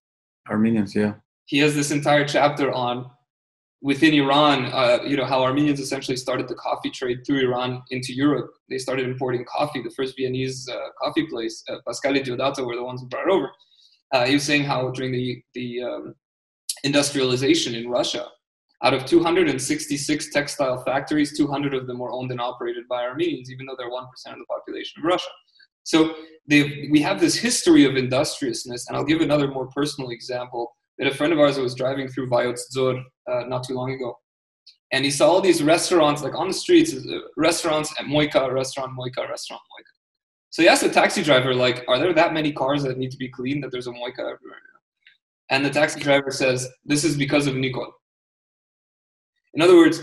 Armenians, 0.50 0.96
yeah. 0.96 1.14
He 1.46 1.60
has 1.60 1.76
this 1.76 1.92
entire 1.92 2.26
chapter 2.28 2.72
on 2.72 3.10
within 3.82 4.14
Iran, 4.14 4.66
uh, 4.66 5.00
you 5.06 5.18
know, 5.18 5.26
how 5.26 5.42
Armenians 5.42 5.80
essentially 5.80 6.16
started 6.16 6.48
the 6.48 6.56
coffee 6.56 6.92
trade 6.92 7.20
through 7.26 7.40
Iran 7.40 7.82
into 7.90 8.14
Europe. 8.14 8.52
They 8.70 8.78
started 8.78 9.06
importing 9.08 9.44
coffee. 9.46 9.82
The 9.82 9.90
first 9.92 10.16
Viennese 10.16 10.70
uh, 10.70 10.78
coffee 11.02 11.26
place, 11.28 11.64
uh, 11.68 11.78
Pascali 11.88 12.24
Diodato, 12.24 12.66
were 12.66 12.76
the 12.76 12.84
ones 12.84 13.02
who 13.02 13.08
brought 13.08 13.28
it 13.28 13.32
over. 13.32 13.50
Uh, 14.14 14.26
he 14.26 14.36
was 14.36 14.44
saying 14.44 14.64
how 14.64 14.92
during 14.92 15.12
the 15.12 15.42
the 15.54 15.82
um, 15.84 16.16
industrialization 16.84 17.76
in 17.76 17.90
Russia. 17.90 18.28
Out 18.84 18.94
of 18.96 19.06
266 19.06 20.32
textile 20.32 20.84
factories, 20.84 21.38
200 21.38 21.74
of 21.74 21.86
them 21.86 22.00
were 22.00 22.12
owned 22.12 22.32
and 22.32 22.42
operated 22.42 22.88
by 22.88 23.04
Armenians, 23.04 23.52
even 23.52 23.66
though 23.66 23.76
they're 23.78 23.92
1% 23.92 24.02
of 24.34 24.40
the 24.40 24.46
population 24.46 25.00
of 25.00 25.06
Russia. 25.06 25.30
So 25.84 26.16
we 26.48 27.02
have 27.02 27.20
this 27.20 27.36
history 27.36 27.86
of 27.86 27.96
industriousness, 27.96 28.88
and 28.88 28.98
I'll 28.98 29.04
give 29.04 29.22
another 29.22 29.48
more 29.48 29.68
personal 29.68 30.10
example. 30.10 30.76
That 30.98 31.08
a 31.08 31.16
friend 31.16 31.34
of 31.34 31.40
ours 31.40 31.58
was 31.58 31.74
driving 31.74 32.08
through 32.10 32.30
Vayots 32.30 32.62
Dzor 32.76 33.02
uh, 33.32 33.44
not 33.48 33.64
too 33.64 33.74
long 33.74 33.92
ago, 33.92 34.16
and 34.92 35.06
he 35.06 35.12
saw 35.12 35.30
all 35.30 35.42
these 35.42 35.64
restaurants, 35.64 36.22
like 36.22 36.36
on 36.36 36.50
the 36.50 36.54
streets, 36.54 36.94
uh, 36.94 37.20
restaurants 37.38 37.94
at 37.98 38.06
Moika, 38.06 38.52
restaurant 38.52 38.92
Moika, 38.98 39.28
restaurant 39.28 39.62
Moika. 39.62 39.92
So 40.50 40.62
he 40.62 40.68
asked 40.68 40.84
the 40.84 40.90
taxi 40.90 41.24
driver, 41.24 41.56
like, 41.56 41.86
are 41.88 41.98
there 41.98 42.14
that 42.14 42.34
many 42.34 42.52
cars 42.52 42.84
that 42.84 42.98
need 42.98 43.10
to 43.12 43.18
be 43.18 43.30
cleaned 43.30 43.64
that 43.64 43.72
there's 43.72 43.88
a 43.88 43.92
Moika 43.92 44.20
everywhere? 44.20 44.60
And 45.50 45.66
the 45.66 45.70
taxi 45.70 46.00
driver 46.00 46.30
says, 46.30 46.70
This 46.86 47.04
is 47.04 47.16
because 47.16 47.48
of 47.48 47.56
Nikol. 47.56 47.88
In 49.54 49.62
other 49.62 49.76
words, 49.76 50.02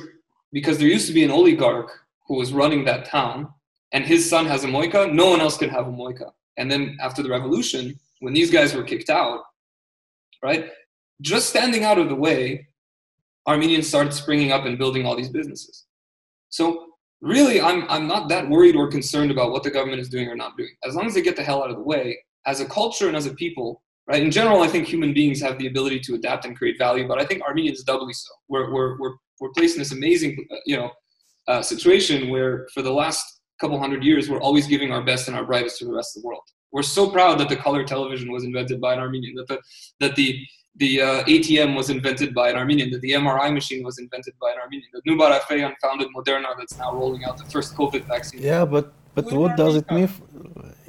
because 0.53 0.79
there 0.79 0.89
used 0.89 1.07
to 1.09 1.13
be 1.13 1.25
an 1.25 1.31
oligarch 1.31 1.91
who 2.27 2.37
was 2.37 2.53
running 2.53 2.85
that 2.85 3.07
town, 3.07 3.49
and 3.93 4.05
his 4.05 4.29
son 4.29 4.47
has 4.47 4.65
a 4.65 4.67
moika, 4.67 5.13
no 5.13 5.31
one 5.31 5.41
else 5.41 5.57
could 5.57 5.71
have 5.71 5.87
a 5.87 5.93
moika. 5.93 6.31
And 6.59 6.71
then 6.71 6.97
after 7.01 7.23
the 7.23 7.31
revolution, 7.31 7.99
when 8.21 8.35
these 8.35 8.51
guys 8.51 8.75
were 8.75 8.83
kicked 8.83 9.11
out, 9.11 9.41
right, 10.43 10.71
just 11.23 11.49
standing 11.49 11.85
out 11.85 11.99
of 11.99 12.09
the 12.09 12.15
way, 12.15 12.69
Armenians 13.47 13.89
started 13.89 14.13
springing 14.13 14.53
up 14.53 14.67
and 14.67 14.77
building 14.77 15.07
all 15.07 15.17
these 15.17 15.31
businesses. 15.31 15.87
So 16.51 16.87
really, 17.21 17.61
I'm, 17.61 17.89
I'm 17.89 18.07
not 18.07 18.29
that 18.29 18.49
worried 18.49 18.77
or 18.77 18.89
concerned 18.89 19.31
about 19.31 19.53
what 19.53 19.63
the 19.63 19.71
government 19.71 20.01
is 20.01 20.09
doing 20.09 20.29
or 20.29 20.37
not 20.37 20.57
doing. 20.57 20.71
As 20.85 20.95
long 20.95 21.07
as 21.07 21.15
they 21.15 21.23
get 21.23 21.37
the 21.37 21.43
hell 21.43 21.63
out 21.63 21.71
of 21.71 21.77
the 21.77 21.83
way, 21.83 22.19
as 22.47 22.61
a 22.61 22.67
culture 22.67 23.09
and 23.09 23.17
as 23.17 23.27
a 23.27 23.35
people, 23.35 23.83
right? 24.07 24.23
In 24.23 24.31
general, 24.31 24.63
I 24.63 24.69
think 24.69 24.87
human 24.87 25.13
beings 25.13 25.41
have 25.41 25.59
the 25.59 25.67
ability 25.67 26.01
to 26.01 26.15
adapt 26.15 26.45
and 26.45 26.57
create 26.57 26.79
value, 26.79 27.09
but 27.09 27.21
I 27.21 27.25
think 27.25 27.43
Armenians 27.43 27.83
doubly 27.85 28.13
so. 28.13 28.31
We're, 28.49 28.73
we're, 28.73 28.99
we're, 28.99 29.15
we're 29.41 29.51
placed 29.51 29.77
in 29.77 29.81
this 29.81 29.93
amazing, 29.93 30.47
you 30.67 30.77
know, 30.77 30.91
uh, 31.47 31.63
situation 31.63 32.29
where 32.29 32.69
for 32.75 32.83
the 32.83 32.93
last 32.93 33.41
couple 33.61 33.79
hundred 33.79 34.05
years, 34.05 34.29
we're 34.29 34.41
always 34.41 34.67
giving 34.67 34.93
our 34.93 35.03
best 35.03 35.29
and 35.29 35.37
our 35.37 35.45
brightest 35.45 35.79
to 35.79 35.85
the 35.85 35.93
rest 35.93 36.17
of 36.17 36.23
the 36.23 36.27
world. 36.27 36.43
We're 36.73 36.83
so 36.83 37.11
proud 37.11 37.41
that 37.41 37.49
the 37.49 37.57
color 37.57 37.85
television 37.85 38.31
was 38.31 38.45
invented 38.45 38.81
by 38.81 38.93
an 38.95 39.01
Armenian, 39.01 39.35
that 39.37 39.49
the, 39.49 39.59
that 40.01 40.17
the, 40.17 40.39
the 40.77 41.01
uh, 41.01 41.25
ATM 41.25 41.75
was 41.75 41.89
invented 41.89 42.35
by 42.35 42.51
an 42.51 42.57
Armenian, 42.57 42.91
that 42.91 43.01
the 43.01 43.13
MRI 43.13 43.53
machine 43.53 43.83
was 43.83 43.99
invented 43.99 44.35
by 44.41 44.51
an 44.53 44.59
Armenian, 44.63 44.91
that 44.93 45.05
Noubar 45.07 45.39
Afeyan 45.41 45.75
founded 45.81 46.09
Moderna 46.15 46.51
that's 46.59 46.77
now 46.79 46.93
rolling 46.93 47.25
out 47.25 47.39
the 47.39 47.45
first 47.45 47.75
COVID 47.75 48.05
vaccine. 48.05 48.43
Yeah, 48.43 48.65
but, 48.65 48.93
but 49.15 49.33
what 49.33 49.57
does 49.57 49.77
it 49.77 49.91
mean? 49.91 50.11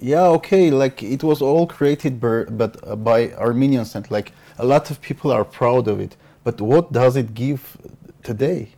yeah 0.01 0.27
okay 0.27 0.71
like 0.71 1.03
it 1.03 1.23
was 1.23 1.41
all 1.41 1.67
created 1.67 2.19
by, 2.19 2.43
but 2.45 2.77
uh, 2.87 2.95
by 2.95 3.31
armenians 3.33 3.95
and 3.95 4.09
like 4.09 4.31
a 4.57 4.65
lot 4.65 4.89
of 4.89 5.01
people 5.01 5.31
are 5.31 5.43
proud 5.43 5.87
of 5.87 5.99
it 5.99 6.15
but 6.43 6.59
what 6.61 6.91
does 6.91 7.15
it 7.15 7.33
give 7.33 7.77
today 8.23 8.69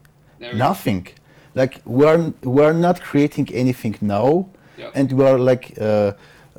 nothing 0.54 1.08
like 1.56 1.82
we 1.86 2.06
are 2.06 2.34
we 2.44 2.64
are 2.64 2.74
not 2.74 3.02
creating 3.02 3.48
anything 3.54 3.96
now, 4.02 4.48
Yeah. 4.78 4.90
and 4.96 5.12
we 5.12 5.24
are 5.26 5.38
like 5.38 5.74
uh, 5.80 6.14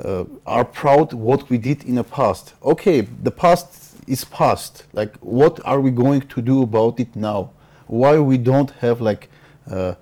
uh, 0.05 0.25
are 0.47 0.65
proud 0.65 1.13
what 1.13 1.49
we 1.51 1.59
did 1.59 1.85
in 1.85 1.95
the 1.95 2.05
past. 2.05 2.55
Okay, 2.63 3.01
the 3.01 3.31
past 3.31 3.69
is 4.07 4.25
past. 4.25 4.85
Like, 4.93 5.17
what 5.21 5.61
are 5.65 5.81
we 5.81 5.91
going 5.91 6.23
to 6.23 6.43
do 6.43 6.63
about 6.63 7.01
it 7.01 7.15
now? 7.17 7.51
Why 7.87 8.19
we 8.19 8.37
don't 8.39 8.71
have 8.81 9.01
like 9.01 9.29
uh, 9.71 9.95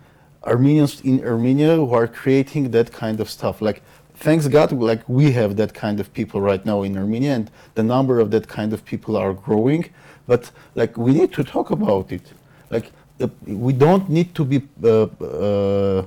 Armenians 0.42 1.00
in 1.02 1.24
Armenia 1.24 1.76
who 1.76 1.94
are 1.94 2.08
creating 2.08 2.70
that 2.72 2.90
kind 2.92 3.20
of 3.20 3.28
stuff? 3.30 3.60
Like, 3.62 3.82
thanks 4.14 4.48
God, 4.48 4.72
like 4.72 5.02
we 5.08 5.32
have 5.32 5.54
that 5.56 5.72
kind 5.72 6.00
of 6.00 6.12
people 6.12 6.40
right 6.40 6.64
now 6.66 6.82
in 6.82 6.96
Armenia, 6.96 7.34
and 7.34 7.50
the 7.74 7.82
number 7.82 8.18
of 8.20 8.30
that 8.32 8.48
kind 8.48 8.72
of 8.72 8.84
people 8.84 9.16
are 9.16 9.32
growing. 9.32 9.84
But 10.26 10.50
like, 10.74 10.96
we 10.96 11.12
need 11.12 11.32
to 11.34 11.44
talk 11.44 11.70
about 11.70 12.10
it. 12.12 12.32
Like, 12.70 12.92
we 13.46 13.72
don't 13.72 14.08
need 14.08 14.34
to 14.34 14.44
be 14.44 14.62
uh, 14.82 15.02
uh, 15.02 16.06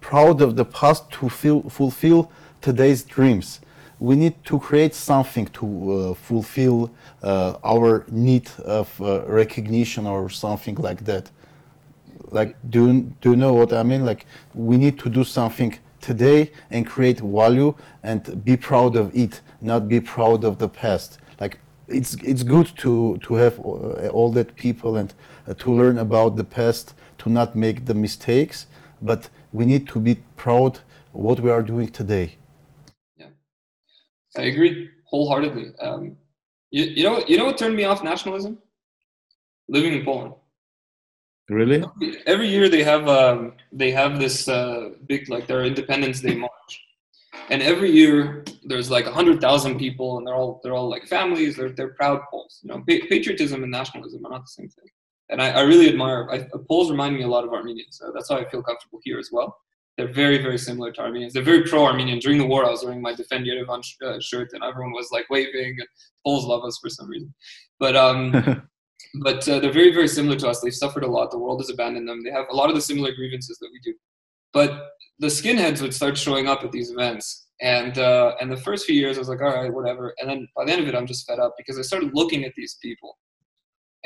proud 0.00 0.40
of 0.40 0.56
the 0.56 0.64
past 0.64 1.10
to 1.12 1.28
feel, 1.28 1.62
fulfill 1.68 2.30
today's 2.60 3.02
dreams. 3.02 3.60
We 3.98 4.14
need 4.14 4.34
to 4.44 4.58
create 4.58 4.94
something 4.94 5.46
to 5.54 5.66
uh, 6.10 6.14
fulfill 6.14 6.90
our 7.22 8.04
need 8.10 8.48
of 8.64 8.88
recognition 9.00 10.06
or 10.06 10.28
something 10.30 10.76
like 10.76 11.04
that. 11.04 11.30
Like, 12.30 12.56
do, 12.70 12.86
you- 12.92 13.12
do 13.20 13.30
you 13.30 13.36
know 13.36 13.54
what 13.54 13.72
I 13.72 13.82
mean? 13.82 14.04
Like, 14.04 14.26
we 14.54 14.76
need 14.76 14.98
to 15.00 15.08
do 15.08 15.24
something 15.24 15.78
today 16.00 16.52
and 16.70 16.86
create 16.86 17.20
value 17.20 17.74
and 18.02 18.44
be 18.44 18.56
proud 18.56 18.96
of 18.96 19.14
it, 19.16 19.40
not 19.60 19.88
be 19.88 20.00
proud 20.00 20.44
of 20.44 20.58
the 20.58 20.68
past. 20.68 21.18
Like, 21.40 21.58
it's 21.88 22.14
it's 22.22 22.42
good 22.42 22.66
to 22.78 23.16
to 23.18 23.34
have 23.34 23.58
all 23.60 24.30
that 24.32 24.56
people 24.56 24.96
and 24.96 25.14
to 25.54 25.70
learn 25.72 25.98
about 25.98 26.36
the 26.36 26.44
past, 26.44 26.94
to 27.18 27.30
not 27.30 27.56
make 27.56 27.86
the 27.86 27.94
mistakes, 27.94 28.66
but 29.00 29.28
we 29.52 29.64
need 29.64 29.86
to 29.88 30.00
be 30.00 30.16
proud 30.36 30.80
what 31.12 31.40
we 31.40 31.50
are 31.50 31.62
doing 31.62 31.88
today. 31.88 32.36
Yeah, 33.16 33.28
I 34.36 34.42
agree 34.42 34.90
wholeheartedly. 35.04 35.72
Um, 35.80 36.16
you, 36.70 36.84
you 36.84 37.04
know, 37.04 37.24
you 37.26 37.38
know 37.38 37.46
what 37.46 37.58
turned 37.58 37.76
me 37.76 37.84
off 37.84 38.02
nationalism? 38.02 38.58
Living 39.68 39.94
in 39.94 40.04
Poland. 40.04 40.34
Really? 41.48 41.84
Every 42.26 42.48
year 42.48 42.68
they 42.68 42.82
have 42.82 43.08
um, 43.08 43.52
they 43.72 43.92
have 43.92 44.18
this 44.18 44.48
uh, 44.48 44.90
big 45.06 45.28
like 45.28 45.46
their 45.46 45.64
Independence 45.64 46.20
Day 46.20 46.34
march, 46.34 46.72
and 47.50 47.62
every 47.62 47.90
year 47.90 48.44
there's 48.64 48.90
like 48.90 49.06
hundred 49.06 49.40
thousand 49.40 49.78
people, 49.78 50.18
and 50.18 50.26
they're 50.26 50.34
all 50.34 50.60
they're 50.64 50.74
all 50.74 50.88
like 50.88 51.06
families. 51.06 51.56
They're 51.56 51.70
they're 51.70 51.94
proud 51.94 52.20
Poles. 52.30 52.58
You 52.62 52.70
know, 52.70 52.78
pa- 52.78 53.06
patriotism 53.08 53.62
and 53.62 53.70
nationalism 53.70 54.26
are 54.26 54.30
not 54.30 54.42
the 54.42 54.54
same 54.58 54.68
thing. 54.68 54.88
And 55.28 55.42
I, 55.42 55.50
I 55.50 55.60
really 55.62 55.88
admire 55.88 56.28
I, 56.30 56.46
Poles 56.68 56.90
remind 56.90 57.16
me 57.16 57.22
a 57.22 57.28
lot 57.28 57.44
of 57.44 57.52
Armenians. 57.52 57.98
So 57.98 58.12
that's 58.14 58.30
why 58.30 58.38
I 58.38 58.48
feel 58.48 58.62
comfortable 58.62 59.00
here 59.02 59.18
as 59.18 59.30
well. 59.32 59.56
They're 59.96 60.12
very 60.12 60.42
very 60.42 60.58
similar 60.58 60.92
to 60.92 61.00
Armenians. 61.00 61.32
They're 61.32 61.42
very 61.42 61.64
pro-Armenian. 61.64 62.18
During 62.18 62.38
the 62.38 62.46
war, 62.46 62.64
I 62.66 62.70
was 62.70 62.84
wearing 62.84 63.00
my 63.00 63.14
Defend 63.14 63.46
Yerevan 63.46 63.82
sh- 63.82 63.96
uh, 64.04 64.20
shirt, 64.20 64.50
and 64.52 64.62
everyone 64.62 64.92
was 64.92 65.08
like 65.10 65.24
waving. 65.30 65.76
And 65.78 65.88
Poles 66.24 66.44
love 66.44 66.64
us 66.64 66.78
for 66.80 66.90
some 66.90 67.08
reason, 67.08 67.34
but 67.78 67.96
um. 67.96 68.62
but 69.22 69.48
uh, 69.48 69.58
they're 69.60 69.72
very 69.72 69.92
very 69.92 70.08
similar 70.08 70.36
to 70.36 70.48
us 70.48 70.60
they've 70.60 70.74
suffered 70.74 71.04
a 71.04 71.06
lot 71.06 71.30
the 71.30 71.38
world 71.38 71.60
has 71.60 71.70
abandoned 71.70 72.08
them 72.08 72.22
they 72.22 72.30
have 72.30 72.46
a 72.50 72.56
lot 72.56 72.68
of 72.68 72.74
the 72.74 72.80
similar 72.80 73.14
grievances 73.14 73.58
that 73.58 73.68
we 73.72 73.78
do 73.80 73.94
but 74.52 74.88
the 75.18 75.26
skinheads 75.26 75.80
would 75.80 75.94
start 75.94 76.16
showing 76.16 76.48
up 76.48 76.64
at 76.64 76.72
these 76.72 76.90
events 76.90 77.48
and 77.60 77.98
uh, 77.98 78.34
and 78.40 78.50
the 78.50 78.56
first 78.56 78.86
few 78.86 78.94
years 78.94 79.16
i 79.16 79.20
was 79.20 79.28
like 79.28 79.40
all 79.40 79.54
right 79.54 79.72
whatever 79.72 80.14
and 80.18 80.28
then 80.28 80.46
by 80.56 80.64
the 80.64 80.72
end 80.72 80.82
of 80.82 80.88
it 80.88 80.94
i'm 80.94 81.06
just 81.06 81.26
fed 81.26 81.38
up 81.38 81.54
because 81.56 81.78
i 81.78 81.82
started 81.82 82.10
looking 82.14 82.44
at 82.44 82.52
these 82.56 82.78
people 82.82 83.16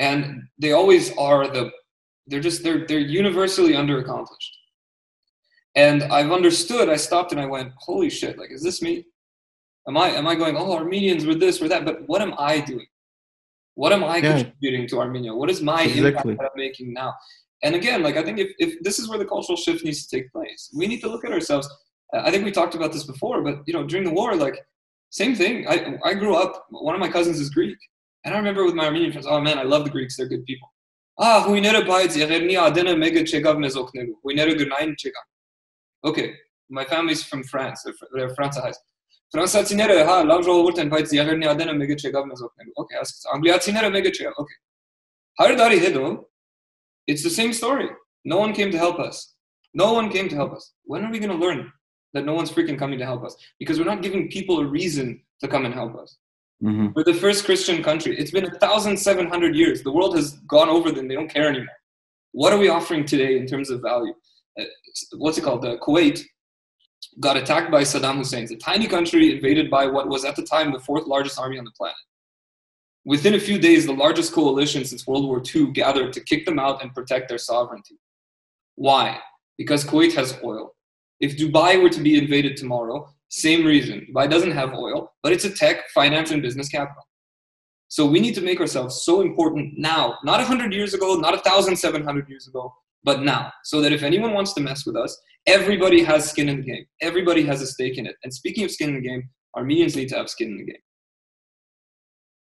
and 0.01 0.43
they 0.59 0.73
always 0.73 1.17
are 1.17 1.47
the 1.57 1.71
they're 2.27 2.47
just 2.49 2.63
they're 2.65 2.85
they're 2.89 2.99
universally 3.23 3.75
underaccomplished 3.83 4.53
and 5.77 6.03
i've 6.17 6.33
understood 6.33 6.89
i 6.89 6.97
stopped 6.97 7.31
and 7.33 7.41
i 7.41 7.47
went 7.47 7.71
holy 7.89 8.11
shit 8.11 8.39
like 8.39 8.51
is 8.51 8.63
this 8.63 8.81
me 8.87 8.95
am 9.89 9.97
i 9.97 10.09
am 10.21 10.27
i 10.27 10.35
going 10.35 10.57
oh 10.57 10.73
armenians 10.83 11.25
were 11.27 11.35
this 11.45 11.61
or 11.63 11.69
that 11.69 11.85
but 11.85 11.97
what 12.09 12.21
am 12.27 12.35
i 12.39 12.59
doing 12.73 12.87
what 13.83 13.93
am 13.93 14.05
I 14.05 14.17
Yeah. 14.19 14.33
contributing 14.43 14.87
to 14.89 14.99
Armenia? 15.05 15.33
What 15.33 15.49
is 15.49 15.63
my 15.63 15.83
Exactly. 15.85 16.09
impact 16.09 16.39
that 16.39 16.51
I'm 16.53 16.61
making 16.69 16.93
now? 16.93 17.15
And 17.63 17.75
again, 17.75 18.03
like 18.03 18.17
I 18.21 18.23
think 18.23 18.39
if, 18.39 18.51
if 18.59 18.71
this 18.83 18.99
is 18.99 19.09
where 19.09 19.19
the 19.19 19.25
cultural 19.25 19.57
shift 19.57 19.85
needs 19.87 20.01
to 20.07 20.17
take 20.17 20.31
place, 20.33 20.63
we 20.77 20.87
need 20.87 21.01
to 21.01 21.09
look 21.09 21.25
at 21.25 21.33
ourselves. 21.33 21.67
I 22.13 22.31
think 22.31 22.45
we 22.45 22.51
talked 22.51 22.75
about 22.75 22.93
this 22.93 23.05
before, 23.05 23.39
but 23.43 23.61
you 23.67 23.73
know, 23.73 23.85
during 23.87 24.05
the 24.05 24.13
war, 24.21 24.35
like 24.35 24.57
same 25.21 25.35
thing. 25.35 25.55
I 25.67 25.75
I 26.05 26.13
grew 26.15 26.35
up. 26.35 26.53
One 26.71 26.95
of 26.97 27.01
my 27.01 27.11
cousins 27.17 27.39
is 27.45 27.49
Greek, 27.59 27.79
and 28.25 28.35
I 28.35 28.39
remember 28.39 28.65
with 28.65 28.75
my 28.75 28.85
Armenian 28.87 29.13
friends, 29.13 29.27
oh 29.29 29.41
man, 29.41 29.59
I 29.59 29.63
love 29.63 29.85
the 29.85 29.91
Greeks, 29.91 30.17
they're 30.17 30.29
good 30.29 30.45
people. 30.45 30.69
Ah, 31.19 31.47
mega 31.49 33.25
Okay, 36.05 36.35
my 36.71 36.85
family's 36.85 37.23
from 37.23 37.43
France, 37.45 37.85
they're 38.15 38.31
Francais. 38.31 38.73
Mega. 39.33 39.55
Okay, 42.79 43.89
mega 43.91 44.15
okay. 44.41 46.15
It's 47.07 47.23
the 47.23 47.31
same 47.31 47.53
story. 47.53 47.89
No 48.25 48.39
one 48.39 48.53
came 48.53 48.71
to 48.71 48.79
help 48.79 48.99
us. 48.99 49.35
No 49.73 49.93
one 49.93 50.11
came 50.11 50.29
to 50.29 50.37
help 50.37 50.53
us. 50.53 50.73
When 50.85 51.05
are 51.05 51.11
we 51.11 51.19
going 51.19 51.31
to 51.31 51.37
learn 51.37 51.73
that 52.13 52.25
no 52.25 52.35
one's 52.35 52.51
freaking 52.51 52.79
coming 52.79 52.99
to 52.99 53.05
help 53.05 53.25
us? 53.25 53.37
Because 53.59 53.79
we're 53.79 53.85
not 53.85 54.03
giving 54.03 54.29
people 54.29 54.59
a 54.61 54.67
reason 54.67 55.23
to 55.41 55.49
come 55.49 55.65
and 55.65 55.75
help 55.75 55.97
us. 55.97 56.19
Mhm. 56.63 56.95
We're 56.95 57.05
the 57.05 57.15
first 57.15 57.45
Christian 57.45 57.83
country. 57.83 58.19
It's 58.19 58.31
been 58.31 58.45
1,700 58.45 59.55
years. 59.57 59.83
The 59.83 59.93
world 59.93 60.15
has 60.17 60.33
gone 60.41 60.69
over 60.69 60.91
them. 60.93 61.09
They 61.09 61.15
don't 61.15 61.29
care 61.33 61.49
anymore. 61.49 61.69
What 62.33 62.53
are 62.53 62.59
we 62.59 62.69
offering 62.69 63.05
today 63.05 63.37
in 63.39 63.47
terms 63.47 63.71
of 63.71 63.81
value? 63.81 64.15
Uh, 64.59 64.65
what's 65.17 65.39
it 65.39 65.43
called? 65.45 65.65
Uh, 65.65 65.79
Kuwait 65.79 66.23
got 67.19 67.37
attacked 67.37 67.71
by 67.71 67.83
Saddam 67.83 68.19
Hussein. 68.19 68.43
It's 68.43 68.53
a 68.53 68.57
tiny 68.57 68.87
country 68.87 69.35
invaded 69.35 69.71
by 69.71 69.87
what 69.87 70.09
was 70.09 70.25
at 70.25 70.37
the 70.37 70.43
time 70.43 70.73
the 70.73 70.79
fourth 70.79 71.07
largest 71.07 71.39
army 71.39 71.59
on 71.59 71.65
the 71.65 71.73
planet. 71.73 71.97
Within 73.07 73.35
a 73.35 73.41
few 73.41 73.59
days, 73.59 73.87
the 73.87 73.93
largest 73.95 74.33
coalition 74.33 74.85
since 74.85 75.07
World 75.07 75.25
War 75.27 75.43
II 75.55 75.73
gathered 75.73 76.13
to 76.13 76.21
kick 76.21 76.45
them 76.45 76.59
out 76.59 76.83
and 76.83 76.95
protect 76.95 77.29
their 77.31 77.39
sovereignty. 77.39 77.99
Why? 78.75 79.19
Because 79.57 79.85
Kuwait 79.85 80.13
has 80.15 80.39
oil. 80.45 80.75
If 81.21 81.37
Dubai 81.37 81.83
were 81.83 81.91
to 81.91 82.01
be 82.01 82.19
invaded 82.19 82.57
tomorrow, 82.57 83.09
same 83.29 83.65
reason. 83.65 84.07
Dubai 84.11 84.29
doesn't 84.29 84.51
have 84.53 84.75
oil, 84.75 85.13
but 85.23 85.33
it's 85.33 85.45
a 85.45 85.51
tech, 85.51 85.89
finance, 85.91 86.31
and 86.31 86.43
business 86.43 86.69
capital. 86.69 87.03
So 87.89 88.07
we 88.07 88.21
need 88.21 88.35
to 88.37 88.41
make 88.41 88.61
ourselves 88.61 89.03
so 89.03 89.21
important 89.21 89.75
now, 89.77 90.17
not 90.25 90.39
100 90.39 90.73
years 90.73 90.95
ago, 90.95 91.15
not 91.17 91.35
1,700 91.35 92.29
years 92.29 92.47
ago, 92.47 92.73
but 93.05 93.23
now. 93.23 93.53
So 93.65 93.81
that 93.81 93.93
if 93.93 94.03
anyone 94.03 94.33
wants 94.33 94.53
to 94.55 94.61
mess 94.61 94.87
with 94.87 94.97
us, 94.97 95.21
everybody 95.47 96.03
has 96.03 96.31
skin 96.31 96.49
in 96.49 96.59
the 96.59 96.63
game. 96.63 96.87
Everybody 97.01 97.45
has 97.45 97.61
a 97.61 97.67
stake 97.67 97.99
in 97.99 98.07
it. 98.07 98.17
And 98.23 98.33
speaking 98.33 98.65
of 98.65 98.71
skin 98.71 98.91
in 98.91 98.95
the 98.97 99.09
game, 99.09 99.29
Armenians 99.57 99.97
need 99.97 100.09
to 100.11 100.17
have 100.17 100.31
skin 100.31 100.53
in 100.53 100.59
the 100.59 100.65
game. 100.65 100.83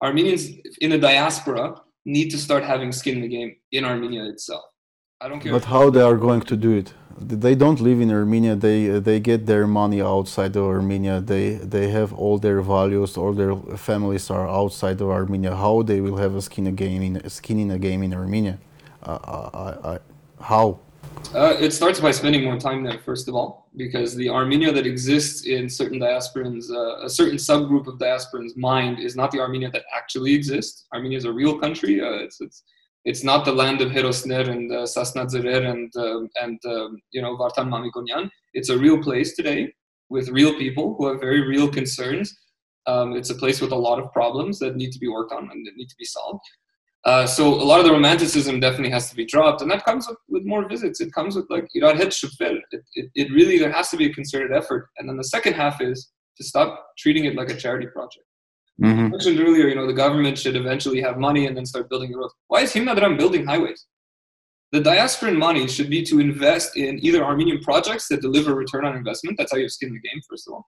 Armenians 0.03 0.49
in 0.79 0.91
the 0.91 0.97
diaspora 0.97 1.75
need 2.05 2.29
to 2.29 2.37
start 2.37 2.63
having 2.63 2.91
skin 2.91 3.17
in 3.17 3.21
the 3.21 3.27
game 3.27 3.55
in 3.71 3.85
Armenia 3.85 4.25
itself. 4.25 4.63
I 5.21 5.29
don't 5.29 5.39
care. 5.39 5.51
But 5.51 5.65
how 5.65 5.89
they 5.89 6.01
are 6.01 6.17
going 6.17 6.41
to 6.41 6.55
do 6.55 6.71
it? 6.71 6.93
They 7.19 7.53
don't 7.53 7.79
live 7.79 8.01
in 8.01 8.09
Armenia. 8.11 8.55
They 8.55 8.99
they 8.99 9.19
get 9.19 9.45
their 9.45 9.67
money 9.67 10.01
outside 10.01 10.55
of 10.55 10.63
Armenia. 10.63 11.21
They 11.21 11.53
they 11.75 11.89
have 11.89 12.11
all 12.13 12.39
their 12.39 12.61
values. 12.61 13.15
All 13.15 13.33
their 13.33 13.55
families 13.77 14.31
are 14.31 14.47
outside 14.49 14.99
of 15.01 15.09
Armenia. 15.09 15.55
How 15.55 15.83
they 15.83 16.01
will 16.01 16.17
have 16.17 16.33
a 16.35 16.41
skin 16.41 16.65
a 16.65 16.71
game 16.71 17.03
in 17.03 17.29
skin 17.29 17.59
in 17.59 17.69
a 17.69 17.77
game 17.77 18.01
in 18.01 18.13
Armenia? 18.13 18.57
Uh, 19.03 19.49
I, 19.53 19.89
I, 19.93 19.99
how? 20.41 20.79
Uh, 21.35 21.55
it 21.59 21.71
starts 21.71 21.99
by 21.99 22.11
spending 22.11 22.43
more 22.43 22.57
time 22.57 22.83
there, 22.83 22.99
first 22.99 23.27
of 23.27 23.35
all, 23.35 23.69
because 23.77 24.15
the 24.15 24.29
Armenia 24.29 24.71
that 24.71 24.85
exists 24.85 25.45
in 25.45 25.69
certain 25.69 25.99
diasporans, 25.99 26.69
uh, 26.71 27.05
a 27.05 27.09
certain 27.09 27.37
subgroup 27.37 27.87
of 27.87 27.95
diasporans' 27.99 28.57
mind 28.57 28.99
is 28.99 29.15
not 29.15 29.31
the 29.31 29.39
Armenia 29.39 29.69
that 29.71 29.83
actually 29.95 30.33
exists. 30.33 30.85
Armenia 30.93 31.17
is 31.17 31.25
a 31.25 31.31
real 31.31 31.57
country. 31.59 32.01
Uh, 32.01 32.25
it's, 32.25 32.41
it's, 32.41 32.63
it's 33.05 33.23
not 33.23 33.45
the 33.45 33.51
land 33.51 33.81
of 33.81 33.91
Herosner 33.91 34.47
and 34.47 34.71
uh, 34.71 34.85
Sasnadzerer 34.85 35.69
and, 35.69 35.91
um 35.97 36.29
and 36.41 36.59
um, 36.65 36.99
you 37.11 37.21
know, 37.21 37.35
Vartan 37.35 37.67
Mamikonian. 37.69 38.29
It's 38.53 38.69
a 38.69 38.77
real 38.77 39.01
place 39.01 39.35
today 39.35 39.73
with 40.09 40.29
real 40.29 40.53
people 40.57 40.95
who 40.97 41.07
have 41.07 41.19
very 41.19 41.41
real 41.47 41.69
concerns. 41.69 42.37
Um, 42.87 43.15
it's 43.15 43.29
a 43.29 43.35
place 43.35 43.61
with 43.61 43.71
a 43.71 43.75
lot 43.75 43.99
of 43.99 44.11
problems 44.11 44.59
that 44.59 44.75
need 44.75 44.91
to 44.91 44.99
be 44.99 45.07
worked 45.07 45.31
on 45.31 45.49
and 45.51 45.65
that 45.65 45.75
need 45.75 45.89
to 45.89 45.95
be 45.97 46.05
solved. 46.05 46.43
Uh, 47.03 47.25
so 47.25 47.47
a 47.47 47.65
lot 47.71 47.79
of 47.79 47.85
the 47.85 47.91
romanticism 47.91 48.59
definitely 48.59 48.91
has 48.91 49.09
to 49.09 49.15
be 49.15 49.25
dropped, 49.25 49.63
and 49.63 49.71
that 49.71 49.83
comes 49.83 50.07
with, 50.07 50.17
with 50.29 50.45
more 50.45 50.67
visits. 50.69 51.01
It 51.01 51.11
comes 51.13 51.35
with 51.35 51.47
like 51.49 51.67
Het 51.73 52.13
It, 52.71 52.83
it, 52.93 53.09
it 53.15 53.31
really 53.31 53.57
there 53.57 53.71
has 53.71 53.89
to 53.89 53.97
be 53.97 54.05
a 54.05 54.13
concerted 54.13 54.51
effort, 54.55 54.89
and 54.97 55.09
then 55.09 55.17
the 55.17 55.23
second 55.23 55.53
half 55.53 55.81
is 55.81 56.11
to 56.37 56.43
stop 56.43 56.85
treating 56.99 57.25
it 57.25 57.35
like 57.35 57.49
a 57.49 57.55
charity 57.55 57.87
project. 57.87 58.25
I 58.83 59.07
mentioned 59.09 59.39
earlier, 59.39 59.67
you 59.67 59.75
know, 59.75 59.85
the 59.85 59.93
government 59.93 60.37
should 60.37 60.55
eventually 60.55 61.01
have 61.01 61.17
money 61.17 61.45
and 61.47 61.55
then 61.55 61.65
start 61.65 61.89
building 61.89 62.11
the 62.11 62.17
roads. 62.17 62.33
Why 62.47 62.61
is 62.61 62.73
Himnadram 62.73 63.17
building 63.17 63.45
highways? 63.45 63.85
The 64.71 64.79
diasporan 64.79 65.37
money 65.37 65.67
should 65.67 65.89
be 65.89 66.01
to 66.03 66.19
invest 66.19 66.77
in 66.77 67.03
either 67.05 67.23
Armenian 67.23 67.59
projects 67.59 68.07
that 68.07 68.21
deliver 68.21 68.55
return 68.55 68.85
on 68.85 68.95
investment. 68.95 69.37
That's 69.37 69.51
how 69.51 69.57
you 69.57 69.67
skin 69.67 69.93
the 69.93 69.99
game, 69.99 70.21
first 70.29 70.47
of 70.47 70.53
all. 70.53 70.65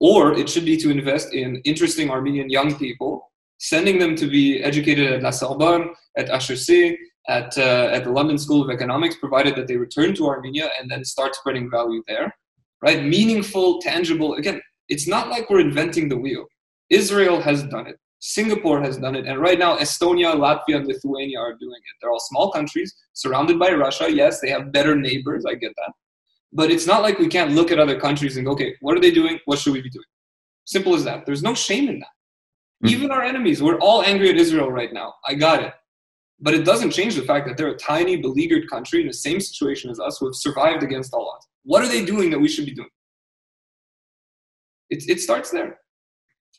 Or 0.00 0.32
it 0.36 0.48
should 0.48 0.64
be 0.64 0.76
to 0.78 0.90
invest 0.90 1.32
in 1.32 1.56
interesting 1.64 2.10
Armenian 2.10 2.50
young 2.50 2.74
people, 2.76 3.30
sending 3.58 3.98
them 3.98 4.16
to 4.16 4.26
be 4.26 4.62
educated 4.62 5.12
at 5.12 5.22
La 5.22 5.30
Sorbonne, 5.30 5.90
at 6.18 6.28
HEC, 6.28 6.98
at, 7.28 7.56
uh, 7.56 7.88
at 7.92 8.04
the 8.04 8.10
London 8.10 8.36
School 8.36 8.62
of 8.62 8.70
Economics, 8.70 9.16
provided 9.16 9.54
that 9.56 9.68
they 9.68 9.76
return 9.76 10.14
to 10.16 10.26
Armenia 10.26 10.70
and 10.80 10.90
then 10.90 11.04
start 11.04 11.34
spreading 11.36 11.70
value 11.70 12.02
there, 12.08 12.34
right? 12.82 13.04
Meaningful, 13.04 13.80
tangible. 13.80 14.34
Again, 14.34 14.60
it's 14.88 15.06
not 15.06 15.28
like 15.28 15.48
we're 15.48 15.60
inventing 15.60 16.08
the 16.08 16.16
wheel. 16.16 16.46
Israel 16.90 17.40
has 17.40 17.64
done 17.64 17.86
it. 17.86 17.98
Singapore 18.20 18.80
has 18.80 18.96
done 18.96 19.14
it. 19.14 19.26
And 19.26 19.40
right 19.40 19.58
now, 19.58 19.76
Estonia, 19.76 20.34
Latvia, 20.34 20.76
and 20.76 20.86
Lithuania 20.86 21.38
are 21.38 21.54
doing 21.54 21.76
it. 21.76 21.94
They're 22.00 22.10
all 22.10 22.20
small 22.20 22.50
countries 22.50 22.94
surrounded 23.12 23.58
by 23.58 23.70
Russia. 23.72 24.10
Yes, 24.10 24.40
they 24.40 24.50
have 24.50 24.72
better 24.72 24.96
neighbors. 24.96 25.44
I 25.46 25.54
get 25.54 25.72
that. 25.76 25.92
But 26.52 26.70
it's 26.70 26.86
not 26.86 27.02
like 27.02 27.18
we 27.18 27.28
can't 27.28 27.52
look 27.52 27.70
at 27.70 27.78
other 27.78 28.00
countries 28.00 28.36
and 28.36 28.46
go, 28.46 28.52
okay, 28.52 28.74
what 28.80 28.96
are 28.96 29.00
they 29.00 29.10
doing? 29.10 29.38
What 29.44 29.58
should 29.58 29.74
we 29.74 29.82
be 29.82 29.90
doing? 29.90 30.04
Simple 30.64 30.94
as 30.94 31.04
that. 31.04 31.26
There's 31.26 31.42
no 31.42 31.54
shame 31.54 31.88
in 31.88 31.98
that. 31.98 32.08
Mm-hmm. 32.84 32.94
Even 32.94 33.10
our 33.10 33.22
enemies, 33.22 33.62
we're 33.62 33.78
all 33.78 34.02
angry 34.02 34.30
at 34.30 34.36
Israel 34.36 34.70
right 34.70 34.92
now. 34.92 35.14
I 35.26 35.34
got 35.34 35.62
it. 35.62 35.72
But 36.40 36.54
it 36.54 36.64
doesn't 36.64 36.90
change 36.90 37.14
the 37.14 37.22
fact 37.22 37.46
that 37.46 37.56
they're 37.56 37.68
a 37.68 37.76
tiny, 37.76 38.16
beleaguered 38.16 38.68
country 38.68 39.00
in 39.00 39.06
the 39.06 39.12
same 39.12 39.40
situation 39.40 39.90
as 39.90 40.00
us 40.00 40.18
who 40.18 40.26
have 40.26 40.34
survived 40.34 40.82
against 40.82 41.14
all 41.14 41.30
odds. 41.34 41.46
What 41.64 41.82
are 41.82 41.88
they 41.88 42.04
doing 42.04 42.30
that 42.30 42.38
we 42.38 42.48
should 42.48 42.66
be 42.66 42.74
doing? 42.74 42.88
It, 44.90 45.04
it 45.08 45.20
starts 45.20 45.50
there. 45.50 45.78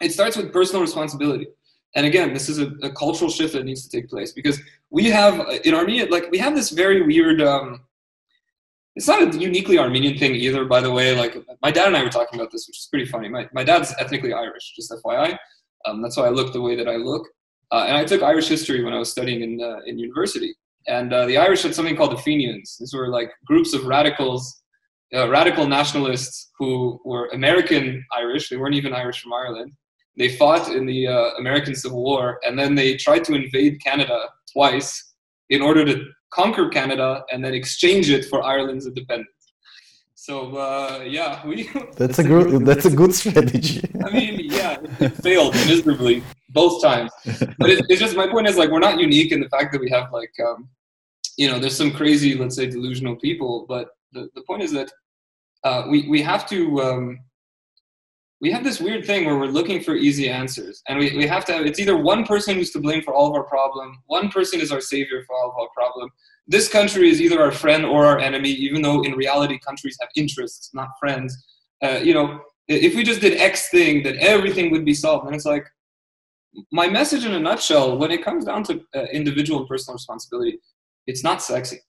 It 0.01 0.11
starts 0.13 0.37
with 0.37 0.53
personal 0.53 0.81
responsibility. 0.81 1.47
And 1.95 2.05
again, 2.05 2.33
this 2.33 2.49
is 2.49 2.59
a, 2.59 2.67
a 2.83 2.91
cultural 2.91 3.29
shift 3.29 3.53
that 3.53 3.65
needs 3.65 3.87
to 3.87 3.89
take 3.89 4.09
place 4.09 4.31
because 4.31 4.59
we 4.89 5.05
have 5.05 5.47
in 5.63 5.73
Armenia, 5.73 6.07
like 6.07 6.29
we 6.31 6.37
have 6.37 6.55
this 6.55 6.69
very 6.69 7.01
weird. 7.01 7.41
Um, 7.41 7.81
it's 8.95 9.07
not 9.07 9.21
a 9.21 9.37
uniquely 9.37 9.77
Armenian 9.77 10.17
thing 10.17 10.35
either, 10.35 10.65
by 10.65 10.81
the 10.81 10.91
way. 10.91 11.15
Like 11.15 11.37
my 11.61 11.71
dad 11.71 11.87
and 11.87 11.97
I 11.97 12.03
were 12.03 12.09
talking 12.09 12.39
about 12.39 12.51
this, 12.51 12.67
which 12.67 12.77
is 12.77 12.87
pretty 12.91 13.05
funny. 13.05 13.29
My 13.29 13.47
my 13.53 13.63
dad's 13.63 13.93
ethnically 13.99 14.33
Irish, 14.33 14.73
just 14.75 14.91
FYI. 14.91 15.37
Um, 15.85 16.01
that's 16.01 16.17
why 16.17 16.25
I 16.25 16.29
look 16.29 16.53
the 16.53 16.61
way 16.61 16.75
that 16.75 16.87
I 16.87 16.95
look. 16.97 17.27
Uh, 17.71 17.85
and 17.87 17.97
I 17.97 18.05
took 18.05 18.21
Irish 18.21 18.47
history 18.47 18.83
when 18.83 18.93
I 18.93 18.99
was 18.99 19.11
studying 19.11 19.41
in 19.41 19.61
uh, 19.61 19.79
in 19.85 19.97
university. 19.97 20.53
And 20.87 21.11
uh, 21.11 21.25
the 21.25 21.37
Irish 21.37 21.63
had 21.63 21.75
something 21.75 21.95
called 21.95 22.13
the 22.13 22.21
Fenians. 22.21 22.77
These 22.79 22.93
were 22.93 23.09
like 23.09 23.29
groups 23.45 23.73
of 23.73 23.85
radicals, 23.85 24.61
uh, 25.13 25.29
radical 25.29 25.67
nationalists 25.67 26.51
who 26.57 26.99
were 27.03 27.27
American 27.33 28.03
Irish. 28.15 28.49
They 28.49 28.57
weren't 28.57 28.75
even 28.75 28.93
Irish 28.93 29.21
from 29.21 29.33
Ireland. 29.33 29.73
They 30.17 30.29
fought 30.29 30.69
in 30.69 30.85
the 30.85 31.07
uh, 31.07 31.29
American 31.37 31.75
Civil 31.75 32.01
War, 32.01 32.39
and 32.45 32.57
then 32.57 32.73
they 32.75 32.95
tried 32.95 33.23
to 33.25 33.33
invade 33.35 33.83
Canada 33.83 34.19
twice 34.51 35.13
in 35.49 35.61
order 35.61 35.85
to 35.85 36.05
conquer 36.31 36.69
Canada 36.69 37.23
and 37.31 37.43
then 37.43 37.53
exchange 37.53 38.09
it 38.09 38.25
for 38.25 38.43
Ireland's 38.43 38.87
independence. 38.87 39.29
So 40.15 40.57
uh, 40.57 41.03
yeah, 41.07 41.45
we. 41.47 41.69
That's 41.95 42.19
a 42.19 42.23
good. 42.23 42.65
That's 42.65 42.85
a 42.85 42.89
good 42.89 43.13
strategy. 43.13 43.87
I 44.05 44.09
mean, 44.09 44.39
yeah, 44.51 44.77
it, 44.81 45.01
it 45.01 45.09
failed 45.23 45.53
miserably 45.53 46.23
both 46.49 46.81
times. 46.81 47.11
But 47.59 47.69
it, 47.69 47.85
it's 47.87 48.01
just 48.01 48.15
my 48.17 48.27
point 48.27 48.47
is 48.47 48.57
like 48.57 48.71
we're 48.71 48.79
not 48.79 48.99
unique 48.99 49.31
in 49.31 49.39
the 49.39 49.49
fact 49.49 49.71
that 49.71 49.79
we 49.79 49.89
have 49.91 50.11
like, 50.11 50.33
um, 50.45 50.67
you 51.37 51.49
know, 51.49 51.59
there's 51.59 51.77
some 51.77 51.91
crazy, 51.91 52.35
let's 52.35 52.55
say, 52.55 52.65
delusional 52.67 53.15
people. 53.15 53.65
But 53.69 53.89
the, 54.11 54.29
the 54.35 54.41
point 54.41 54.63
is 54.63 54.71
that 54.73 54.91
uh, 55.63 55.83
we 55.89 56.09
we 56.09 56.21
have 56.23 56.49
to. 56.49 56.81
Um, 56.81 57.19
we 58.39 58.51
have 58.51 58.63
this 58.63 58.79
weird 58.79 59.05
thing 59.05 59.25
where 59.25 59.37
we're 59.37 59.45
looking 59.45 59.81
for 59.81 59.95
easy 59.95 60.29
answers 60.29 60.83
and 60.87 60.99
we, 60.99 61.15
we 61.17 61.25
have 61.25 61.43
to 61.45 61.53
have 61.53 61.65
it's 61.65 61.79
either 61.79 61.97
one 61.97 62.25
person 62.25 62.55
who's 62.55 62.71
to 62.71 62.79
blame 62.79 63.01
for 63.01 63.13
all 63.13 63.27
of 63.27 63.33
our 63.33 63.43
problem 63.43 64.01
one 64.05 64.29
person 64.29 64.61
is 64.61 64.71
our 64.71 64.81
savior 64.81 65.23
for 65.25 65.35
all 65.35 65.49
of 65.49 65.55
our 65.59 65.69
problem 65.75 66.11
this 66.47 66.69
country 66.69 67.09
is 67.09 67.21
either 67.21 67.41
our 67.41 67.51
friend 67.51 67.85
or 67.85 68.05
our 68.05 68.19
enemy, 68.19 68.49
even 68.49 68.81
though 68.81 69.01
in 69.01 69.11
reality 69.13 69.59
countries 69.59 69.97
have 69.99 70.09
interests, 70.15 70.71
not 70.73 70.89
friends. 70.99 71.45
Uh, 71.83 71.99
you 72.01 72.13
know, 72.13 72.39
if 72.69 72.95
we 72.95 73.03
just 73.03 73.21
did 73.21 73.37
X 73.37 73.69
thing, 73.69 74.01
that 74.03 74.15
everything 74.17 74.71
would 74.71 74.85
be 74.85 74.93
solved. 74.93 75.25
And 75.25 75.35
it's 75.35 75.45
like, 75.45 75.67
my 76.71 76.87
message 76.87 77.25
in 77.25 77.33
a 77.33 77.39
nutshell, 77.39 77.97
when 77.97 78.11
it 78.11 78.23
comes 78.23 78.45
down 78.45 78.63
to 78.63 78.81
uh, 78.95 79.03
individual 79.11 79.59
and 79.59 79.67
personal 79.67 79.95
responsibility, 79.95 80.59
it's 81.05 81.23
not 81.23 81.41
sexy. 81.41 81.79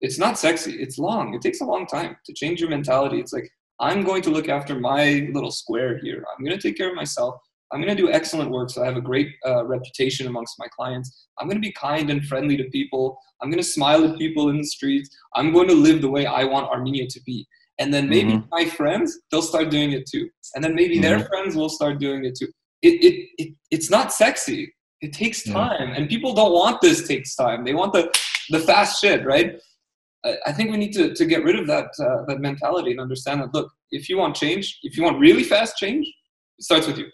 It's 0.00 0.18
not 0.18 0.38
sexy. 0.38 0.74
It's 0.74 0.98
long. 0.98 1.34
It 1.34 1.40
takes 1.40 1.60
a 1.60 1.64
long 1.64 1.86
time 1.86 2.16
to 2.26 2.32
change 2.34 2.60
your 2.60 2.68
mentality. 2.68 3.18
It's 3.18 3.32
like, 3.32 3.50
I'm 3.80 4.04
going 4.04 4.22
to 4.22 4.30
look 4.30 4.48
after 4.48 4.78
my 4.78 5.28
little 5.32 5.50
square 5.50 5.98
here. 5.98 6.24
I'm 6.36 6.44
going 6.44 6.56
to 6.56 6.62
take 6.62 6.76
care 6.76 6.88
of 6.88 6.94
myself. 6.94 7.36
I'm 7.72 7.80
going 7.80 7.96
to 7.96 8.00
do 8.00 8.10
excellent 8.10 8.50
work 8.50 8.70
so 8.70 8.82
I 8.82 8.86
have 8.86 8.96
a 8.96 9.00
great 9.00 9.30
uh, 9.44 9.64
reputation 9.64 10.28
amongst 10.28 10.58
my 10.58 10.66
clients. 10.68 11.26
I'm 11.38 11.48
going 11.48 11.56
to 11.56 11.66
be 11.66 11.72
kind 11.72 12.08
and 12.10 12.24
friendly 12.24 12.56
to 12.56 12.64
people. 12.64 13.18
I'm 13.42 13.50
going 13.50 13.62
to 13.62 13.68
smile 13.68 14.04
at 14.04 14.16
people 14.16 14.48
in 14.50 14.58
the 14.58 14.64
streets. 14.64 15.10
I'm 15.34 15.52
going 15.52 15.68
to 15.68 15.74
live 15.74 16.00
the 16.00 16.10
way 16.10 16.24
I 16.24 16.44
want 16.44 16.68
Armenia 16.68 17.08
to 17.08 17.20
be. 17.22 17.46
And 17.80 17.92
then 17.92 18.08
maybe 18.08 18.34
mm-hmm. 18.34 18.48
my 18.50 18.66
friends, 18.66 19.18
they'll 19.30 19.42
start 19.42 19.70
doing 19.70 19.92
it 19.92 20.06
too. 20.06 20.28
And 20.54 20.62
then 20.62 20.76
maybe 20.76 20.94
mm-hmm. 20.94 21.02
their 21.02 21.20
friends 21.20 21.56
will 21.56 21.68
start 21.68 21.98
doing 21.98 22.24
it 22.24 22.36
too. 22.38 22.46
It, 22.82 23.02
it, 23.02 23.28
it, 23.38 23.54
it's 23.72 23.90
not 23.90 24.12
sexy. 24.12 24.72
It 25.00 25.12
takes 25.12 25.42
time. 25.42 25.92
And 25.96 26.08
people 26.08 26.32
don't 26.32 26.52
want 26.52 26.80
this 26.80 27.08
takes 27.08 27.34
time. 27.34 27.64
They 27.64 27.74
want 27.74 27.92
the, 27.92 28.14
the 28.50 28.60
fast 28.60 29.00
shit, 29.00 29.26
right? 29.26 29.60
I 30.46 30.52
think 30.52 30.70
we 30.70 30.76
need 30.76 30.92
to, 30.94 31.14
to 31.14 31.24
get 31.26 31.44
rid 31.44 31.56
of 31.56 31.66
that, 31.66 31.88
uh, 32.00 32.24
that 32.26 32.40
mentality 32.40 32.92
and 32.92 33.00
understand 33.00 33.42
that, 33.42 33.52
look, 33.52 33.70
if 33.90 34.08
you 34.08 34.16
want 34.16 34.34
change, 34.34 34.78
if 34.82 34.96
you 34.96 35.02
want 35.02 35.18
really 35.18 35.44
fast 35.44 35.76
change, 35.76 36.06
it 36.58 36.64
starts 36.64 36.86
with 36.86 36.98
you. 36.98 37.08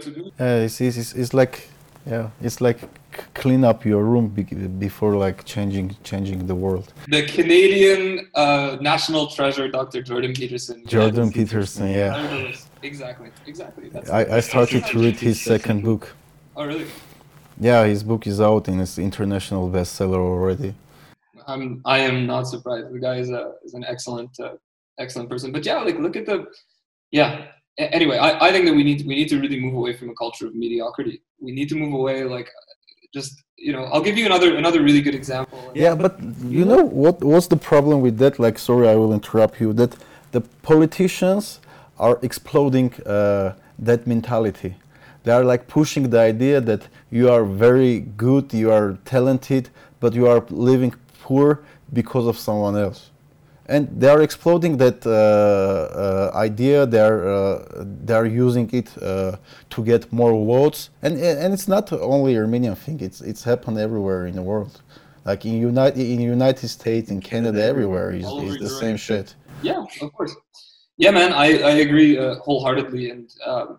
To 0.00 0.10
do? 0.10 0.32
Uh, 0.40 0.64
it's, 0.64 0.80
it's, 0.80 1.12
it's 1.12 1.34
like 1.34 1.68
yeah 2.06 2.30
it's 2.40 2.60
like 2.60 2.78
clean 3.34 3.64
up 3.64 3.84
your 3.84 4.04
room 4.04 4.28
before 4.78 5.16
like 5.16 5.44
changing 5.44 5.94
changing 6.02 6.46
the 6.46 6.54
world. 6.54 6.92
The 7.08 7.26
canadian 7.26 8.28
uh, 8.34 8.78
national 8.80 9.28
treasure 9.28 9.68
dr 9.68 10.02
jordan 10.02 10.32
peterson. 10.32 10.82
Jordan 10.86 11.26
yeah, 11.26 11.32
peterson 11.32 11.88
yeah. 11.90 12.52
Exactly 12.82 13.30
exactly. 13.46 13.88
That's 13.90 14.10
I, 14.10 14.38
I 14.38 14.40
started 14.40 14.84
to 14.86 14.98
read 14.98 15.16
his 15.16 15.40
second 15.40 15.84
book. 15.84 16.14
Oh 16.56 16.64
really? 16.64 16.86
Yeah 17.60 17.84
his 17.84 18.02
book 18.02 18.26
is 18.26 18.40
out 18.40 18.66
and 18.68 18.80
it's 18.80 18.98
international 18.98 19.70
bestseller 19.70 20.16
already 20.18 20.74
i'm 21.46 21.80
i 21.84 21.98
am 21.98 22.26
not 22.26 22.44
surprised. 22.44 22.92
The 22.92 22.98
guy 22.98 23.16
is 23.16 23.30
a 23.30 23.52
is 23.64 23.74
an 23.74 23.84
excellent 23.84 24.38
uh, 24.40 24.54
excellent 24.98 25.28
person. 25.30 25.52
But 25.52 25.64
yeah 25.64 25.80
like 25.80 25.98
look 25.98 26.16
at 26.16 26.26
the 26.26 26.46
yeah. 27.10 27.46
Anyway, 27.78 28.18
I, 28.18 28.48
I 28.48 28.52
think 28.52 28.66
that 28.66 28.74
we 28.74 28.84
need 28.84 29.06
we 29.06 29.14
need 29.14 29.28
to 29.28 29.40
really 29.40 29.58
move 29.58 29.74
away 29.74 29.94
from 29.94 30.10
a 30.10 30.14
culture 30.14 30.46
of 30.46 30.54
mediocrity. 30.54 31.22
We 31.40 31.52
need 31.52 31.68
to 31.70 31.76
move 31.76 31.94
away 31.94 32.24
like 32.24 32.48
just 33.14 33.32
you 33.56 33.72
know 33.74 33.84
i'll 33.92 34.06
give 34.08 34.16
you 34.16 34.26
another 34.26 34.56
another 34.56 34.82
really 34.82 35.02
good 35.02 35.14
example. 35.14 35.72
Yeah 35.74 35.94
but 35.94 36.20
you 36.58 36.64
know 36.64 36.82
what 36.84 37.22
what's 37.22 37.46
the 37.46 37.56
problem 37.70 38.00
with 38.00 38.18
that? 38.18 38.38
Like 38.38 38.58
sorry 38.58 38.88
i 38.88 38.94
will 38.94 39.12
interrupt 39.12 39.60
you. 39.60 39.72
That 39.72 39.96
the 40.32 40.42
politicians 40.70 41.60
are 41.98 42.18
exploding 42.22 42.92
uh, 43.06 43.54
that 43.78 44.06
mentality. 44.06 44.74
They 45.24 45.32
are 45.32 45.44
like 45.44 45.68
pushing 45.68 46.10
the 46.10 46.18
idea 46.18 46.60
that 46.60 46.82
you 47.12 47.30
are 47.30 47.44
very 47.44 48.00
good 48.00 48.52
you 48.52 48.72
are 48.72 48.98
talented 49.04 49.68
but 50.00 50.14
you 50.14 50.26
are 50.26 50.42
living 50.48 50.94
poor 51.26 51.46
because 51.92 52.26
of 52.26 52.36
someone 52.46 52.76
else 52.86 53.12
and 53.66 53.88
they 54.00 54.08
are 54.08 54.22
exploding 54.22 54.76
that 54.76 55.06
uh, 55.06 55.10
uh, 55.10 56.30
idea. 56.34 56.86
They 56.86 57.00
are 57.00 57.20
uh, 57.26 57.84
they 58.04 58.14
are 58.14 58.26
using 58.26 58.68
it 58.72 58.88
uh, 59.02 59.36
to 59.70 59.84
get 59.84 60.12
more 60.12 60.32
votes, 60.32 60.90
and 61.02 61.12
and 61.18 61.54
it's 61.54 61.68
not 61.68 61.92
only 61.92 62.36
Armenian 62.36 62.74
thing. 62.74 63.00
It's 63.00 63.20
it's 63.20 63.42
happened 63.44 63.78
everywhere 63.78 64.26
in 64.26 64.34
the 64.34 64.42
world, 64.42 64.82
like 65.24 65.44
in 65.46 65.54
United 65.70 66.04
in 66.14 66.20
United 66.20 66.68
States, 66.68 67.10
in 67.10 67.20
Canada, 67.20 67.62
everywhere 67.62 68.10
is, 68.10 68.26
is 68.48 68.58
the 68.58 68.68
same 68.68 68.96
shit. 68.96 69.34
Yeah, 69.62 69.84
of 70.00 70.12
course. 70.12 70.34
Yeah, 70.96 71.12
man, 71.12 71.32
I 71.32 71.46
I 71.72 71.74
agree 71.86 72.18
uh, 72.18 72.36
wholeheartedly, 72.46 73.10
and. 73.10 73.30
Um, 73.46 73.78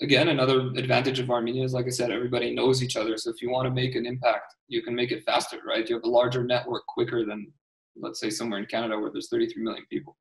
again, 0.00 0.28
another 0.28 0.60
advantage 0.76 1.18
of 1.18 1.30
Armenia 1.30 1.64
is, 1.64 1.72
like 1.72 1.86
I 1.86 1.90
said, 1.90 2.10
everybody 2.10 2.54
knows 2.54 2.82
each 2.82 2.96
other. 2.96 3.16
So 3.16 3.30
if 3.30 3.42
you 3.42 3.50
want 3.50 3.66
to 3.66 3.70
make 3.70 3.94
an 3.94 4.06
impact, 4.06 4.54
you 4.68 4.82
can 4.82 4.94
make 4.94 5.10
it 5.10 5.24
faster, 5.24 5.58
right? 5.66 5.88
You 5.88 5.96
have 5.96 6.04
a 6.04 6.08
larger 6.08 6.44
network 6.44 6.86
quicker 6.86 7.24
than 7.24 7.52
let's 8.00 8.20
say 8.20 8.30
somewhere 8.30 8.60
in 8.60 8.66
Canada 8.66 8.98
where 8.98 9.10
there's 9.10 9.28
33 9.28 9.62
million 9.62 9.84
people. 9.90 10.16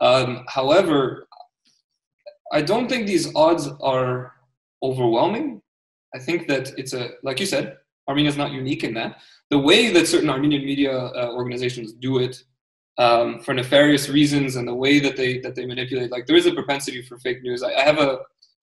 Um, 0.00 0.44
however, 0.48 1.26
I 2.52 2.62
don't 2.62 2.88
think 2.88 3.06
these 3.06 3.34
odds 3.34 3.68
are 3.80 4.32
overwhelming. 4.82 5.62
I 6.14 6.18
think 6.18 6.46
that 6.48 6.72
it's 6.78 6.92
a, 6.92 7.10
like 7.22 7.40
you 7.40 7.46
said, 7.46 7.78
Armenia 8.08 8.30
is 8.30 8.36
not 8.36 8.52
unique 8.52 8.84
in 8.84 8.94
that. 8.94 9.16
The 9.50 9.58
way 9.58 9.90
that 9.90 10.06
certain 10.06 10.28
Armenian 10.28 10.64
media 10.64 10.92
uh, 10.94 11.32
organizations 11.32 11.94
do 11.94 12.18
it 12.18 12.42
um, 12.98 13.40
for 13.40 13.54
nefarious 13.54 14.08
reasons 14.08 14.56
and 14.56 14.68
the 14.68 14.74
way 14.74 15.00
that 15.00 15.16
they 15.16 15.38
that 15.40 15.54
they 15.54 15.66
manipulate, 15.66 16.12
like 16.12 16.26
there 16.26 16.36
is 16.36 16.46
a 16.46 16.52
propensity 16.52 17.02
for 17.02 17.18
fake 17.18 17.42
news. 17.42 17.62
I, 17.62 17.72
I 17.74 17.80
have 17.80 17.98
a 17.98 18.18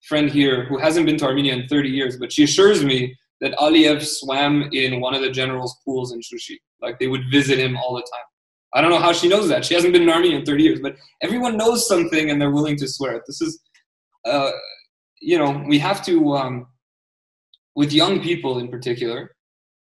friend 0.07 0.29
here 0.29 0.65
who 0.65 0.77
hasn't 0.77 1.05
been 1.05 1.17
to 1.17 1.25
Armenia 1.25 1.53
in 1.53 1.67
30 1.67 1.89
years, 1.89 2.17
but 2.17 2.31
she 2.31 2.43
assures 2.43 2.83
me 2.83 3.15
that 3.39 3.53
Aliyev 3.53 4.03
swam 4.03 4.69
in 4.71 5.01
one 5.01 5.13
of 5.13 5.21
the 5.21 5.31
general's 5.31 5.77
pools 5.83 6.13
in 6.13 6.19
Shushi. 6.19 6.57
Like 6.81 6.99
they 6.99 7.07
would 7.07 7.23
visit 7.31 7.59
him 7.59 7.75
all 7.77 7.95
the 7.95 8.01
time. 8.01 8.25
I 8.73 8.81
don't 8.81 8.89
know 8.89 8.99
how 8.99 9.11
she 9.11 9.27
knows 9.27 9.49
that. 9.49 9.65
She 9.65 9.73
hasn't 9.73 9.93
been 9.93 10.03
in 10.03 10.09
Armenia 10.09 10.39
in 10.39 10.45
30 10.45 10.63
years, 10.63 10.79
but 10.79 10.95
everyone 11.21 11.57
knows 11.57 11.87
something 11.87 12.29
and 12.29 12.41
they're 12.41 12.51
willing 12.51 12.77
to 12.77 12.87
swear 12.87 13.15
it. 13.15 13.23
This 13.27 13.41
is, 13.41 13.59
uh, 14.25 14.51
you 15.21 15.37
know, 15.37 15.63
we 15.67 15.77
have 15.79 16.03
to, 16.05 16.35
um, 16.35 16.67
with 17.75 17.91
young 17.91 18.21
people 18.21 18.59
in 18.59 18.69
particular, 18.69 19.35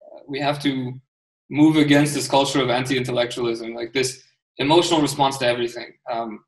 uh, 0.03 0.19
we 0.27 0.39
have 0.39 0.59
to 0.63 0.93
move 1.49 1.75
against 1.77 2.13
this 2.13 2.27
culture 2.27 2.61
of 2.61 2.69
anti-intellectualism, 2.69 3.73
like 3.73 3.93
this 3.93 4.23
emotional 4.57 5.01
response 5.01 5.37
to 5.37 5.45
everything. 5.45 5.91
Um, 6.11 6.39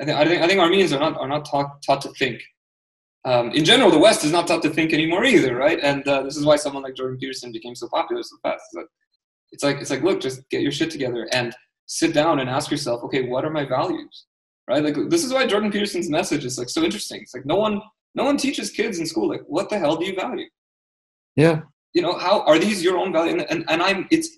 I, 0.00 0.04
th- 0.04 0.16
I, 0.16 0.24
think 0.24 0.42
I 0.42 0.46
think 0.46 0.60
Armenians 0.60 0.92
are 0.92 1.00
not 1.00 1.18
are 1.18 1.28
not 1.28 1.44
taught 1.44 1.82
taught 1.82 2.00
to 2.02 2.10
think. 2.10 2.40
Um, 3.24 3.50
in 3.50 3.64
general, 3.64 3.90
the 3.90 3.98
West 3.98 4.24
is 4.24 4.32
not 4.32 4.46
taught 4.46 4.62
to 4.62 4.70
think 4.70 4.92
anymore 4.92 5.24
either, 5.24 5.54
right? 5.54 5.78
And 5.82 6.06
uh, 6.08 6.22
this 6.22 6.36
is 6.36 6.44
why 6.44 6.56
someone 6.56 6.82
like 6.82 6.94
Jordan 6.94 7.18
Peterson 7.18 7.52
became 7.52 7.74
so 7.74 7.88
popular 7.88 8.22
so 8.22 8.36
fast. 8.42 8.64
That 8.72 8.86
It's 9.52 9.62
like 9.62 9.76
it's 9.76 9.90
like 9.90 10.02
look, 10.02 10.20
just 10.20 10.48
get 10.50 10.62
your 10.62 10.72
shit 10.72 10.90
together 10.90 11.28
and 11.32 11.54
sit 11.86 12.14
down 12.14 12.40
and 12.40 12.48
ask 12.48 12.70
yourself, 12.70 13.02
okay, 13.04 13.26
what 13.28 13.44
are 13.44 13.50
my 13.50 13.66
values? 13.66 14.26
Right? 14.68 14.82
Like 14.82 14.96
this 15.10 15.24
is 15.24 15.32
why 15.32 15.46
Jordan 15.46 15.70
Peterson's 15.70 16.08
message 16.08 16.44
is 16.44 16.58
like 16.58 16.70
so 16.70 16.82
interesting. 16.82 17.20
It's 17.20 17.34
like 17.34 17.46
no 17.46 17.56
one 17.56 17.82
no 18.14 18.24
one 18.24 18.36
teaches 18.36 18.70
kids 18.70 18.98
in 18.98 19.06
school 19.06 19.28
like 19.28 19.42
what 19.46 19.68
the 19.68 19.78
hell 19.78 19.96
do 19.96 20.06
you 20.06 20.14
value? 20.14 20.48
Yeah. 21.36 21.60
You 21.92 22.02
know, 22.02 22.16
how 22.16 22.42
are 22.42 22.58
these 22.58 22.82
your 22.82 22.96
own 22.96 23.12
value? 23.12 23.32
And, 23.32 23.50
and, 23.50 23.64
and 23.68 23.82
I'm 23.82 24.06
it's 24.10 24.28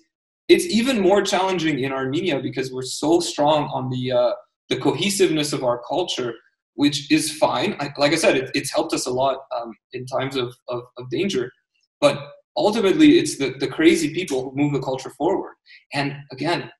it's 0.49 0.65
even 0.65 0.99
more 0.99 1.21
challenging 1.21 1.79
in 1.79 1.91
Armenia 1.91 2.39
because 2.41 2.71
we're 2.71 2.81
so 2.81 3.19
strong 3.19 3.65
on 3.69 3.89
the 3.89 4.11
uh, 4.11 4.31
the 4.69 4.77
cohesiveness 4.77 5.53
of 5.53 5.63
our 5.63 5.81
culture, 5.87 6.33
which 6.75 7.11
is 7.11 7.31
fine. 7.37 7.75
I, 7.79 7.89
like 7.97 8.13
I 8.13 8.15
said, 8.15 8.35
it, 8.35 8.51
it's 8.53 8.71
helped 8.71 8.93
us 8.93 9.05
a 9.05 9.11
lot 9.11 9.39
um, 9.55 9.75
in 9.93 10.05
times 10.05 10.35
of, 10.35 10.55
of, 10.69 10.83
of 10.97 11.09
danger, 11.09 11.51
but 12.01 12.31
ultimately 12.57 13.19
it's 13.19 13.37
the, 13.37 13.55
the 13.59 13.67
crazy 13.67 14.13
people 14.13 14.43
who 14.43 14.55
move 14.55 14.73
the 14.73 14.81
culture 14.81 15.11
forward. 15.11 15.53
And 15.93 16.15
again, 16.31 16.71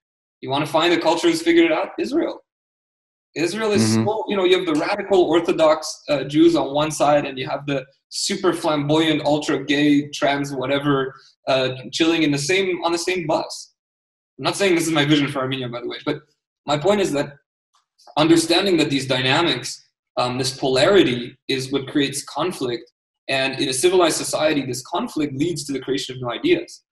you 0.42 0.50
want 0.50 0.66
to 0.66 0.72
find 0.72 0.92
the 0.92 1.00
culture 1.00 1.28
who's 1.28 1.42
figured 1.42 1.66
it 1.66 1.72
out? 1.72 1.90
Israel. 2.00 2.40
Israel 3.36 3.72
is 3.72 3.82
mm-hmm. 3.82 4.06
so, 4.06 4.24
you 4.28 4.38
know, 4.38 4.44
you 4.44 4.58
have 4.58 4.66
the 4.66 4.80
radical 4.80 5.24
Orthodox 5.24 6.04
uh, 6.10 6.24
Jews 6.26 6.56
on 6.56 6.74
one 6.74 6.92
side, 6.92 7.26
and 7.26 7.38
you 7.38 7.48
have 7.48 7.66
the 7.66 7.84
super 8.10 8.54
flamboyant, 8.54 9.26
ultra 9.26 9.64
gay, 9.66 10.10
trans, 10.10 10.54
whatever, 10.54 11.16
uh, 11.48 11.70
chilling 11.92 12.24
in 12.24 12.32
the 12.32 12.38
same 12.38 12.84
on 12.84 12.92
the 12.92 12.98
same 12.98 13.26
bus. 13.26 13.74
I'm 14.38 14.44
not 14.44 14.56
saying 14.56 14.76
this 14.76 14.86
is 14.86 14.94
my 14.94 15.06
vision 15.06 15.28
for 15.30 15.40
Armenia, 15.40 15.68
by 15.70 15.82
the 15.82 15.88
way, 15.88 15.98
but 16.06 16.22
my 16.68 16.78
point 16.78 17.02
is 17.02 17.12
that 17.14 17.34
understanding 18.18 18.78
that 18.78 18.90
these 18.90 19.08
dynamics, 19.08 19.83
um, 20.18 20.38
this 20.38 20.58
polarity, 20.58 21.38
is 21.48 21.72
what 21.72 21.88
creates 21.88 22.24
conflict, 22.24 22.92
and 23.28 23.60
in 23.60 23.70
a 23.70 23.74
civilized 23.74 24.18
society, 24.18 24.66
this 24.66 24.84
conflict 24.84 25.34
leads 25.36 25.64
to 25.66 25.74
the 25.74 25.80
creation 25.80 26.16
of 26.16 26.22
new 26.22 26.30
ideas. 26.30 26.84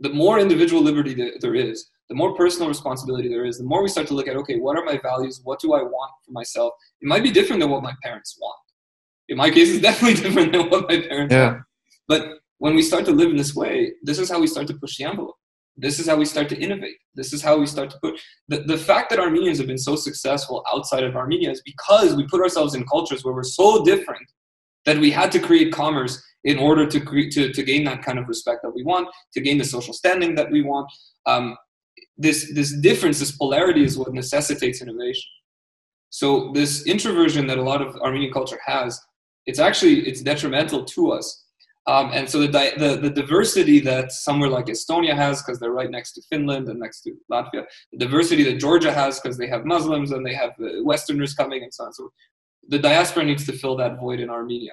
The 0.00 0.10
more 0.10 0.38
individual 0.38 0.82
liberty 0.82 1.14
there 1.40 1.54
is, 1.54 1.88
the 2.08 2.14
more 2.14 2.34
personal 2.36 2.68
responsibility 2.68 3.28
there 3.28 3.44
is, 3.44 3.58
the 3.58 3.64
more 3.64 3.82
we 3.82 3.88
start 3.88 4.06
to 4.08 4.14
look 4.14 4.28
at, 4.28 4.36
okay, 4.36 4.58
what 4.58 4.76
are 4.76 4.84
my 4.84 4.98
values? 4.98 5.40
What 5.42 5.60
do 5.60 5.72
I 5.72 5.82
want 5.82 6.12
for 6.24 6.32
myself? 6.32 6.72
It 7.00 7.08
might 7.08 7.22
be 7.22 7.30
different 7.30 7.60
than 7.60 7.70
what 7.70 7.82
my 7.82 7.94
parents 8.02 8.36
want. 8.40 8.58
In 9.28 9.36
my 9.36 9.50
case, 9.50 9.70
it's 9.70 9.82
definitely 9.90 10.20
different 10.20 10.52
than 10.52 10.68
what 10.68 10.88
my 10.88 11.00
parents 11.00 11.32
yeah. 11.32 11.46
want. 11.46 11.62
But 12.08 12.38
when 12.58 12.74
we 12.74 12.82
start 12.82 13.04
to 13.06 13.12
live 13.12 13.30
in 13.30 13.36
this 13.36 13.54
way, 13.54 13.92
this 14.02 14.18
is 14.18 14.30
how 14.30 14.40
we 14.40 14.46
start 14.46 14.66
to 14.68 14.74
push 14.74 14.98
the 14.98 15.04
envelope. 15.04 15.36
This 15.76 15.98
is 15.98 16.08
how 16.08 16.16
we 16.16 16.24
start 16.24 16.48
to 16.48 16.58
innovate. 16.58 16.96
This 17.14 17.32
is 17.32 17.42
how 17.42 17.58
we 17.58 17.66
start 17.66 17.90
to 17.90 17.98
put 18.02 18.18
the, 18.48 18.58
the 18.62 18.78
fact 18.78 19.10
that 19.10 19.18
Armenians 19.18 19.58
have 19.58 19.66
been 19.66 19.78
so 19.78 19.94
successful 19.96 20.64
outside 20.72 21.04
of 21.04 21.16
Armenia 21.16 21.50
is 21.50 21.62
because 21.64 22.14
we 22.14 22.26
put 22.26 22.40
ourselves 22.40 22.74
in 22.74 22.86
cultures 22.86 23.24
where 23.24 23.34
we're 23.34 23.42
so 23.42 23.84
different 23.84 24.26
that 24.86 24.98
we 24.98 25.10
had 25.10 25.30
to 25.32 25.38
create 25.38 25.72
commerce 25.72 26.22
in 26.44 26.58
order 26.58 26.86
to, 26.86 27.00
create, 27.00 27.32
to, 27.32 27.52
to 27.52 27.62
gain 27.62 27.84
that 27.84 28.02
kind 28.02 28.18
of 28.18 28.28
respect 28.28 28.60
that 28.62 28.70
we 28.70 28.84
want, 28.84 29.08
to 29.34 29.40
gain 29.40 29.58
the 29.58 29.64
social 29.64 29.92
standing 29.92 30.34
that 30.36 30.50
we 30.50 30.62
want. 30.62 30.90
Um, 31.26 31.56
this 32.16 32.52
this 32.54 32.72
difference, 32.78 33.18
this 33.18 33.32
polarity, 33.32 33.84
is 33.84 33.98
what 33.98 34.14
necessitates 34.14 34.80
innovation. 34.80 35.28
So 36.10 36.52
this 36.52 36.86
introversion 36.86 37.46
that 37.48 37.58
a 37.58 37.62
lot 37.62 37.82
of 37.82 37.96
Armenian 37.96 38.32
culture 38.32 38.58
has, 38.64 38.98
it's 39.44 39.58
actually 39.58 40.06
it's 40.08 40.22
detrimental 40.22 40.84
to 40.84 41.12
us. 41.12 41.45
Um, 41.88 42.10
and 42.12 42.28
so 42.28 42.40
the, 42.40 42.48
the, 42.48 42.96
the 43.00 43.10
diversity 43.10 43.78
that 43.80 44.10
somewhere 44.10 44.50
like 44.50 44.66
Estonia 44.66 45.14
has, 45.14 45.40
because 45.40 45.60
they're 45.60 45.70
right 45.70 45.90
next 45.90 46.12
to 46.14 46.22
Finland 46.28 46.68
and 46.68 46.80
next 46.80 47.02
to 47.02 47.12
Latvia, 47.30 47.64
the 47.92 47.98
diversity 47.98 48.42
that 48.44 48.58
Georgia 48.58 48.92
has, 48.92 49.20
because 49.20 49.38
they 49.38 49.46
have 49.46 49.64
Muslims 49.64 50.10
and 50.10 50.26
they 50.26 50.34
have 50.34 50.50
Westerners 50.82 51.34
coming 51.34 51.62
and 51.62 51.72
so 51.72 51.84
on. 51.84 51.92
So 51.92 52.10
the 52.68 52.78
diaspora 52.78 53.24
needs 53.24 53.46
to 53.46 53.52
fill 53.52 53.76
that 53.76 54.00
void 54.00 54.18
in 54.18 54.30
Armenia. 54.30 54.72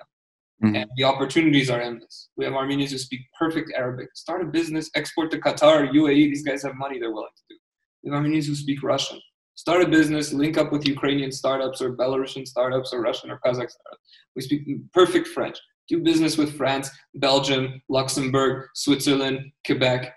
Mm-hmm. 0.64 0.76
And 0.76 0.89
the 0.97 1.03
opportunities 1.03 1.70
are 1.70 1.82
endless. 1.82 2.30
We 2.36 2.45
have 2.45 2.53
Armenians 2.53 2.91
who 2.91 2.97
speak 2.97 3.22
perfect 3.38 3.72
Arabic. 3.76 4.09
Start 4.16 4.41
a 4.41 4.45
business, 4.45 4.89
export 4.95 5.30
to 5.32 5.38
Qatar, 5.38 5.91
UAE. 5.91 6.30
These 6.30 6.43
guys 6.43 6.64
have 6.64 6.76
money 6.76 6.99
they're 6.99 7.11
willing 7.11 7.30
to 7.36 7.43
do. 7.49 7.59
We 8.03 8.09
have 8.09 8.18
Armenians 8.18 8.47
who 8.47 8.55
speak 8.55 8.82
Russian. 8.82 9.20
Start 9.55 9.84
a 9.84 9.88
business, 9.88 10.34
link 10.34 10.57
up 10.57 10.72
with 10.72 10.88
Ukrainian 10.88 11.32
startups 11.32 11.80
or 11.80 11.95
Belarusian 11.95 12.47
startups 12.47 12.91
or 12.91 13.01
Russian 13.01 13.30
or 13.30 13.39
Kazakh 13.45 13.70
startups. 13.70 14.09
We 14.36 14.41
speak 14.41 14.61
perfect 14.93 15.28
French. 15.28 15.59
Do 15.89 15.99
business 15.99 16.38
with 16.38 16.55
France, 16.55 16.89
Belgium, 17.15 17.81
Luxembourg, 17.89 18.69
Switzerland, 18.73 19.51
Quebec. 19.65 20.13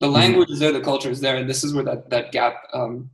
The 0.00 0.06
mm-hmm. 0.06 0.14
language 0.14 0.50
is 0.50 0.58
there, 0.58 0.72
the 0.72 0.80
culture 0.80 1.10
is 1.10 1.20
there, 1.20 1.36
and 1.36 1.48
this 1.48 1.62
is 1.62 1.74
where 1.74 1.84
that, 1.84 2.10
that 2.10 2.32
gap 2.32 2.56
um, 2.72 3.10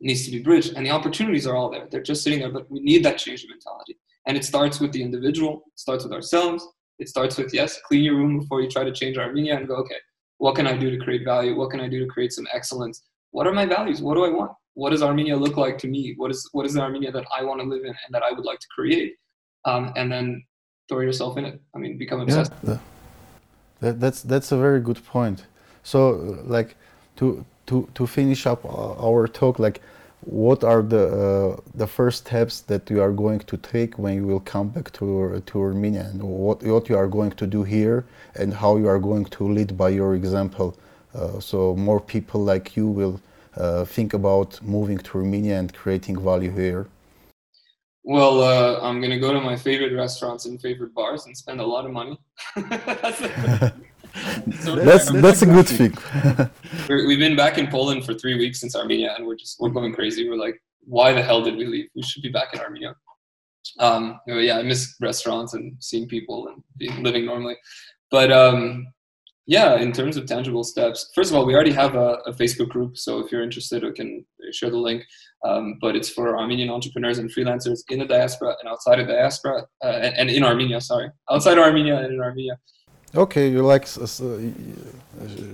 needs 0.00 0.24
to 0.24 0.30
be 0.30 0.42
bridged. 0.42 0.72
And 0.76 0.84
the 0.84 0.90
opportunities 0.90 1.46
are 1.46 1.56
all 1.56 1.70
there. 1.70 1.86
They're 1.90 2.02
just 2.02 2.22
sitting 2.22 2.40
there, 2.40 2.50
but 2.50 2.70
we 2.70 2.80
need 2.80 3.04
that 3.04 3.18
change 3.18 3.44
of 3.44 3.50
mentality. 3.50 3.98
And 4.26 4.36
it 4.36 4.44
starts 4.44 4.80
with 4.80 4.92
the 4.92 5.02
individual, 5.02 5.64
it 5.66 5.78
starts 5.78 6.04
with 6.04 6.12
ourselves. 6.12 6.66
It 6.98 7.08
starts 7.08 7.36
with, 7.36 7.52
yes, 7.52 7.80
clean 7.86 8.04
your 8.04 8.16
room 8.16 8.38
before 8.38 8.62
you 8.62 8.70
try 8.70 8.84
to 8.84 8.92
change 8.92 9.18
Armenia 9.18 9.56
and 9.56 9.66
go, 9.66 9.74
okay, 9.76 9.96
what 10.38 10.54
can 10.54 10.66
I 10.66 10.76
do 10.76 10.90
to 10.90 11.04
create 11.04 11.24
value? 11.24 11.56
What 11.56 11.70
can 11.70 11.80
I 11.80 11.88
do 11.88 11.98
to 12.00 12.06
create 12.06 12.32
some 12.32 12.46
excellence? 12.52 13.02
What 13.32 13.46
are 13.46 13.52
my 13.52 13.66
values? 13.66 14.00
What 14.00 14.14
do 14.14 14.24
I 14.24 14.28
want? 14.28 14.52
What 14.74 14.90
does 14.90 15.02
Armenia 15.02 15.36
look 15.36 15.56
like 15.56 15.76
to 15.78 15.88
me? 15.88 16.14
What 16.16 16.30
is, 16.30 16.48
what 16.52 16.66
is 16.66 16.74
the 16.74 16.82
Armenia 16.82 17.10
that 17.12 17.26
I 17.36 17.42
want 17.42 17.60
to 17.60 17.66
live 17.66 17.82
in 17.82 17.88
and 17.90 18.12
that 18.12 18.22
I 18.22 18.30
would 18.30 18.44
like 18.44 18.60
to 18.60 18.66
create? 18.74 19.14
Um, 19.64 19.92
and 19.96 20.10
then 20.10 20.44
throw 20.88 21.00
yourself 21.00 21.36
in 21.36 21.44
it. 21.44 21.60
I 21.74 21.78
mean, 21.78 21.98
become 21.98 22.20
obsessed. 22.20 22.52
Yeah, 22.62 22.78
that, 23.80 24.00
that's, 24.00 24.22
that's 24.22 24.52
a 24.52 24.56
very 24.56 24.80
good 24.80 25.04
point. 25.04 25.46
So, 25.82 26.40
like, 26.44 26.76
to, 27.16 27.44
to, 27.66 27.88
to 27.94 28.06
finish 28.06 28.46
up 28.46 28.64
our 28.64 29.26
talk, 29.28 29.58
like, 29.58 29.80
what 30.26 30.64
are 30.64 30.82
the 30.82 31.06
uh, 31.06 31.60
the 31.74 31.86
first 31.86 32.26
steps 32.26 32.60
that 32.62 32.88
you 32.88 33.02
are 33.02 33.12
going 33.12 33.40
to 33.40 33.56
take 33.58 33.98
when 33.98 34.14
you 34.14 34.26
will 34.26 34.40
come 34.40 34.68
back 34.68 34.90
to 34.92 35.42
to 35.46 35.60
Armenia 35.60 36.08
and 36.10 36.22
what 36.22 36.62
what 36.62 36.88
you 36.88 36.96
are 36.96 37.06
going 37.06 37.30
to 37.32 37.46
do 37.46 37.62
here 37.62 38.04
and 38.36 38.54
how 38.54 38.76
you 38.76 38.88
are 38.88 38.98
going 38.98 39.26
to 39.26 39.44
lead 39.46 39.76
by 39.76 39.90
your 39.90 40.14
example 40.14 40.76
uh, 41.14 41.38
so 41.40 41.76
more 41.76 42.00
people 42.00 42.42
like 42.42 42.76
you 42.76 42.86
will 42.86 43.20
uh, 43.56 43.84
think 43.84 44.14
about 44.14 44.60
moving 44.62 44.98
to 44.98 45.18
Armenia 45.18 45.58
and 45.58 45.74
creating 45.74 46.18
value 46.18 46.50
here 46.50 46.86
well 48.04 48.40
uh, 48.40 48.80
I'm 48.80 49.00
gonna 49.00 49.18
go 49.18 49.32
to 49.32 49.40
my 49.40 49.56
favorite 49.56 49.94
restaurants 49.94 50.46
and 50.46 50.60
favorite 50.60 50.94
bars 50.94 51.26
and 51.26 51.36
spend 51.36 51.60
a 51.60 51.66
lot 51.66 51.84
of 51.84 51.92
money 51.92 52.18
so 54.60 54.76
that's 54.76 55.10
that's 55.10 55.42
a 55.42 55.46
good 55.46 55.66
thing. 55.66 55.96
we've 57.06 57.18
been 57.18 57.36
back 57.36 57.58
in 57.58 57.66
Poland 57.66 58.04
for 58.04 58.14
three 58.14 58.38
weeks 58.38 58.60
since 58.60 58.76
Armenia, 58.76 59.14
and 59.16 59.26
we're 59.26 59.36
just 59.36 59.60
we're 59.60 59.70
going 59.70 59.92
crazy. 59.92 60.28
We're 60.28 60.36
like, 60.36 60.62
why 60.80 61.12
the 61.12 61.22
hell 61.22 61.42
did 61.42 61.56
we 61.56 61.66
leave? 61.66 61.88
We 61.94 62.02
should 62.02 62.22
be 62.22 62.30
back 62.30 62.54
in 62.54 62.60
Armenia. 62.60 62.94
Um, 63.78 64.20
yeah, 64.26 64.58
I 64.58 64.62
miss 64.62 64.94
restaurants 65.00 65.54
and 65.54 65.74
seeing 65.80 66.06
people 66.06 66.48
and 66.48 66.62
being, 66.76 67.02
living 67.02 67.26
normally. 67.26 67.56
But 68.10 68.30
um, 68.30 68.86
yeah, 69.46 69.76
in 69.76 69.92
terms 69.92 70.16
of 70.16 70.26
tangible 70.26 70.64
steps, 70.64 71.10
first 71.14 71.30
of 71.30 71.36
all, 71.36 71.44
we 71.44 71.54
already 71.54 71.72
have 71.72 71.94
a, 71.94 72.18
a 72.26 72.32
Facebook 72.32 72.70
group. 72.70 72.96
So 72.96 73.18
if 73.18 73.30
you're 73.30 73.42
interested, 73.42 73.82
we 73.82 73.92
can 73.92 74.24
share 74.52 74.70
the 74.70 74.78
link. 74.78 75.04
Um, 75.44 75.76
but 75.80 75.94
it's 75.94 76.08
for 76.08 76.38
Armenian 76.38 76.70
entrepreneurs 76.70 77.18
and 77.18 77.30
freelancers 77.30 77.80
in 77.90 77.98
the 77.98 78.06
diaspora 78.06 78.56
and 78.60 78.68
outside 78.68 78.98
of 79.00 79.08
diaspora, 79.08 79.66
uh, 79.84 79.88
and, 79.88 80.16
and, 80.16 80.30
in 80.30 80.42
Armenia. 80.42 80.80
Sorry, 80.80 81.10
outside 81.30 81.58
of 81.58 81.64
Armenia 81.64 81.98
and 81.98 82.14
in 82.14 82.20
Armenia. 82.20 82.58
Okay, 83.14 83.48
you 83.48 83.62
like 83.62 83.86
uh, 84.00 84.06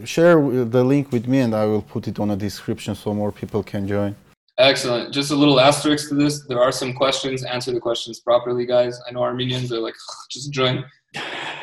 share 0.05 0.41
the 0.65 0.85
link 0.85 1.11
with 1.11 1.27
me, 1.27 1.41
and 1.41 1.55
I 1.55 1.67
will 1.67 1.83
put 1.83 2.07
it 2.07 2.21
on 2.21 2.31
a 2.31 2.37
description 2.37 2.95
so 2.95 3.13
more 3.13 3.33
people 3.33 3.63
can 3.65 3.89
join. 3.89 4.15
Excellent. 4.59 5.13
Just 5.13 5.31
a 5.31 5.35
little 5.35 5.59
asterisk 5.59 6.11
to 6.11 6.15
this. 6.15 6.47
There 6.47 6.61
are 6.61 6.71
some 6.71 6.93
questions. 6.93 7.45
Answer 7.45 7.73
the 7.73 7.81
questions 7.81 8.21
properly, 8.21 8.67
guys. 8.67 9.01
I 9.09 9.11
know 9.11 9.23
Armenians 9.23 9.73
are 9.73 9.81
like, 9.81 9.95
just 10.31 10.53
join. 10.53 10.85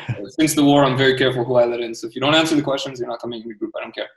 Since 0.38 0.54
the 0.54 0.64
war, 0.64 0.84
I'm 0.84 0.96
very 0.96 1.16
careful 1.16 1.44
who 1.44 1.56
I 1.56 1.64
let 1.64 1.80
in. 1.80 1.94
So 1.94 2.06
if 2.06 2.14
you 2.14 2.20
don't 2.20 2.34
answer 2.34 2.56
the 2.56 2.62
questions, 2.62 2.98
you're 2.98 3.08
not 3.08 3.20
coming 3.20 3.42
in 3.42 3.48
the 3.48 3.54
group. 3.54 3.72
I 3.76 3.82
don't 3.82 3.94
care. 3.94 4.08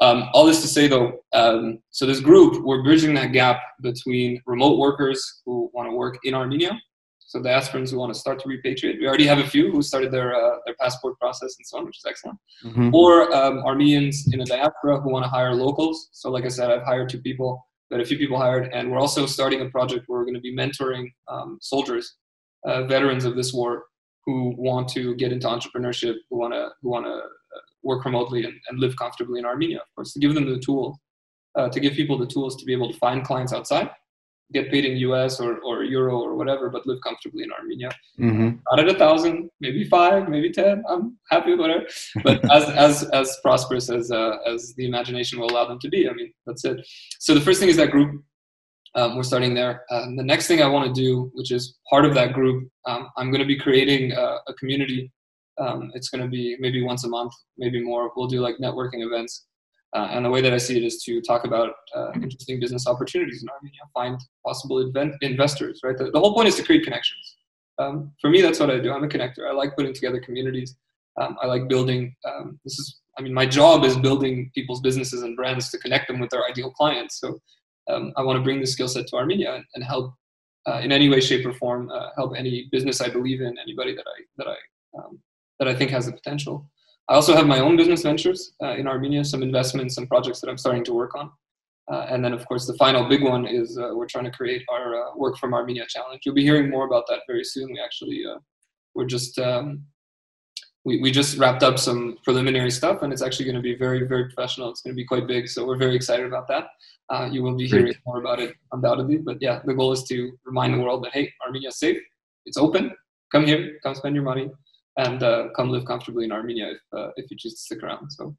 Um, 0.00 0.28
all 0.32 0.44
this 0.44 0.60
to 0.62 0.66
say, 0.66 0.88
though, 0.88 1.20
um, 1.32 1.78
so 1.90 2.04
this 2.04 2.20
group, 2.20 2.64
we're 2.64 2.82
bridging 2.82 3.14
that 3.14 3.32
gap 3.32 3.60
between 3.80 4.42
remote 4.46 4.78
workers 4.78 5.42
who 5.46 5.70
want 5.72 5.88
to 5.88 5.94
work 5.94 6.18
in 6.24 6.34
Armenia 6.34 6.78
so 7.34 7.40
diasporans 7.40 7.90
who 7.90 7.98
want 7.98 8.14
to 8.14 8.18
start 8.18 8.38
to 8.38 8.48
repatriate. 8.48 9.00
We 9.00 9.08
already 9.08 9.26
have 9.26 9.40
a 9.40 9.46
few 9.46 9.72
who 9.72 9.82
started 9.82 10.12
their 10.12 10.34
uh, 10.34 10.58
their 10.66 10.76
passport 10.80 11.18
process 11.18 11.56
and 11.58 11.66
so 11.66 11.78
on, 11.78 11.86
which 11.86 11.98
is 11.98 12.04
excellent. 12.08 12.38
Mm-hmm. 12.64 12.94
Or 12.94 13.34
um, 13.34 13.58
Armenians 13.64 14.32
in 14.32 14.40
a 14.40 14.44
diaspora 14.44 15.00
who 15.00 15.10
want 15.10 15.24
to 15.24 15.28
hire 15.28 15.52
locals. 15.52 16.10
So 16.12 16.30
like 16.30 16.44
I 16.44 16.48
said, 16.48 16.70
I've 16.70 16.84
hired 16.84 17.08
two 17.08 17.20
people, 17.20 17.66
but 17.90 18.00
a 18.00 18.04
few 18.04 18.16
people 18.16 18.38
hired, 18.38 18.72
and 18.72 18.90
we're 18.90 19.00
also 19.00 19.26
starting 19.26 19.62
a 19.62 19.68
project 19.70 20.04
where 20.06 20.20
we're 20.20 20.26
going 20.26 20.34
to 20.34 20.40
be 20.40 20.54
mentoring 20.54 21.06
um, 21.28 21.58
soldiers, 21.60 22.16
uh, 22.66 22.84
veterans 22.84 23.24
of 23.24 23.34
this 23.34 23.52
war, 23.52 23.84
who 24.26 24.54
want 24.56 24.88
to 24.90 25.14
get 25.16 25.32
into 25.32 25.46
entrepreneurship, 25.46 26.16
who 26.30 26.38
want 26.38 26.54
to 26.54 26.70
who 26.82 26.90
want 26.90 27.06
to 27.06 27.12
uh, 27.12 27.60
work 27.82 28.04
remotely 28.04 28.44
and, 28.44 28.54
and 28.68 28.80
live 28.80 28.96
comfortably 28.96 29.38
in 29.38 29.44
Armenia. 29.44 29.78
Of 29.78 29.94
course, 29.94 30.12
to 30.12 30.18
give 30.18 30.34
them 30.34 30.48
the 30.48 30.58
tool, 30.58 30.98
uh, 31.56 31.68
to 31.68 31.80
give 31.80 31.94
people 31.94 32.18
the 32.18 32.26
tools 32.26 32.56
to 32.56 32.64
be 32.64 32.72
able 32.72 32.90
to 32.92 32.98
find 32.98 33.24
clients 33.24 33.52
outside 33.52 33.90
get 34.52 34.70
paid 34.70 34.84
in 34.84 34.96
US 34.98 35.40
or, 35.40 35.58
or 35.58 35.82
euro 35.82 36.18
or 36.20 36.36
whatever, 36.36 36.70
but 36.70 36.86
live 36.86 37.00
comfortably 37.02 37.42
in 37.42 37.52
Armenia. 37.52 37.90
Mm-hmm. 38.18 38.50
Not 38.70 38.80
at 38.80 38.88
a 38.88 38.98
thousand, 38.98 39.50
maybe 39.60 39.84
five, 39.84 40.28
maybe 40.28 40.50
ten. 40.50 40.82
I'm 40.88 41.18
happy 41.30 41.52
with 41.52 41.60
whatever. 41.60 41.86
But 42.22 42.50
as 42.50 42.64
as 42.70 43.02
as 43.10 43.38
prosperous 43.42 43.90
as 43.90 44.10
uh, 44.10 44.36
as 44.46 44.74
the 44.76 44.86
imagination 44.86 45.38
will 45.38 45.50
allow 45.50 45.66
them 45.66 45.78
to 45.80 45.88
be. 45.88 46.08
I 46.08 46.12
mean, 46.12 46.32
that's 46.46 46.64
it. 46.64 46.86
So 47.18 47.34
the 47.34 47.40
first 47.40 47.60
thing 47.60 47.68
is 47.68 47.76
that 47.76 47.90
group. 47.90 48.22
Um, 48.96 49.16
we're 49.16 49.24
starting 49.24 49.54
there. 49.54 49.82
Um, 49.90 50.16
the 50.16 50.22
next 50.22 50.46
thing 50.46 50.62
I 50.62 50.68
want 50.68 50.86
to 50.86 51.00
do, 51.00 51.30
which 51.34 51.50
is 51.50 51.76
part 51.90 52.04
of 52.04 52.14
that 52.14 52.32
group, 52.32 52.68
um, 52.86 53.08
I'm 53.16 53.30
going 53.30 53.40
to 53.40 53.46
be 53.46 53.58
creating 53.58 54.12
a, 54.12 54.38
a 54.46 54.54
community 54.54 55.10
Um, 55.58 55.90
it's 55.94 56.10
going 56.10 56.22
to 56.22 56.28
be 56.28 56.56
maybe 56.60 56.82
once 56.82 57.04
a 57.04 57.08
month, 57.08 57.32
maybe 57.58 57.82
more. 57.82 58.10
We'll 58.16 58.28
do 58.28 58.40
like 58.40 58.56
networking 58.58 59.04
events. 59.06 59.46
Uh, 59.96 60.08
and 60.10 60.24
the 60.24 60.30
way 60.30 60.40
that 60.40 60.52
I 60.52 60.58
see 60.58 60.76
it 60.76 60.84
is 60.84 61.02
to 61.04 61.20
talk 61.20 61.44
about 61.44 61.70
uh, 61.94 62.10
interesting 62.14 62.58
business 62.58 62.86
opportunities 62.88 63.42
in 63.42 63.48
Armenia, 63.48 63.84
find 63.92 64.18
possible 64.44 64.78
event 64.78 65.14
investors, 65.20 65.80
right? 65.84 65.96
The, 65.96 66.10
the, 66.10 66.18
whole 66.18 66.34
point 66.34 66.48
is 66.48 66.56
to 66.56 66.64
create 66.64 66.82
connections. 66.82 67.36
Um, 67.78 68.12
for 68.20 68.28
me, 68.28 68.42
that's 68.42 68.58
what 68.58 68.70
I 68.70 68.78
do. 68.80 68.92
I'm 68.92 69.04
a 69.04 69.08
connector. 69.08 69.48
I 69.48 69.52
like 69.52 69.76
putting 69.76 69.94
together 69.94 70.20
communities. 70.20 70.76
Um, 71.20 71.36
I 71.40 71.46
like 71.46 71.68
building. 71.68 72.14
This 72.64 72.76
is, 72.80 72.86
I 73.18 73.22
mean, 73.22 73.32
my 73.32 73.46
job 73.46 73.84
is 73.84 73.96
building 73.96 74.50
people's 74.52 74.80
businesses 74.80 75.22
and 75.22 75.36
brands 75.36 75.70
to 75.70 75.78
connect 75.78 76.08
them 76.08 76.18
with 76.18 76.30
their 76.30 76.44
ideal 76.50 76.72
clients. 76.72 77.20
So 77.20 77.38
um, 77.88 78.12
I 78.16 78.22
want 78.22 78.36
to 78.36 78.42
bring 78.42 78.60
this 78.60 78.72
skill 78.72 78.88
set 78.88 79.06
to 79.08 79.16
Armenia 79.16 79.62
and, 79.74 79.84
help 79.84 80.14
uh, 80.66 80.80
in 80.82 80.92
any 80.92 81.08
way, 81.08 81.20
shape, 81.20 81.44
or 81.46 81.52
form 81.52 81.90
uh, 81.90 82.08
help 82.16 82.34
any 82.36 82.68
business 82.72 83.00
I 83.00 83.08
believe 83.08 83.40
in, 83.40 83.58
anybody 83.58 83.94
that 83.94 84.06
I 84.06 84.22
that 84.38 84.48
I 84.48 84.56
um, 84.98 85.18
that 85.58 85.68
I 85.68 85.74
think 85.74 85.90
has 85.90 86.06
the 86.06 86.12
potential. 86.12 86.68
I 87.08 87.14
also 87.14 87.34
have 87.36 87.46
my 87.46 87.60
own 87.60 87.76
business 87.76 88.02
ventures 88.02 88.54
uh, 88.62 88.74
in 88.76 88.86
Armenia, 88.86 89.24
some 89.24 89.42
investments, 89.42 89.94
some 89.94 90.06
projects 90.06 90.40
that 90.40 90.48
I'm 90.48 90.56
starting 90.56 90.84
to 90.84 90.94
work 90.94 91.14
on. 91.14 91.30
Uh, 91.92 92.06
and 92.08 92.24
then, 92.24 92.32
of 92.32 92.46
course, 92.48 92.66
the 92.66 92.72
final 92.74 93.06
big 93.06 93.22
one 93.22 93.46
is 93.46 93.76
uh, 93.76 93.90
we're 93.92 94.06
trying 94.06 94.24
to 94.24 94.30
create 94.30 94.62
our 94.72 94.94
uh, 94.94 95.14
Work 95.14 95.36
from 95.36 95.52
Armenia 95.52 95.84
challenge. 95.86 96.22
You'll 96.24 96.34
be 96.34 96.42
hearing 96.42 96.70
more 96.70 96.86
about 96.86 97.04
that 97.08 97.20
very 97.26 97.44
soon. 97.44 97.70
We 97.72 97.80
actually, 97.84 98.24
we're 98.94 99.04
just, 99.04 99.38
um, 99.38 99.84
we, 100.84 101.00
we 101.00 101.10
just 101.10 101.38
wrapped 101.38 101.62
up 101.62 101.78
some 101.78 102.18
preliminary 102.24 102.70
stuff 102.70 103.02
and 103.02 103.12
it's 103.12 103.22
actually 103.22 103.46
going 103.46 103.56
to 103.56 103.62
be 103.62 103.74
very, 103.74 104.06
very 104.06 104.24
professional. 104.24 104.70
It's 104.70 104.82
going 104.82 104.94
to 104.94 104.96
be 104.96 105.04
quite 105.04 105.26
big. 105.26 105.48
So 105.48 105.66
we're 105.66 105.78
very 105.78 105.96
excited 105.96 106.26
about 106.26 106.46
that. 106.48 106.68
Uh, 107.10 107.28
you 107.30 107.42
will 107.42 107.56
be 107.56 107.66
hearing 107.66 107.86
Great. 107.86 107.96
more 108.06 108.20
about 108.20 108.38
it 108.38 108.54
undoubtedly. 108.72 109.18
But 109.18 109.38
yeah, 109.40 109.60
the 109.64 109.74
goal 109.74 109.92
is 109.92 110.04
to 110.04 110.32
remind 110.44 110.74
the 110.74 110.78
world 110.78 111.04
that, 111.04 111.12
hey, 111.12 111.32
Armenia 111.44 111.70
is 111.70 111.78
safe. 111.78 111.98
It's 112.44 112.58
open. 112.58 112.92
Come 113.32 113.46
here, 113.46 113.78
come 113.82 113.94
spend 113.94 114.14
your 114.14 114.24
money 114.24 114.50
and 114.96 115.22
uh, 115.22 115.48
come 115.56 115.70
live 115.70 115.86
comfortably 115.86 116.24
in 116.24 116.32
Armenia 116.32 116.72
if, 116.72 116.98
uh, 116.98 117.10
if 117.16 117.30
you 117.30 117.36
choose 117.36 117.54
to 117.54 117.60
stick 117.60 117.82
around. 117.82 118.10
So. 118.10 118.36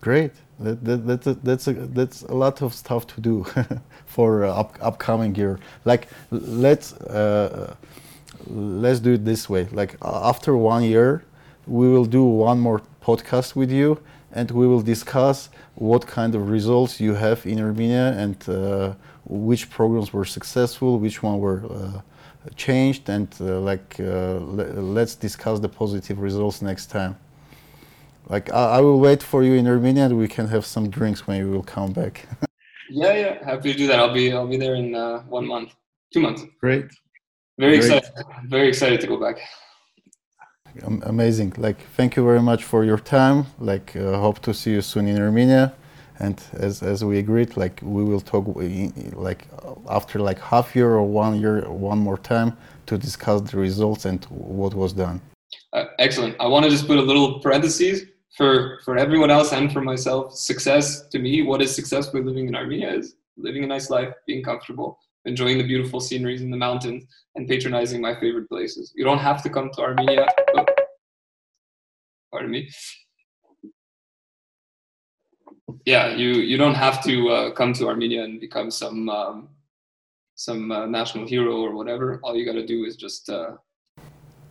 Great. 0.00 0.32
That, 0.58 0.84
that, 0.84 1.06
that's, 1.06 1.26
a, 1.26 1.34
that's, 1.34 1.68
a, 1.68 1.72
that's 1.72 2.22
a 2.22 2.34
lot 2.34 2.62
of 2.62 2.74
stuff 2.74 3.06
to 3.08 3.20
do 3.20 3.46
for 4.06 4.44
uh, 4.44 4.52
up, 4.52 4.78
upcoming 4.80 5.34
year. 5.34 5.60
Like, 5.84 6.08
let's, 6.30 6.94
uh, 6.94 7.74
let's 8.46 9.00
do 9.00 9.14
it 9.14 9.24
this 9.24 9.48
way. 9.48 9.68
Like, 9.72 9.96
after 10.02 10.56
one 10.56 10.84
year, 10.84 11.24
we 11.66 11.88
will 11.88 12.04
do 12.04 12.24
one 12.24 12.58
more 12.60 12.82
podcast 13.02 13.54
with 13.54 13.70
you 13.70 14.00
and 14.32 14.50
we 14.50 14.66
will 14.66 14.82
discuss 14.82 15.48
what 15.74 16.06
kind 16.06 16.34
of 16.34 16.48
results 16.48 17.00
you 17.00 17.14
have 17.14 17.44
in 17.46 17.60
Armenia 17.60 18.12
and 18.16 18.36
uh, 18.48 18.94
which 19.24 19.70
programs 19.70 20.12
were 20.12 20.24
successful, 20.24 20.98
which 20.98 21.22
one 21.22 21.38
were 21.38 21.62
uh, 21.70 22.00
changed 22.56 23.08
and 23.08 23.28
uh, 23.40 23.60
like 23.60 23.96
uh, 24.00 24.38
let's 24.96 25.14
discuss 25.14 25.58
the 25.60 25.68
positive 25.68 26.18
results 26.20 26.62
next 26.62 26.86
time. 26.86 27.16
Like 28.28 28.52
I, 28.52 28.78
I, 28.78 28.80
will 28.80 29.00
wait 29.00 29.22
for 29.22 29.42
you 29.42 29.54
in 29.54 29.66
Armenia 29.66 30.04
and 30.04 30.16
we 30.16 30.28
can 30.28 30.46
have 30.48 30.64
some 30.64 30.88
drinks 30.88 31.26
when 31.26 31.38
you 31.38 31.50
will 31.50 31.62
come 31.62 31.92
back. 31.92 32.26
Yeah 32.92 33.12
yeah. 33.14 33.44
Happy 33.44 33.70
to 33.70 33.78
do 33.78 33.86
that. 33.86 34.00
I'll 34.00 34.12
be 34.12 34.32
I'll 34.32 34.48
be 34.48 34.56
there 34.56 34.74
in 34.74 34.96
uh, 34.96 35.20
one 35.28 35.46
month 35.46 35.76
two 36.12 36.18
months. 36.18 36.42
Great 36.60 36.86
very 37.60 37.78
great. 37.78 37.98
excited. 37.98 38.26
Very 38.48 38.68
excited 38.68 39.00
to 39.02 39.06
go 39.06 39.18
back. 39.26 39.36
Amazing. 41.14 41.54
Like 41.56 41.80
thank 41.96 42.16
you 42.16 42.24
very 42.24 42.42
much 42.50 42.64
for 42.64 42.84
your 42.84 42.98
time. 42.98 43.46
Like 43.58 43.94
uh, 43.96 44.18
hope 44.18 44.38
to 44.40 44.54
see 44.54 44.72
you 44.72 44.82
soon 44.82 45.08
in 45.08 45.20
Armenia. 45.20 45.74
And 46.18 46.42
as, 46.52 46.82
as 46.82 47.02
we 47.02 47.18
agreed 47.18 47.56
like 47.56 47.80
we 47.82 48.04
will 48.04 48.20
talk 48.20 48.44
like 49.26 49.46
after 49.88 50.18
like 50.18 50.38
half 50.38 50.76
year 50.76 50.90
or 50.90 51.02
one 51.02 51.40
year 51.40 51.54
one 51.70 51.98
more 51.98 52.18
time 52.18 52.56
to 52.86 52.98
discuss 52.98 53.40
the 53.50 53.56
results 53.56 54.04
and 54.04 54.24
what 54.26 54.74
was 54.74 54.92
done. 54.92 55.20
Uh, 55.72 55.84
excellent. 55.98 56.36
I 56.38 56.46
want 56.46 56.64
to 56.64 56.70
just 56.70 56.86
put 56.86 56.98
a 56.98 57.02
little 57.02 57.40
parentheses 57.40 58.02
for 58.36 58.80
for 58.84 58.96
everyone 58.96 59.30
else 59.30 59.52
and 59.52 59.72
for 59.72 59.80
myself. 59.80 60.34
Success 60.34 61.08
to 61.08 61.18
me 61.18 61.42
what 61.42 61.60
is 61.62 61.74
success 61.74 62.10
for 62.10 62.22
living 62.22 62.48
in 62.48 62.54
armenia 62.54 62.90
is 62.92 63.16
living 63.36 63.64
a 63.64 63.66
nice 63.66 63.88
life 63.90 64.12
being 64.26 64.42
comfortable 64.42 64.98
enjoying 65.24 65.58
the 65.58 65.66
beautiful 65.66 66.00
sceneries 66.00 66.42
in 66.42 66.50
the 66.50 66.56
mountains 66.56 67.04
and 67.34 67.48
patronizing 67.48 68.00
my 68.00 68.18
favorite 68.18 68.48
places 68.48 68.92
you 68.96 69.04
don't 69.04 69.18
have 69.18 69.42
to 69.42 69.50
come 69.50 69.70
to 69.72 69.82
armenia 69.82 70.26
oh, 70.56 70.64
pardon 72.32 72.50
me 72.50 72.68
yeah, 75.84 76.14
you 76.14 76.30
you 76.50 76.56
don't 76.56 76.74
have 76.74 77.02
to 77.04 77.28
uh, 77.28 77.50
come 77.52 77.72
to 77.74 77.88
Armenia 77.88 78.24
and 78.24 78.40
become 78.40 78.70
some 78.70 79.08
um, 79.08 79.48
some 80.34 80.72
uh, 80.72 80.86
national 80.86 81.26
hero 81.26 81.56
or 81.56 81.74
whatever. 81.74 82.20
All 82.22 82.36
you 82.36 82.44
got 82.44 82.54
to 82.54 82.66
do 82.66 82.84
is 82.84 82.96
just 82.96 83.30
uh, 83.30 83.52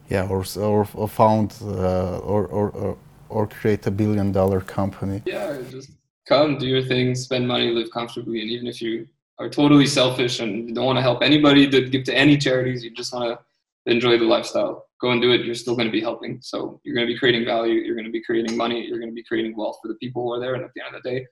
yeah, 0.10 0.28
or 0.28 0.44
or, 0.58 1.08
found 1.08 1.56
uh, 1.62 2.20
or, 2.20 2.48
or 2.48 2.98
or 3.30 3.48
create 3.48 3.86
a 3.88 3.92
billion 3.92 4.32
dollar 4.32 4.62
company. 4.62 5.22
Yeah, 5.26 5.58
just 5.70 5.92
come, 6.28 6.58
do 6.58 6.68
your 6.68 6.84
thing, 6.84 7.16
spend 7.16 7.48
money, 7.48 7.72
live 7.72 7.92
comfortably, 7.92 8.42
and 8.42 8.50
even 8.50 8.68
if 8.68 8.82
you 8.82 9.08
are 9.40 9.50
totally 9.50 9.88
selfish 9.88 10.40
and 10.40 10.76
don't 10.76 10.86
want 10.86 10.98
to 10.98 11.02
help 11.02 11.24
anybody, 11.24 11.70
to 11.70 11.90
give 11.90 12.04
to 12.06 12.16
any 12.16 12.38
charities, 12.38 12.84
you 12.84 12.92
just 12.92 13.14
want 13.14 13.40
to 13.40 13.92
enjoy 13.92 14.18
the 14.18 14.26
lifestyle 14.26 14.86
go 15.00 15.12
and 15.12 15.22
do 15.22 15.32
it, 15.32 15.46
you're 15.46 15.56
still 15.56 15.76
going 15.76 15.88
to 15.88 15.92
be 15.92 16.02
helping. 16.02 16.40
So 16.42 16.80
you're 16.84 16.96
going 16.96 17.08
to 17.08 17.14
be 17.14 17.18
creating 17.18 17.46
value, 17.46 17.76
you're 17.76 17.96
going 17.96 18.06
to 18.06 18.12
be 18.12 18.22
creating 18.24 18.58
money, 18.58 18.86
you're 18.86 19.00
going 19.00 19.10
to 19.10 19.16
be 19.16 19.24
creating 19.24 19.56
wealth 19.56 19.80
for 19.82 19.88
the 19.88 19.96
people 19.96 20.24
who 20.24 20.34
are 20.34 20.40
there. 20.40 20.56
And 20.56 20.64
at 20.64 20.72
the 20.76 20.86
end 20.86 20.96
of 20.96 21.04
the 21.04 21.10
day, 21.10 21.26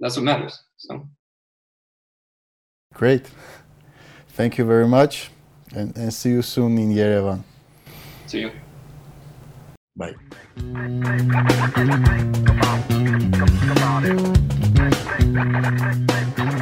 that's 0.00 0.16
what 0.16 0.24
matters. 0.24 0.58
So 0.78 1.06
great. 2.94 3.30
Thank 4.28 4.58
you 4.58 4.64
very 4.64 4.88
much. 4.88 5.30
And, 5.74 5.96
and 5.96 6.12
see 6.12 6.30
you 6.30 6.42
soon 6.42 6.78
in 6.78 6.92
Yerevan. 6.92 7.42
See 8.26 8.40
you. 8.40 8.50
Bye. 9.96 10.14
Come 10.56 11.90
on. 16.38 16.53